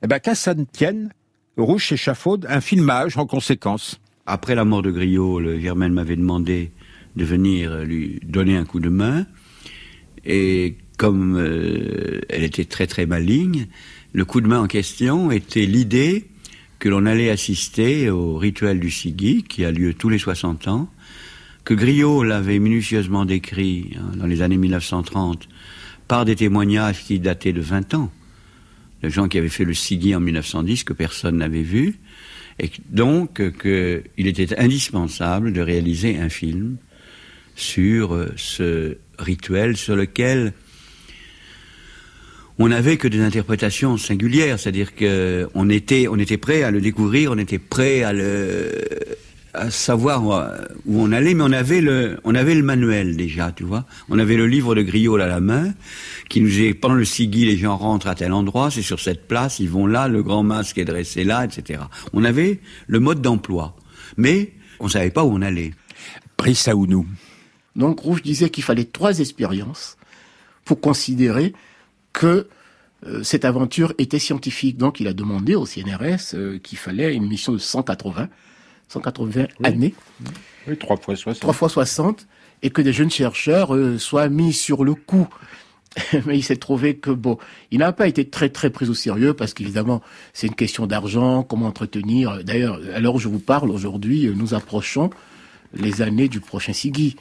Eh 0.03 0.07
ben, 0.07 0.19
qu'à 0.19 0.35
ça 0.35 0.53
ne 0.53 0.65
tienne, 0.65 1.11
Rouge 1.57 1.93
échafaude 1.93 2.45
un 2.49 2.59
filmage 2.59 3.17
en 3.17 3.25
conséquence. 3.25 3.99
Après 4.25 4.55
la 4.55 4.65
mort 4.65 4.81
de 4.81 4.91
Griot, 4.91 5.39
le 5.39 5.59
Germaine 5.59 5.93
m'avait 5.93 6.17
demandé 6.17 6.71
de 7.15 7.23
venir 7.23 7.83
lui 7.85 8.19
donner 8.25 8.57
un 8.57 8.65
coup 8.65 8.81
de 8.81 8.89
main. 8.89 9.25
Et 10.25 10.75
comme 10.97 11.37
euh, 11.37 12.21
elle 12.29 12.43
était 12.43 12.65
très 12.65 12.87
très 12.87 13.05
maligne, 13.05 13.67
le 14.13 14.25
coup 14.25 14.41
de 14.41 14.47
main 14.47 14.59
en 14.59 14.67
question 14.67 15.31
était 15.31 15.65
l'idée 15.65 16.25
que 16.79 16.89
l'on 16.89 17.05
allait 17.05 17.29
assister 17.29 18.09
au 18.09 18.37
rituel 18.37 18.79
du 18.79 18.91
Sigui, 18.91 19.43
qui 19.43 19.63
a 19.63 19.71
lieu 19.71 19.93
tous 19.93 20.09
les 20.09 20.17
60 20.17 20.67
ans, 20.67 20.89
que 21.65 21.73
Griot 21.73 22.23
l'avait 22.23 22.59
minutieusement 22.59 23.25
décrit 23.25 23.97
hein, 23.97 24.15
dans 24.15 24.27
les 24.27 24.41
années 24.41 24.57
1930 24.57 25.49
par 26.07 26.23
des 26.23 26.35
témoignages 26.35 27.03
qui 27.03 27.19
dataient 27.19 27.53
de 27.53 27.61
20 27.61 27.95
ans, 27.95 28.11
de 29.01 29.09
gens 29.09 29.27
qui 29.27 29.39
avaient 29.39 29.49
fait 29.49 29.65
le 29.65 29.73
Sigui 29.73 30.15
en 30.15 30.19
1910 30.19 30.83
que 30.83 30.93
personne 30.93 31.37
n'avait 31.37 31.63
vu, 31.63 31.99
et 32.59 32.69
donc 32.89 33.41
qu'il 33.59 34.27
était 34.27 34.57
indispensable 34.59 35.51
de 35.51 35.61
réaliser 35.61 36.19
un 36.19 36.29
film 36.29 36.77
sur 37.55 38.13
euh, 38.13 38.31
ce 38.37 38.97
rituel 39.17 39.75
sur 39.75 39.95
lequel 39.95 40.53
on 42.59 42.69
n'avait 42.69 42.97
que 42.97 43.07
des 43.07 43.19
interprétations 43.19 43.97
singulières, 43.97 44.59
c'est-à-dire 44.59 44.95
que 44.95 45.49
on 45.55 45.69
était, 45.69 46.07
on 46.07 46.17
était 46.17 46.37
prêt 46.37 46.63
à 46.63 46.71
le 46.71 46.79
découvrir, 46.79 47.31
on 47.31 47.37
était 47.37 47.59
prêt 47.59 48.03
à 48.03 48.13
le, 48.13 48.71
à 49.55 49.71
savoir 49.71 50.23
où 50.85 51.01
on 51.01 51.11
allait, 51.11 51.33
mais 51.33 51.43
on 51.43 51.51
avait 51.51 51.81
le, 51.81 52.19
on 52.23 52.35
avait 52.35 52.55
le 52.55 52.63
manuel 52.63 53.15
déjà, 53.15 53.51
tu 53.51 53.63
vois. 53.63 53.85
On 54.09 54.19
avait 54.19 54.35
le 54.35 54.47
livre 54.47 54.75
de 54.75 54.81
Griot 54.81 55.15
à 55.15 55.27
la 55.27 55.39
main, 55.39 55.73
qui 56.29 56.41
nous 56.41 56.61
est, 56.61 56.73
pendant 56.73 56.95
le 56.95 57.05
Sigui, 57.05 57.45
les 57.45 57.57
gens 57.57 57.77
rentrent 57.77 58.07
à 58.07 58.15
tel 58.15 58.31
endroit, 58.33 58.71
c'est 58.71 58.81
sur 58.81 58.99
cette 58.99 59.27
place, 59.27 59.59
ils 59.59 59.69
vont 59.69 59.87
là, 59.87 60.07
le 60.07 60.23
grand 60.23 60.43
masque 60.43 60.77
est 60.77 60.85
dressé 60.85 61.23
là, 61.23 61.45
etc. 61.45 61.81
On 62.13 62.23
avait 62.23 62.59
le 62.87 62.99
mode 62.99 63.21
d'emploi, 63.21 63.75
mais 64.17 64.53
on 64.79 64.87
savait 64.87 65.11
pas 65.11 65.23
où 65.23 65.31
on 65.31 65.41
allait. 65.41 65.73
Brissaounou. 66.37 67.05
Donc 67.75 67.99
Rouge 67.99 68.21
disait 68.21 68.49
qu'il 68.49 68.63
fallait 68.63 68.85
trois 68.85 69.19
expériences 69.19 69.97
pour 70.63 70.79
considérer 70.81 71.53
que 72.13 72.47
euh, 73.05 73.23
cette 73.23 73.45
aventure 73.45 73.93
était 73.97 74.19
scientifique. 74.19 74.77
Donc 74.77 74.99
il 74.99 75.07
a 75.07 75.13
demandé 75.13 75.55
au 75.55 75.65
CNRS 75.65 76.33
euh, 76.33 76.59
qu'il 76.59 76.77
fallait 76.77 77.13
une 77.13 77.27
mission 77.27 77.53
de 77.53 77.57
180, 77.57 78.29
180 78.89 79.47
Oui. 79.59 79.65
années, 79.65 79.93
Oui, 80.67 80.77
trois 80.77 80.97
fois 80.97 81.15
60. 81.15 81.41
3 81.41 81.53
fois 81.53 81.69
60, 81.69 82.27
et 82.63 82.69
que 82.69 82.81
des 82.81 82.93
jeunes 82.93 83.11
chercheurs 83.11 83.75
euh, 83.75 83.97
soient 83.97 84.29
mis 84.29 84.53
sur 84.53 84.83
le 84.83 84.93
coup. 84.95 85.27
Mais 86.25 86.37
il 86.37 86.43
s'est 86.43 86.57
trouvé 86.57 86.97
que 86.97 87.09
bon, 87.11 87.37
il 87.71 87.79
n'a 87.79 87.93
pas 87.93 88.07
été 88.07 88.27
très 88.29 88.49
très 88.49 88.69
pris 88.69 88.89
au 88.89 88.93
sérieux 88.93 89.33
parce 89.33 89.53
qu'évidemment 89.53 90.01
c'est 90.33 90.47
une 90.47 90.55
question 90.55 90.87
d'argent, 90.87 91.43
comment 91.43 91.67
entretenir. 91.67 92.43
D'ailleurs, 92.43 92.79
à 92.93 92.99
l'heure 92.99 93.15
où 93.15 93.19
je 93.19 93.29
vous 93.29 93.39
parle 93.39 93.69
aujourd'hui, 93.71 94.27
euh, 94.27 94.33
nous 94.35 94.53
approchons 94.53 95.09
les 95.73 96.01
années 96.01 96.27
du 96.27 96.39
prochain 96.41 96.73
Sigui. 96.73 97.15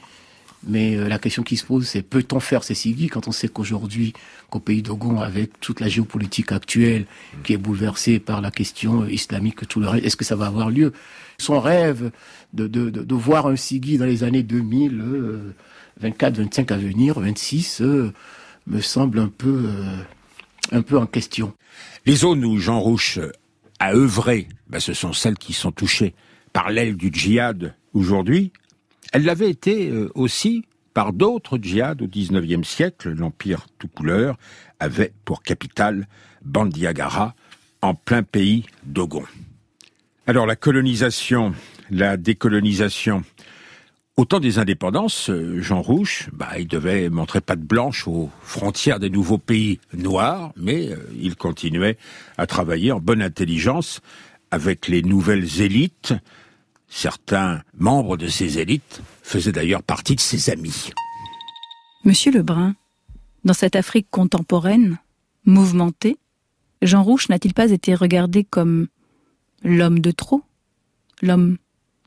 Mais 0.67 0.95
euh, 0.95 1.07
la 1.07 1.19
question 1.19 1.43
qui 1.43 1.57
se 1.57 1.65
pose, 1.65 1.87
c'est 1.87 2.01
peut-on 2.01 2.39
faire 2.39 2.63
ces 2.63 2.73
SIGI 2.73 3.07
quand 3.07 3.27
on 3.27 3.31
sait 3.31 3.47
qu'aujourd'hui, 3.47 4.13
qu'au 4.49 4.59
pays 4.59 4.81
d'Ogon, 4.81 5.21
avec 5.21 5.59
toute 5.59 5.79
la 5.79 5.87
géopolitique 5.87 6.51
actuelle 6.51 7.05
qui 7.43 7.53
est 7.53 7.57
bouleversée 7.57 8.19
par 8.19 8.41
la 8.41 8.51
question 8.51 9.03
euh, 9.03 9.11
islamique, 9.11 9.67
tout 9.67 9.79
le 9.79 9.87
reste, 9.87 10.05
est-ce 10.05 10.15
que 10.17 10.25
ça 10.25 10.35
va 10.35 10.47
avoir 10.47 10.69
lieu? 10.69 10.93
Son 11.37 11.59
rêve 11.59 12.11
de, 12.53 12.67
de, 12.67 12.89
de, 12.89 13.03
de 13.03 13.15
voir 13.15 13.47
un 13.47 13.55
SIGI 13.55 13.97
dans 13.97 14.05
les 14.05 14.23
années 14.23 14.43
2000, 14.43 15.01
euh, 15.01 15.53
24, 15.99 16.37
25 16.37 16.71
à 16.71 16.77
venir, 16.77 17.19
26, 17.19 17.81
euh, 17.81 18.11
me 18.67 18.81
semble 18.81 19.19
un 19.19 19.27
peu, 19.27 19.65
euh, 19.65 19.97
un 20.71 20.81
peu 20.81 20.97
en 20.97 21.05
question. 21.05 21.53
Les 22.05 22.15
zones 22.15 22.43
où 22.45 22.57
Jean 22.57 22.79
Rouche 22.79 23.19
a 23.79 23.93
œuvré, 23.93 24.47
ben, 24.69 24.79
ce 24.79 24.93
sont 24.93 25.13
celles 25.13 25.37
qui 25.37 25.53
sont 25.53 25.71
touchées 25.71 26.13
par 26.53 26.69
l'aile 26.69 26.95
du 26.95 27.11
djihad 27.11 27.75
aujourd'hui. 27.93 28.51
Elle 29.15 29.23
l'avait 29.23 29.49
été 29.49 29.87
euh, 29.91 30.11
aussi 30.13 30.65
par 30.93 31.13
d'autres 31.13 31.57
djihad 31.57 32.01
au 32.01 32.05
XIXe 32.05 32.67
siècle. 32.67 33.11
L'Empire 33.11 33.67
tout 33.79 33.87
couleur 33.87 34.35
avait 34.81 35.13
pour 35.23 35.41
capitale 35.41 36.09
Bandiagara, 36.43 37.33
en 37.81 37.93
plein 37.95 38.23
pays 38.23 38.65
d'Ogon. 38.83 39.23
Alors 40.27 40.45
la 40.45 40.57
colonisation, 40.57 41.53
la 41.89 42.17
décolonisation, 42.17 43.23
au 44.17 44.25
temps 44.25 44.41
des 44.41 44.59
indépendances, 44.59 45.29
euh, 45.29 45.61
Jean 45.61 45.81
Rouche, 45.81 46.27
bah, 46.33 46.49
il 46.59 46.67
devait 46.67 47.09
montrer 47.09 47.39
patte 47.39 47.61
blanche 47.61 48.09
aux 48.09 48.29
frontières 48.41 48.99
des 48.99 49.09
nouveaux 49.09 49.37
pays 49.37 49.79
noirs, 49.93 50.51
mais 50.57 50.91
euh, 50.91 50.97
il 51.17 51.37
continuait 51.37 51.97
à 52.37 52.47
travailler 52.47 52.91
en 52.91 52.99
bonne 52.99 53.21
intelligence 53.21 54.01
avec 54.51 54.89
les 54.89 55.03
nouvelles 55.03 55.61
élites. 55.61 56.13
Certains 56.87 57.61
membres 57.77 58.17
de 58.17 58.27
ces 58.27 58.59
élites 58.59 59.01
faisaient 59.23 59.51
d'ailleurs 59.51 59.83
partie 59.83 60.15
de 60.15 60.21
ses 60.21 60.49
amis. 60.49 60.91
Monsieur 62.03 62.31
Lebrun, 62.31 62.75
dans 63.43 63.53
cette 63.53 63.75
Afrique 63.75 64.07
contemporaine, 64.11 64.97
mouvementée, 65.45 66.17
Jean 66.81 67.03
Rouche 67.03 67.29
n'a-t-il 67.29 67.53
pas 67.53 67.71
été 67.71 67.95
regardé 67.95 68.43
comme 68.43 68.87
l'homme 69.63 69.99
de 69.99 70.11
trop? 70.11 70.43
L'homme 71.21 71.57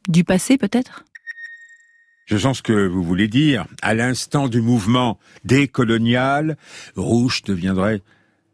du 0.08 0.24
passé 0.24 0.58
peut-être? 0.58 1.04
Je 2.26 2.36
sens 2.36 2.58
ce 2.58 2.62
que 2.62 2.86
vous 2.86 3.02
voulez 3.02 3.26
dire. 3.26 3.66
À 3.82 3.94
l'instant 3.94 4.48
du 4.48 4.60
mouvement 4.60 5.18
décolonial, 5.44 6.58
Rouge 6.94 7.42
deviendrait 7.42 8.02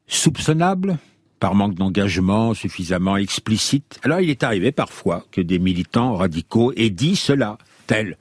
soupçonnable? 0.06 0.98
Par 1.44 1.54
manque 1.54 1.74
d'engagement 1.74 2.54
suffisamment 2.54 3.18
explicite. 3.18 4.00
Alors 4.02 4.18
il 4.18 4.30
est 4.30 4.42
arrivé 4.42 4.72
parfois 4.72 5.26
que 5.30 5.42
des 5.42 5.58
militants 5.58 6.14
radicaux 6.14 6.72
aient 6.74 6.88
dit 6.88 7.16
cela, 7.16 7.58
tel 7.86 8.16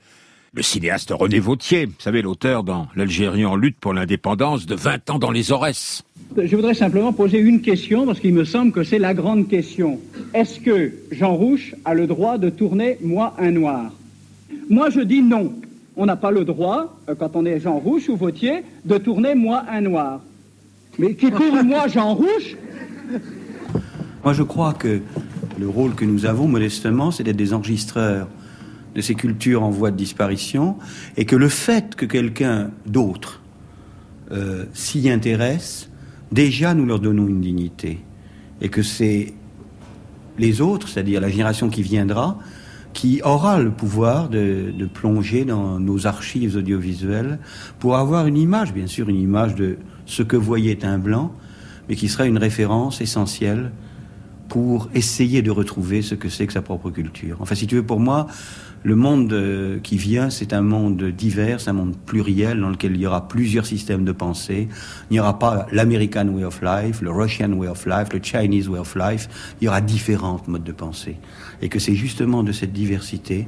le 0.52 0.62
cinéaste 0.62 1.10
René 1.10 1.38
Vautier, 1.38 1.86
vous 1.86 1.94
savez, 2.00 2.20
l'auteur 2.20 2.64
dans 2.64 2.86
L'Algérie 2.94 3.46
en 3.46 3.56
lutte 3.56 3.78
pour 3.80 3.94
l'indépendance 3.94 4.66
de 4.66 4.74
20 4.74 5.08
ans 5.08 5.18
dans 5.18 5.30
les 5.30 5.52
Aurès. 5.52 6.02
Je 6.36 6.54
voudrais 6.54 6.74
simplement 6.74 7.14
poser 7.14 7.38
une 7.38 7.62
question, 7.62 8.04
parce 8.04 8.20
qu'il 8.20 8.34
me 8.34 8.44
semble 8.44 8.72
que 8.72 8.84
c'est 8.84 8.98
la 8.98 9.14
grande 9.14 9.48
question. 9.48 10.00
Est-ce 10.34 10.60
que 10.60 10.92
Jean 11.10 11.34
Rouche 11.34 11.74
a 11.86 11.94
le 11.94 12.06
droit 12.06 12.36
de 12.36 12.50
tourner 12.50 12.98
Moi 13.00 13.34
un 13.38 13.52
noir 13.52 13.90
Moi 14.68 14.90
je 14.90 15.00
dis 15.00 15.22
non. 15.22 15.54
On 15.96 16.04
n'a 16.04 16.16
pas 16.16 16.30
le 16.30 16.44
droit, 16.44 16.94
euh, 17.08 17.14
quand 17.14 17.36
on 17.36 17.46
est 17.46 17.58
Jean 17.58 17.78
Rouche 17.78 18.10
ou 18.10 18.16
Vautier, 18.16 18.64
de 18.84 18.98
tourner 18.98 19.34
Moi 19.34 19.64
un 19.70 19.80
noir. 19.80 20.20
Mais 20.98 21.14
qui 21.14 21.30
tourne 21.30 21.62
Moi 21.62 21.88
Jean 21.88 22.14
Rouche 22.14 22.54
Moi, 24.24 24.32
je 24.32 24.42
crois 24.42 24.72
que 24.72 25.02
le 25.58 25.68
rôle 25.68 25.94
que 25.94 26.04
nous 26.04 26.26
avons 26.26 26.48
modestement, 26.48 27.10
c'est 27.10 27.22
d'être 27.24 27.36
des 27.36 27.52
enregistreurs 27.52 28.28
de 28.94 29.00
ces 29.00 29.14
cultures 29.14 29.62
en 29.62 29.70
voie 29.70 29.90
de 29.90 29.96
disparition, 29.96 30.76
et 31.16 31.24
que 31.24 31.36
le 31.36 31.48
fait 31.48 31.94
que 31.94 32.06
quelqu'un 32.06 32.70
d'autre 32.86 33.42
euh, 34.30 34.64
s'y 34.72 35.10
intéresse, 35.10 35.90
déjà 36.32 36.74
nous 36.74 36.86
leur 36.86 37.00
donnons 37.00 37.26
une 37.26 37.40
dignité, 37.40 38.00
et 38.60 38.68
que 38.68 38.82
c'est 38.82 39.34
les 40.38 40.60
autres, 40.60 40.88
c'est-à-dire 40.88 41.20
la 41.20 41.28
génération 41.28 41.68
qui 41.68 41.82
viendra, 41.82 42.38
qui 42.92 43.20
aura 43.24 43.60
le 43.60 43.72
pouvoir 43.72 44.28
de, 44.28 44.72
de 44.76 44.86
plonger 44.86 45.44
dans 45.44 45.80
nos 45.80 46.06
archives 46.06 46.56
audiovisuelles 46.56 47.40
pour 47.80 47.96
avoir 47.96 48.26
une 48.26 48.36
image, 48.36 48.72
bien 48.72 48.86
sûr, 48.86 49.08
une 49.08 49.20
image 49.20 49.56
de 49.56 49.76
ce 50.06 50.22
que 50.22 50.36
voyait 50.36 50.84
un 50.84 50.98
blanc, 50.98 51.34
mais 51.88 51.96
qui 51.96 52.08
sera 52.08 52.26
une 52.26 52.38
référence 52.38 53.00
essentielle 53.00 53.72
pour 54.48 54.88
essayer 54.94 55.42
de 55.42 55.50
retrouver 55.50 56.02
ce 56.02 56.14
que 56.14 56.28
c'est 56.28 56.46
que 56.46 56.52
sa 56.52 56.62
propre 56.62 56.90
culture. 56.90 57.38
Enfin, 57.40 57.54
si 57.54 57.66
tu 57.66 57.76
veux, 57.76 57.82
pour 57.82 58.00
moi, 58.00 58.26
le 58.82 58.94
monde 58.94 59.32
euh, 59.32 59.80
qui 59.80 59.96
vient, 59.96 60.28
c'est 60.28 60.52
un 60.52 60.60
monde 60.60 61.02
divers, 61.04 61.66
un 61.68 61.72
monde 61.72 61.96
pluriel 61.96 62.60
dans 62.60 62.68
lequel 62.68 62.94
il 62.94 63.00
y 63.00 63.06
aura 63.06 63.26
plusieurs 63.26 63.64
systèmes 63.64 64.04
de 64.04 64.12
pensée. 64.12 64.68
Il 65.10 65.14
n'y 65.14 65.20
aura 65.20 65.38
pas 65.38 65.66
l'American 65.72 66.28
way 66.28 66.44
of 66.44 66.60
life, 66.62 67.00
le 67.00 67.10
Russian 67.10 67.52
way 67.54 67.66
of 67.66 67.86
life, 67.86 68.08
le 68.12 68.20
Chinese 68.22 68.68
way 68.68 68.78
of 68.78 68.94
life. 68.94 69.28
Il 69.60 69.64
y 69.64 69.68
aura 69.68 69.80
différents 69.80 70.40
modes 70.46 70.64
de 70.64 70.72
pensée. 70.72 71.16
Et 71.62 71.70
que 71.70 71.78
c'est 71.78 71.94
justement 71.94 72.42
de 72.42 72.52
cette 72.52 72.72
diversité, 72.72 73.46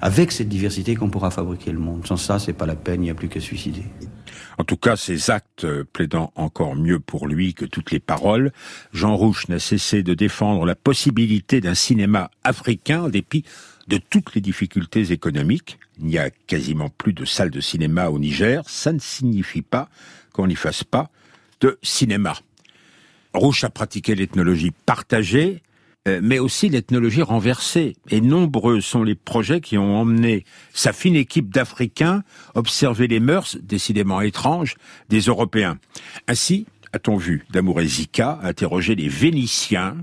avec 0.00 0.30
cette 0.30 0.48
diversité, 0.48 0.94
qu'on 0.94 1.10
pourra 1.10 1.32
fabriquer 1.32 1.72
le 1.72 1.80
monde. 1.80 2.06
Sans 2.06 2.16
ça, 2.16 2.38
c'est 2.38 2.52
pas 2.52 2.66
la 2.66 2.76
peine, 2.76 3.02
il 3.02 3.04
n'y 3.04 3.10
a 3.10 3.14
plus 3.14 3.28
qu'à 3.28 3.40
suicider. 3.40 3.84
En 4.58 4.64
tout 4.64 4.76
cas, 4.76 4.96
ses 4.96 5.30
actes 5.30 5.66
plaidant 5.92 6.32
encore 6.36 6.76
mieux 6.76 7.00
pour 7.00 7.26
lui 7.26 7.54
que 7.54 7.64
toutes 7.64 7.90
les 7.90 8.00
paroles, 8.00 8.52
Jean 8.92 9.16
Rouche 9.16 9.48
n'a 9.48 9.58
cessé 9.58 10.02
de 10.02 10.14
défendre 10.14 10.64
la 10.66 10.74
possibilité 10.74 11.60
d'un 11.60 11.74
cinéma 11.74 12.30
africain 12.44 13.02
en 13.02 13.08
dépit 13.08 13.44
de 13.88 13.98
toutes 13.98 14.34
les 14.34 14.40
difficultés 14.40 15.12
économiques. 15.12 15.78
Il 15.98 16.06
n'y 16.06 16.18
a 16.18 16.30
quasiment 16.30 16.88
plus 16.88 17.12
de 17.12 17.24
salles 17.24 17.50
de 17.50 17.60
cinéma 17.60 18.08
au 18.08 18.18
Niger. 18.18 18.62
Ça 18.66 18.92
ne 18.92 18.98
signifie 18.98 19.62
pas 19.62 19.88
qu'on 20.32 20.46
n'y 20.46 20.54
fasse 20.54 20.84
pas 20.84 21.10
de 21.60 21.78
cinéma. 21.82 22.34
Rouche 23.34 23.64
a 23.64 23.70
pratiqué 23.70 24.14
l'ethnologie 24.14 24.72
partagée, 24.84 25.62
euh, 25.66 25.71
mais 26.06 26.38
aussi 26.38 26.68
l'ethnologie 26.68 27.22
renversée. 27.22 27.94
Et 28.10 28.20
nombreux 28.20 28.80
sont 28.80 29.02
les 29.02 29.14
projets 29.14 29.60
qui 29.60 29.78
ont 29.78 29.96
emmené 30.00 30.44
sa 30.74 30.92
fine 30.92 31.16
équipe 31.16 31.52
d'Africains 31.52 32.22
observer 32.54 33.06
les 33.06 33.20
mœurs, 33.20 33.56
décidément 33.62 34.20
étranges, 34.20 34.76
des 35.08 35.20
Européens. 35.20 35.78
Ainsi, 36.28 36.66
a-t-on 36.92 37.16
vu 37.16 37.44
Damour 37.50 37.80
Zika 37.82 38.40
interroger 38.42 38.94
les 38.94 39.08
Vénitiens, 39.08 39.96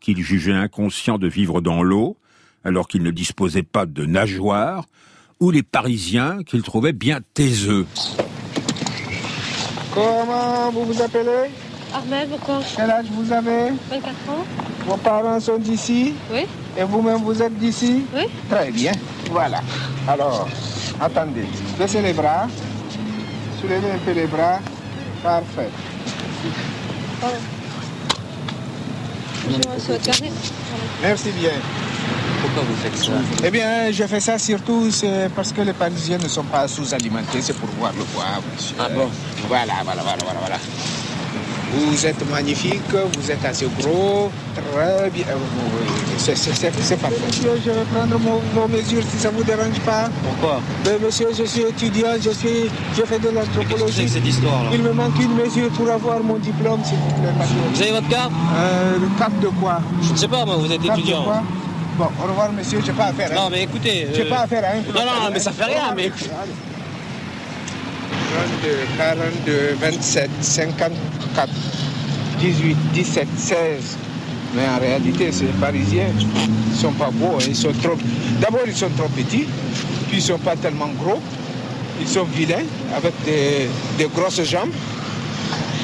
qu'il 0.00 0.22
jugeait 0.22 0.52
inconscients 0.52 1.18
de 1.18 1.26
vivre 1.26 1.60
dans 1.60 1.82
l'eau, 1.82 2.16
alors 2.64 2.86
qu'ils 2.86 3.02
ne 3.02 3.10
disposaient 3.10 3.62
pas 3.62 3.86
de 3.86 4.04
nageoires, 4.04 4.86
ou 5.40 5.50
les 5.50 5.62
Parisiens 5.62 6.42
qu'il 6.44 6.62
trouvait 6.62 6.92
bien 6.92 7.20
taiseux. 7.34 7.86
Comment 9.92 10.70
vous 10.70 10.84
vous 10.84 11.02
appelez? 11.02 11.50
Armel, 11.94 12.28
pourquoi 12.28 12.60
Quel 12.76 12.90
âge 12.90 13.06
vous 13.10 13.32
avez 13.32 13.70
24 13.90 14.06
ans. 14.30 14.44
Vos 14.86 14.96
parents 14.96 15.40
sont 15.40 15.58
d'ici 15.58 16.14
Oui. 16.32 16.46
Et 16.78 16.82
vous-même, 16.84 17.22
vous 17.22 17.40
êtes 17.42 17.56
d'ici 17.58 18.04
Oui. 18.14 18.24
Très 18.50 18.70
bien. 18.70 18.92
Voilà. 19.30 19.60
Alors, 20.08 20.48
attendez. 21.00 21.46
Baissez 21.78 22.02
les 22.02 22.12
bras. 22.12 22.46
Soulevez 23.60 23.90
un 23.90 23.98
peu 24.04 24.12
les 24.12 24.26
bras. 24.26 24.58
Parfait. 25.22 25.70
Je 29.48 29.92
me 29.92 29.98
carré. 29.98 30.30
Merci 31.02 31.30
bien. 31.32 31.50
Pourquoi 32.42 32.62
vous 32.62 32.76
faites 32.76 32.96
ça 32.96 33.12
Eh 33.44 33.50
bien, 33.50 33.90
je 33.90 34.04
fais 34.04 34.20
ça 34.20 34.38
surtout 34.38 34.90
c'est 34.90 35.30
parce 35.34 35.52
que 35.52 35.62
les 35.62 35.72
Parisiens 35.72 36.18
ne 36.18 36.28
sont 36.28 36.44
pas 36.44 36.68
sous-alimentés. 36.68 37.40
C'est 37.42 37.56
pour 37.56 37.68
voir 37.70 37.92
le 37.92 38.04
poids, 38.04 38.24
monsieur. 38.54 38.76
Ah 38.78 38.88
bon 38.88 39.08
Voilà, 39.48 39.74
voilà, 39.84 40.02
voilà, 40.02 40.18
voilà, 40.24 40.40
voilà. 40.40 40.56
Vous 41.72 42.06
êtes 42.06 42.30
magnifique, 42.30 42.80
vous 42.92 43.30
êtes 43.30 43.44
assez 43.44 43.66
gros, 43.80 44.30
très 44.54 45.10
bien. 45.10 45.24
C'est 46.16 46.36
c'est- 46.36 46.54
c'est- 46.54 46.72
c'est 46.80 46.96
parfait. 46.96 47.16
Monsieur, 47.26 47.50
je 47.64 47.70
vais 47.70 47.84
prendre 47.92 48.18
mon- 48.18 48.40
vos 48.54 48.68
mesures 48.68 49.02
si 49.10 49.18
ça 49.18 49.30
ne 49.30 49.36
vous 49.36 49.44
dérange 49.44 49.78
pas. 49.84 50.08
Pourquoi? 50.22 50.60
Mais 50.84 50.96
monsieur, 51.04 51.28
je 51.36 51.44
suis 51.44 51.62
étudiant, 51.62 52.08
je, 52.20 52.30
suis, 52.30 52.70
je 52.96 53.02
fais 53.02 53.18
de 53.18 53.28
l'anthropologie. 53.30 54.08
cette 54.08 54.26
histoire-là 54.26 54.70
Il 54.72 54.82
me 54.82 54.92
manque 54.92 55.18
une 55.20 55.34
mesure 55.34 55.68
pour 55.70 55.90
avoir 55.90 56.20
mon 56.22 56.36
diplôme, 56.36 56.80
s'il 56.84 56.98
vous 56.98 57.10
plaît. 57.20 57.32
Vous 57.74 57.82
avez 57.82 57.90
votre 57.92 58.08
carte? 58.08 58.30
Euh, 58.56 58.98
le 59.00 59.08
cap 59.18 59.32
de 59.40 59.48
quoi? 59.48 59.80
Je 60.02 60.12
ne 60.12 60.16
sais 60.16 60.28
pas, 60.28 60.44
moi, 60.44 60.56
vous 60.56 60.70
êtes 60.72 60.80
Cap 60.82 60.94
de 60.96 61.00
étudiant. 61.00 61.24
quoi? 61.24 61.42
Bon, 61.98 62.08
au 62.22 62.28
revoir, 62.28 62.52
monsieur, 62.52 62.80
je 62.80 62.86
n'ai 62.86 62.92
pas 62.96 63.06
affaire. 63.06 63.30
hein. 63.32 63.36
Non, 63.36 63.48
mais 63.50 63.62
écoutez. 63.64 64.06
J'ai 64.14 64.22
euh, 64.22 64.30
pas 64.30 64.40
affaire 64.42 64.62
à 64.64 64.68
un 64.68 64.76
Non, 64.94 65.04
non, 65.04 65.30
mais 65.32 65.40
ça 65.40 65.50
fait 65.52 65.64
rien, 65.64 65.92
mais. 65.96 66.10
32, 66.10 66.30
42, 68.98 69.76
27, 69.80 70.30
54, 70.40 71.48
18, 72.40 72.76
17, 72.92 73.28
16. 73.36 73.56
Mais 74.54 74.66
en 74.68 74.78
réalité, 74.78 75.32
ces 75.32 75.46
Parisiens, 75.60 76.06
ils 76.18 76.72
ne 76.72 76.76
sont 76.76 76.92
pas 76.92 77.10
beaux. 77.10 77.36
hein, 77.36 77.44
Ils 77.46 77.56
sont 77.56 77.72
trop... 77.82 77.96
D'abord, 78.40 78.60
ils 78.66 78.74
sont 78.74 78.90
trop 78.96 79.08
petits, 79.08 79.46
puis 80.08 80.12
ils 80.12 80.16
ne 80.16 80.20
sont 80.20 80.38
pas 80.38 80.56
tellement 80.56 80.88
gros. 81.02 81.20
Ils 82.00 82.08
sont 82.08 82.24
vilains, 82.24 82.64
avec 82.94 83.12
des, 83.24 83.68
des 83.98 84.08
grosses 84.14 84.42
jambes. 84.44 84.70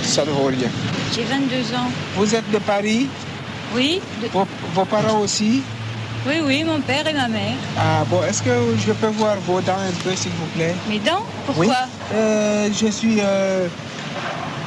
Ça 0.03 0.25
ne 0.25 0.31
vaut 0.31 0.47
rien. 0.47 0.69
J'ai 1.15 1.23
22 1.25 1.75
ans. 1.75 1.91
Vous 2.17 2.35
êtes 2.35 2.51
de 2.51 2.59
Paris? 2.59 3.09
Oui 3.75 4.01
vos, 4.33 4.47
vos 4.75 4.85
parents 4.85 5.21
aussi? 5.21 5.63
Oui, 6.27 6.35
oui, 6.45 6.63
mon 6.65 6.81
père 6.81 7.07
et 7.07 7.13
ma 7.13 7.27
mère. 7.29 7.55
Ah 7.77 8.05
bon, 8.09 8.23
est-ce 8.23 8.43
que 8.43 8.51
je 8.87 8.93
peux 8.93 9.09
voir 9.09 9.37
vos 9.47 9.61
dents 9.61 9.73
un 9.89 9.93
peu, 10.05 10.15
s'il 10.15 10.31
vous 10.33 10.47
plaît? 10.55 10.75
Mes 10.89 10.99
dents? 11.01 11.25
Pourquoi? 11.47 11.65
Oui. 11.67 12.15
Euh, 12.15 12.69
je 12.73 12.87
suis 12.93 13.19
euh, 13.21 13.67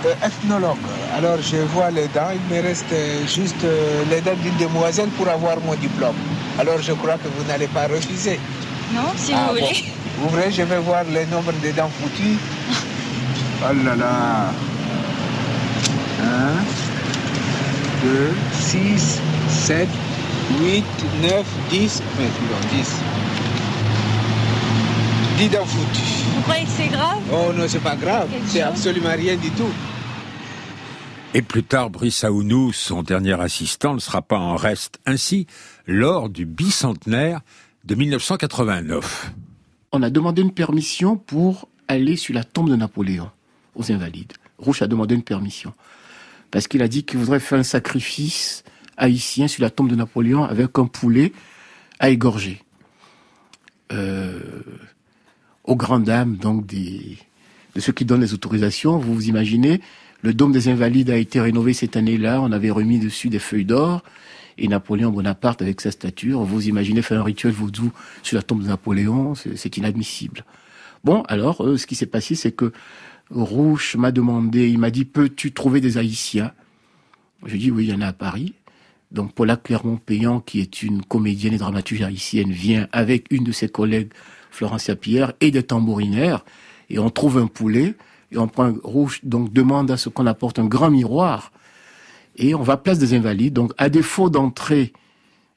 euh, 0.06 0.14
ethnologue. 0.28 0.78
Alors 1.18 1.38
je 1.42 1.58
vois 1.74 1.92
les 1.92 2.08
dents. 2.10 2.32
Il 2.34 2.56
me 2.56 2.62
reste 2.62 2.94
juste 3.34 3.64
euh, 3.64 4.04
les 4.10 4.20
dents 4.20 4.36
d'une 4.44 4.58
demoiselle 4.58 5.08
pour 5.18 5.30
avoir 5.30 5.58
mon 5.62 5.76
diplôme. 5.76 6.16
Alors 6.60 6.82
je 6.82 6.92
crois 6.92 7.14
que 7.14 7.30
vous 7.38 7.46
n'allez 7.48 7.68
pas 7.68 7.88
refuser. 7.88 8.38
Non, 8.94 9.04
si 9.16 9.32
Ah, 9.34 9.48
vous 9.48 9.56
bon. 9.56 9.66
voulez. 9.66 9.86
Ouvrez, 10.26 10.52
je 10.52 10.62
vais 10.64 10.80
voir 10.80 11.04
le 11.06 11.26
nombre 11.34 11.54
de 11.64 11.72
dents 11.72 11.92
foutues. 12.02 12.38
Oh 13.68 13.74
là 13.86 13.96
là. 13.96 14.52
1, 16.22 16.26
2, 18.04 18.34
6, 18.54 19.20
7, 19.50 19.88
8, 20.60 20.84
9, 21.22 21.46
10. 21.70 22.04
Mais 22.18 22.26
non, 22.26 22.78
10. 22.78 22.96
10 25.38 25.50
dents 25.50 25.66
foutues. 25.66 26.26
Vous 26.36 26.42
croyez 26.42 26.64
que 26.64 26.70
c'est 26.70 26.88
grave? 26.88 27.20
Oh 27.32 27.52
non, 27.54 27.66
c'est 27.68 27.84
pas 27.84 27.96
grave. 27.96 28.30
C'est 28.48 28.62
absolument 28.62 29.14
rien 29.16 29.36
du 29.36 29.50
tout. 29.52 29.72
Et 31.34 31.42
plus 31.42 31.64
tard, 31.64 31.90
Brice 31.90 32.24
Aounou, 32.24 32.72
son 32.72 33.04
dernier 33.04 33.40
assistant, 33.42 33.94
ne 33.94 34.00
sera 34.00 34.22
pas 34.22 34.38
en 34.38 34.56
reste. 34.56 35.00
Ainsi, 35.06 35.48
lors 35.86 36.30
du 36.30 36.46
bicentenaire 36.46 37.42
de 37.84 37.96
1989. 37.96 39.34
On 39.92 40.02
a 40.02 40.10
demandé 40.10 40.42
une 40.42 40.54
permission 40.54 41.18
pour 41.18 41.68
aller 41.88 42.16
sur 42.16 42.34
la 42.34 42.44
tombe 42.44 42.70
de 42.70 42.76
Napoléon 42.76 43.30
aux 43.76 43.92
Invalides. 43.92 44.34
Rouge 44.58 44.82
a 44.82 44.88
demandé 44.88 45.16
une 45.16 45.24
permission 45.24 45.74
parce 46.52 46.68
qu'il 46.68 46.82
a 46.82 46.88
dit 46.88 47.04
qu'il 47.04 47.20
voudrait 47.20 47.42
faire 47.42 47.60
un 47.60 47.64
sacrifice 47.64 48.64
haïtien 48.98 49.48
sur 49.48 49.62
la 49.62 49.70
tombe 49.70 49.90
de 49.90 49.96
Napoléon 49.96 50.44
avec 50.44 50.78
un 50.78 50.86
poulet 50.86 51.32
à 52.00 52.10
égorger. 52.10 52.62
Euh, 53.92 54.40
aux 55.64 55.76
grandes 55.76 56.06
dames 56.06 56.38
donc 56.38 56.66
de 56.66 57.80
ceux 57.80 57.94
qui 57.94 58.06
donnent 58.06 58.22
les 58.22 58.34
autorisations, 58.34 58.98
vous 58.98 59.14
vous 59.14 59.28
imaginez, 59.28 59.82
le 60.22 60.34
dôme 60.34 60.52
des 60.52 60.70
Invalides 60.70 61.10
a 61.10 61.18
été 61.18 61.40
rénové 61.40 61.74
cette 61.74 61.96
année-là, 61.96 62.42
on 62.42 62.52
avait 62.52 62.72
remis 62.72 63.00
dessus 63.00 63.30
des 63.30 63.40
feuilles 63.40 63.66
d'or, 63.66 64.04
et 64.58 64.68
Napoléon 64.68 65.12
Bonaparte 65.12 65.62
avec 65.62 65.82
sa 65.82 65.92
stature, 65.92 66.42
vous 66.42 66.68
imaginez 66.68 67.02
faire 67.02 67.20
un 67.20 67.24
rituel 67.24 67.52
vaudou 67.52 67.92
sur 68.24 68.38
la 68.38 68.44
tombe 68.44 68.64
de 68.64 68.68
Napoléon, 68.68 69.36
c'est 69.36 69.58
c'est 69.58 69.78
inadmissible. 69.78 70.46
Bon, 71.04 71.22
alors, 71.28 71.64
euh, 71.64 71.78
ce 71.78 71.86
qui 71.86 71.94
s'est 71.94 72.08
passé, 72.08 72.34
c'est 72.34 72.52
que 72.52 72.72
Rouge 73.30 73.96
m'a 73.96 74.12
demandé, 74.12 74.70
il 74.70 74.80
m'a 74.80 74.90
dit, 74.90 75.06
peux-tu 75.06 75.52
trouver 75.52 75.80
des 75.82 75.98
Haïtiens? 76.00 76.52
Je 77.46 77.58
dis, 77.58 77.70
oui, 77.70 77.86
il 77.86 77.90
y 77.92 77.94
en 77.94 78.02
a 78.02 78.08
à 78.08 78.14
Paris. 78.14 78.54
Donc 79.16 79.34
Paula 79.34 79.56
Clermont-Payan, 79.56 80.42
qui 80.42 80.60
est 80.60 80.84
une 80.84 81.02
comédienne 81.02 81.54
et 81.54 81.58
dramaturge 81.58 82.02
haïtienne, 82.02 82.52
vient 82.52 82.90
avec 82.92 83.28
une 83.32 83.46
de 83.46 83.54
ses 83.54 83.70
collègues, 83.70 84.12
Florencia 84.52 84.98
Pierre, 84.98 85.32
et 85.40 85.52
des 85.52 85.64
tambourinaires, 85.64 86.44
et 86.90 87.00
on 87.00 87.10
trouve 87.10 87.38
un 87.38 87.48
poulet, 87.48 87.96
et 88.34 88.38
on 88.38 88.50
prend 88.50 88.66
un 88.66 88.76
rouge, 88.84 89.22
donc 89.24 89.54
demande 89.54 89.90
à 89.90 89.96
ce 89.96 90.10
qu'on 90.10 90.26
apporte 90.26 90.60
un 90.60 90.66
grand 90.66 90.92
miroir, 90.92 91.54
et 92.36 92.54
on 92.56 92.62
va 92.62 92.76
place 92.76 93.00
des 93.00 93.14
Invalides. 93.14 93.54
Donc 93.54 93.72
à 93.78 93.88
défaut 93.88 94.30
d'entrer 94.30 94.92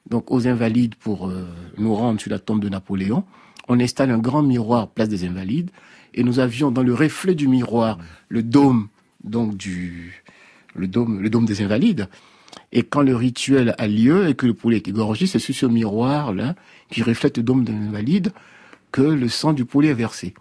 donc 0.08 0.30
aux 0.30 0.46
Invalides 0.46 0.94
pour 0.94 1.28
euh, 1.28 1.44
nous 1.78 1.96
rendre 1.96 2.20
sur 2.20 2.30
la 2.30 2.38
tombe 2.38 2.62
de 2.62 2.68
Napoléon, 2.68 3.24
on 3.66 3.80
installe 3.80 4.12
un 4.12 4.18
grand 4.18 4.44
miroir 4.44 4.86
place 4.86 5.08
des 5.08 5.24
Invalides, 5.26 5.72
et 6.14 6.22
nous 6.22 6.38
avions 6.38 6.70
dans 6.70 6.84
le 6.84 6.94
reflet 6.94 7.34
du 7.34 7.48
miroir 7.48 7.98
le 8.28 8.44
dôme 8.44 8.86
donc 9.24 9.56
du 9.56 10.22
le 10.76 10.86
dôme 10.86 11.20
le 11.20 11.28
dôme 11.28 11.44
des 11.44 11.60
Invalides. 11.60 12.08
Et 12.72 12.82
quand 12.82 13.02
le 13.02 13.16
rituel 13.16 13.74
a 13.78 13.88
lieu 13.88 14.28
et 14.28 14.34
que 14.34 14.46
le 14.46 14.54
poulet 14.54 14.76
est 14.76 14.88
égorgé, 14.88 15.26
c'est 15.26 15.38
sur 15.38 15.54
ce 15.54 15.66
miroir-là, 15.66 16.54
qui 16.90 17.02
reflète 17.02 17.36
le 17.38 17.42
dôme 17.42 17.64
des 17.64 17.72
Invalides, 17.72 18.32
que 18.92 19.02
le 19.02 19.28
sang 19.28 19.52
du 19.52 19.64
poulet 19.64 19.88
est 19.88 19.94
versé. 19.94 20.34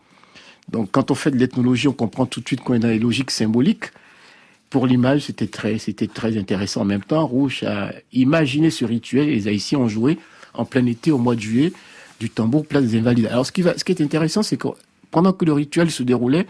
Donc, 0.69 0.89
quand 0.91 1.11
on 1.11 1.15
fait 1.15 1.31
de 1.31 1.37
l'ethnologie, 1.37 1.87
on 1.87 1.93
comprend 1.93 2.25
tout 2.25 2.41
de 2.41 2.47
suite 2.47 2.61
qu'on 2.61 2.73
est 2.73 2.79
dans 2.79 2.89
les 2.89 2.99
logiques 2.99 3.31
symboliques. 3.31 3.91
Pour 4.69 4.85
l'image, 4.85 5.21
c'était 5.21 5.47
très, 5.47 6.37
intéressant. 6.37 6.81
En 6.81 6.85
même 6.85 7.03
temps, 7.03 7.25
Rouge 7.25 7.63
a 7.63 7.93
imaginé 8.11 8.69
ce 8.69 8.83
rituel 8.83 9.29
et 9.29 9.35
les 9.35 9.47
Haïtiens 9.47 9.79
ont 9.79 9.87
joué 9.87 10.17
en 10.53 10.65
plein 10.65 10.85
été, 10.85 11.11
au 11.11 11.17
mois 11.17 11.35
de 11.35 11.41
juillet, 11.41 11.71
du 12.19 12.29
tambour 12.29 12.65
place 12.65 12.83
des 12.83 12.97
Invalides. 12.97 13.27
Alors, 13.27 13.45
ce 13.45 13.53
qui, 13.53 13.63
ce 13.63 13.83
qui 13.83 13.93
est 13.93 14.01
intéressant, 14.01 14.43
c'est 14.43 14.57
que 14.57 14.67
pendant 15.11 15.31
que 15.31 15.45
le 15.45 15.53
rituel 15.53 15.89
se 15.89 16.03
déroulait, 16.03 16.47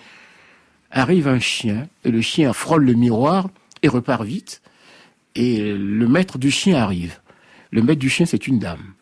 arrive 0.89 1.27
un 1.27 1.39
chien, 1.39 1.87
et 2.03 2.09
le 2.09 2.21
chien 2.21 2.53
frôle 2.53 2.85
le 2.85 2.93
miroir 2.93 3.49
et 3.83 3.87
repart 3.87 4.23
vite. 4.23 4.61
Et 5.37 5.71
le 5.71 6.07
maître 6.07 6.39
du 6.39 6.49
chien 6.49 6.77
arrive. 6.77 7.19
Le 7.71 7.83
maître 7.83 7.99
du 7.99 8.09
chien, 8.09 8.25
c'est 8.25 8.47
une 8.47 8.57
dame 8.57 8.93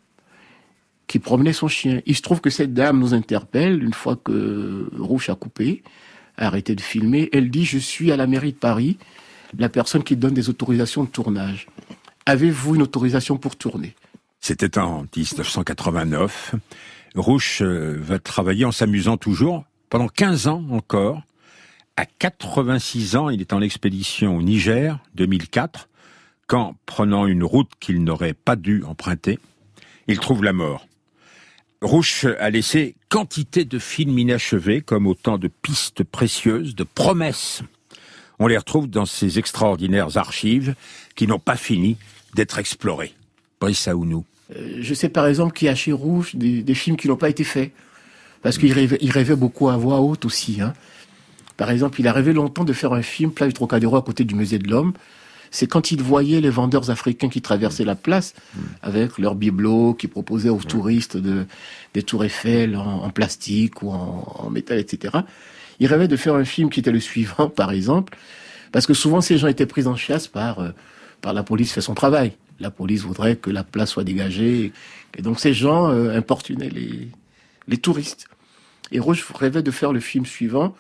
qui 1.08 1.20
promenait 1.20 1.54
son 1.54 1.70
chien. 1.70 2.02
Il 2.06 2.16
se 2.16 2.22
trouve 2.22 2.42
que 2.42 2.50
cette 2.50 2.74
dame 2.74 3.00
nous 3.00 3.14
interpelle 3.14 3.82
une 3.82 3.94
fois 3.94 4.18
que 4.18 4.90
Rouge 4.98 5.30
a 5.30 5.36
coupé, 5.36 5.82
a 6.38 6.48
arrêté 6.48 6.76
de 6.76 6.82
filmer. 6.82 7.30
Elle 7.32 7.50
dit, 7.50 7.64
je 7.64 7.78
suis 7.78 8.12
à 8.12 8.18
la 8.18 8.28
mairie 8.28 8.52
de 8.52 8.58
Paris, 8.58 8.98
la 9.58 9.70
personne 9.70 10.04
qui 10.04 10.18
donne 10.18 10.34
des 10.34 10.50
autorisations 10.50 11.06
de 11.06 11.10
tournage. 11.10 11.68
Avez-vous 12.26 12.76
une 12.76 12.82
autorisation 12.82 13.38
pour 13.38 13.56
tourner? 13.56 13.96
C'était 14.42 14.78
en 14.78 15.06
1989. 15.16 16.56
Rouge 17.16 17.60
euh, 17.62 17.96
va 17.98 18.20
travailler 18.20 18.66
en 18.66 18.74
s'amusant 18.74 19.16
toujours 19.16 19.64
pendant 19.90 20.10
15 20.10 20.48
ans 20.48 20.66
encore. 20.70 21.22
À 21.96 22.06
86 22.06 23.16
ans, 23.16 23.30
il 23.30 23.40
est 23.40 23.54
en 23.54 23.62
expédition 23.62 24.36
au 24.36 24.42
Niger, 24.42 25.00
2004, 25.14 25.88
quand, 26.48 26.76
prenant 26.86 27.28
une 27.28 27.44
route 27.44 27.72
qu'il 27.80 28.04
n'aurait 28.04 28.34
pas 28.34 28.56
dû 28.56 28.84
emprunter, 28.84 29.40
il 30.08 30.20
trouve 30.20 30.44
la 30.44 30.54
mort. 30.54 30.88
Rouche 31.82 32.26
a 32.26 32.50
laissé 32.50 32.96
quantité 33.10 33.66
de 33.66 33.80
films 33.80 34.18
inachevés, 34.18 34.82
comme 34.82 35.08
autant 35.08 35.38
de 35.38 35.48
pistes 35.48 36.04
précieuses, 36.04 36.76
de 36.76 36.84
promesses. 36.84 37.62
On 38.40 38.48
les 38.48 38.58
retrouve 38.58 38.90
dans 38.90 39.06
ces 39.06 39.40
extraordinaires 39.40 40.18
archives 40.18 40.76
qui 41.16 41.28
n'ont 41.28 41.40
pas 41.40 41.56
fini 41.56 41.98
d'être 42.34 42.60
explorées. 42.60 43.14
Brice 43.60 43.88
Aounou. 43.88 44.26
Euh, 44.56 44.78
je 44.82 44.94
sais 44.94 45.10
par 45.10 45.26
exemple 45.26 45.54
qu'il 45.54 45.68
y 45.68 45.70
a 45.70 45.76
chez 45.76 45.92
Rouge 45.92 46.36
des, 46.36 46.76
films 46.76 46.98
qui 46.98 47.08
n'ont 47.08 47.16
pas 47.16 47.30
été 47.30 47.44
faits. 47.44 47.72
Parce 48.42 48.60
qu'il 48.60 48.74
rêvait, 48.74 49.36
beaucoup 49.36 49.70
à 49.70 49.78
voix 49.78 50.02
haute 50.02 50.26
aussi. 50.26 50.62
Hein. 50.62 50.74
Par 51.58 51.72
exemple, 51.72 52.00
il 52.00 52.08
a 52.08 52.14
rêvé 52.14 52.32
longtemps 52.32 52.64
de 52.64 52.74
faire 52.74 52.94
un 52.94 53.02
film, 53.02 53.32
Place 53.32 53.48
du 53.48 53.54
Trocadéro, 53.54 53.96
à 53.96 54.04
côté 54.04 54.24
du 54.24 54.36
musée 54.36 54.60
de 54.60 54.70
l'Homme. 54.70 54.94
C'est 55.52 55.68
quand 55.68 55.92
il 55.92 56.02
voyait 56.02 56.42
les 56.42 56.50
vendeurs 56.50 56.90
africains 56.90 57.30
qui 57.30 57.42
traversaient 57.42 57.86
la 57.86 57.96
place 57.96 58.34
avec 58.82 59.18
leurs 59.18 59.36
bibelots, 59.36 59.94
qui 59.94 60.08
proposaient 60.08 60.50
aux 60.50 60.62
touristes 60.62 61.18
de, 61.18 61.46
des 61.94 62.04
tours 62.04 62.24
Eiffel 62.24 62.76
en, 62.76 63.04
en 63.04 63.10
plastique 63.10 63.82
ou 63.82 63.92
en, 63.92 64.26
en, 64.40 64.50
métal, 64.50 64.80
etc. 64.80 65.18
Il 65.80 65.88
rêvait 65.88 66.08
de 66.08 66.16
faire 66.16 66.36
un 66.36 66.46
film 66.46 66.70
qui 66.70 66.80
était 66.80 66.92
le 66.92 67.00
suivant, 67.00 67.50
par 67.56 67.72
exemple, 67.72 68.18
parce 68.72 68.86
que 68.86 68.94
souvent 68.94 69.22
ces 69.22 69.38
gens 69.38 69.48
étaient 69.48 69.66
pris 69.66 69.88
en 69.88 69.96
chasse 69.96 70.28
par, 70.28 70.60
euh, 70.60 70.70
par 71.22 71.34
la 71.34 71.44
police 71.44 71.72
fait 71.72 71.82
son 71.82 71.94
travail. 71.94 72.34
La 72.60 72.72
police 72.72 73.02
voudrait 73.02 73.36
que 73.36 73.50
la 73.50 73.64
place 73.64 73.92
soit 73.92 74.04
dégagée. 74.04 74.72
Et 75.18 75.22
donc 75.22 75.40
ces 75.40 75.54
gens 75.54 75.90
euh, 75.90 76.18
importunaient 76.18 76.70
les, 76.70 77.10
les 77.68 77.78
touristes. 77.78 78.28
Et 78.92 79.00
Roche 79.00 79.26
rêvait 79.34 79.64
de 79.64 79.72
faire 79.72 79.92
le 79.92 80.00
film 80.00 80.26
suivant. 80.26 80.76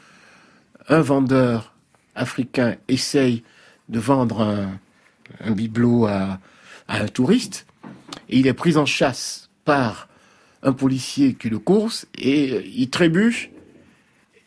Un 0.87 1.01
vendeur 1.01 1.73
africain 2.15 2.75
essaye 2.87 3.43
de 3.89 3.99
vendre 3.99 4.41
un, 5.43 5.51
bibelot 5.51 6.05
à, 6.05 6.39
à, 6.87 7.01
un 7.01 7.07
touriste 7.07 7.65
et 8.29 8.39
il 8.39 8.47
est 8.47 8.53
pris 8.53 8.77
en 8.77 8.85
chasse 8.85 9.49
par 9.63 10.07
un 10.63 10.73
policier 10.73 11.33
qui 11.33 11.49
le 11.49 11.59
course 11.59 12.07
et 12.17 12.65
il 12.75 12.89
trébuche 12.89 13.49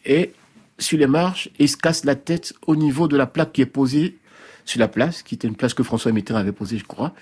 et 0.04 0.32
sur 0.78 0.98
les 0.98 1.06
marches 1.06 1.48
et 1.58 1.66
se 1.66 1.76
casse 1.76 2.04
la 2.04 2.14
tête 2.14 2.54
au 2.66 2.76
niveau 2.76 3.08
de 3.08 3.16
la 3.16 3.26
plaque 3.26 3.52
qui 3.52 3.62
est 3.62 3.66
posée 3.66 4.18
sur 4.64 4.80
la 4.80 4.88
place, 4.88 5.22
qui 5.22 5.34
était 5.34 5.48
une 5.48 5.56
place 5.56 5.74
que 5.74 5.82
François 5.82 6.12
Mitterrand 6.12 6.40
avait 6.40 6.52
posée, 6.52 6.78
je 6.78 6.84
crois. 6.84 7.14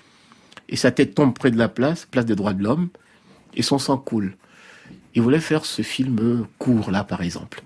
Et 0.68 0.76
sa 0.76 0.90
tête 0.90 1.14
tombe 1.14 1.32
près 1.32 1.50
de 1.50 1.58
la 1.58 1.68
place, 1.68 2.06
place 2.06 2.26
des 2.26 2.34
droits 2.34 2.52
de 2.52 2.62
l'homme, 2.62 2.88
et 3.54 3.62
son 3.62 3.78
sang 3.78 3.96
coule. 3.96 4.36
Il 5.14 5.22
voulait 5.22 5.40
faire 5.40 5.64
ce 5.64 5.82
film 5.82 6.46
court 6.58 6.90
là, 6.90 7.04
par 7.04 7.22
exemple. 7.22 7.62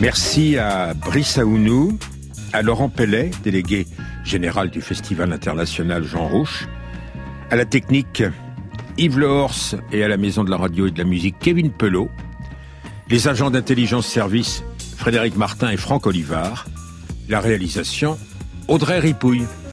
Merci 0.00 0.56
à 0.56 0.94
Brice 0.94 1.38
Aounou, 1.38 1.98
à 2.52 2.62
Laurent 2.62 2.88
Pellet, 2.88 3.32
délégué 3.42 3.84
général 4.24 4.70
du 4.70 4.80
Festival 4.80 5.32
international 5.32 6.04
Jean 6.04 6.28
Rouche, 6.28 6.68
à 7.50 7.56
la 7.56 7.64
technique 7.64 8.22
Yves 8.96 9.18
Lehors 9.18 9.74
et 9.90 10.04
à 10.04 10.08
la 10.08 10.16
Maison 10.16 10.44
de 10.44 10.50
la 10.50 10.56
radio 10.56 10.86
et 10.86 10.92
de 10.92 10.98
la 10.98 11.04
musique 11.04 11.36
Kevin 11.40 11.72
Pelot, 11.72 12.10
les 13.10 13.26
agents 13.26 13.50
d'intelligence 13.50 14.06
service 14.06 14.62
Frédéric 14.96 15.36
Martin 15.36 15.70
et 15.70 15.76
Franck 15.76 16.06
Olivard, 16.06 16.66
la 17.28 17.40
réalisation 17.40 18.18
Audrey 18.68 19.00
Ripouille. 19.00 19.46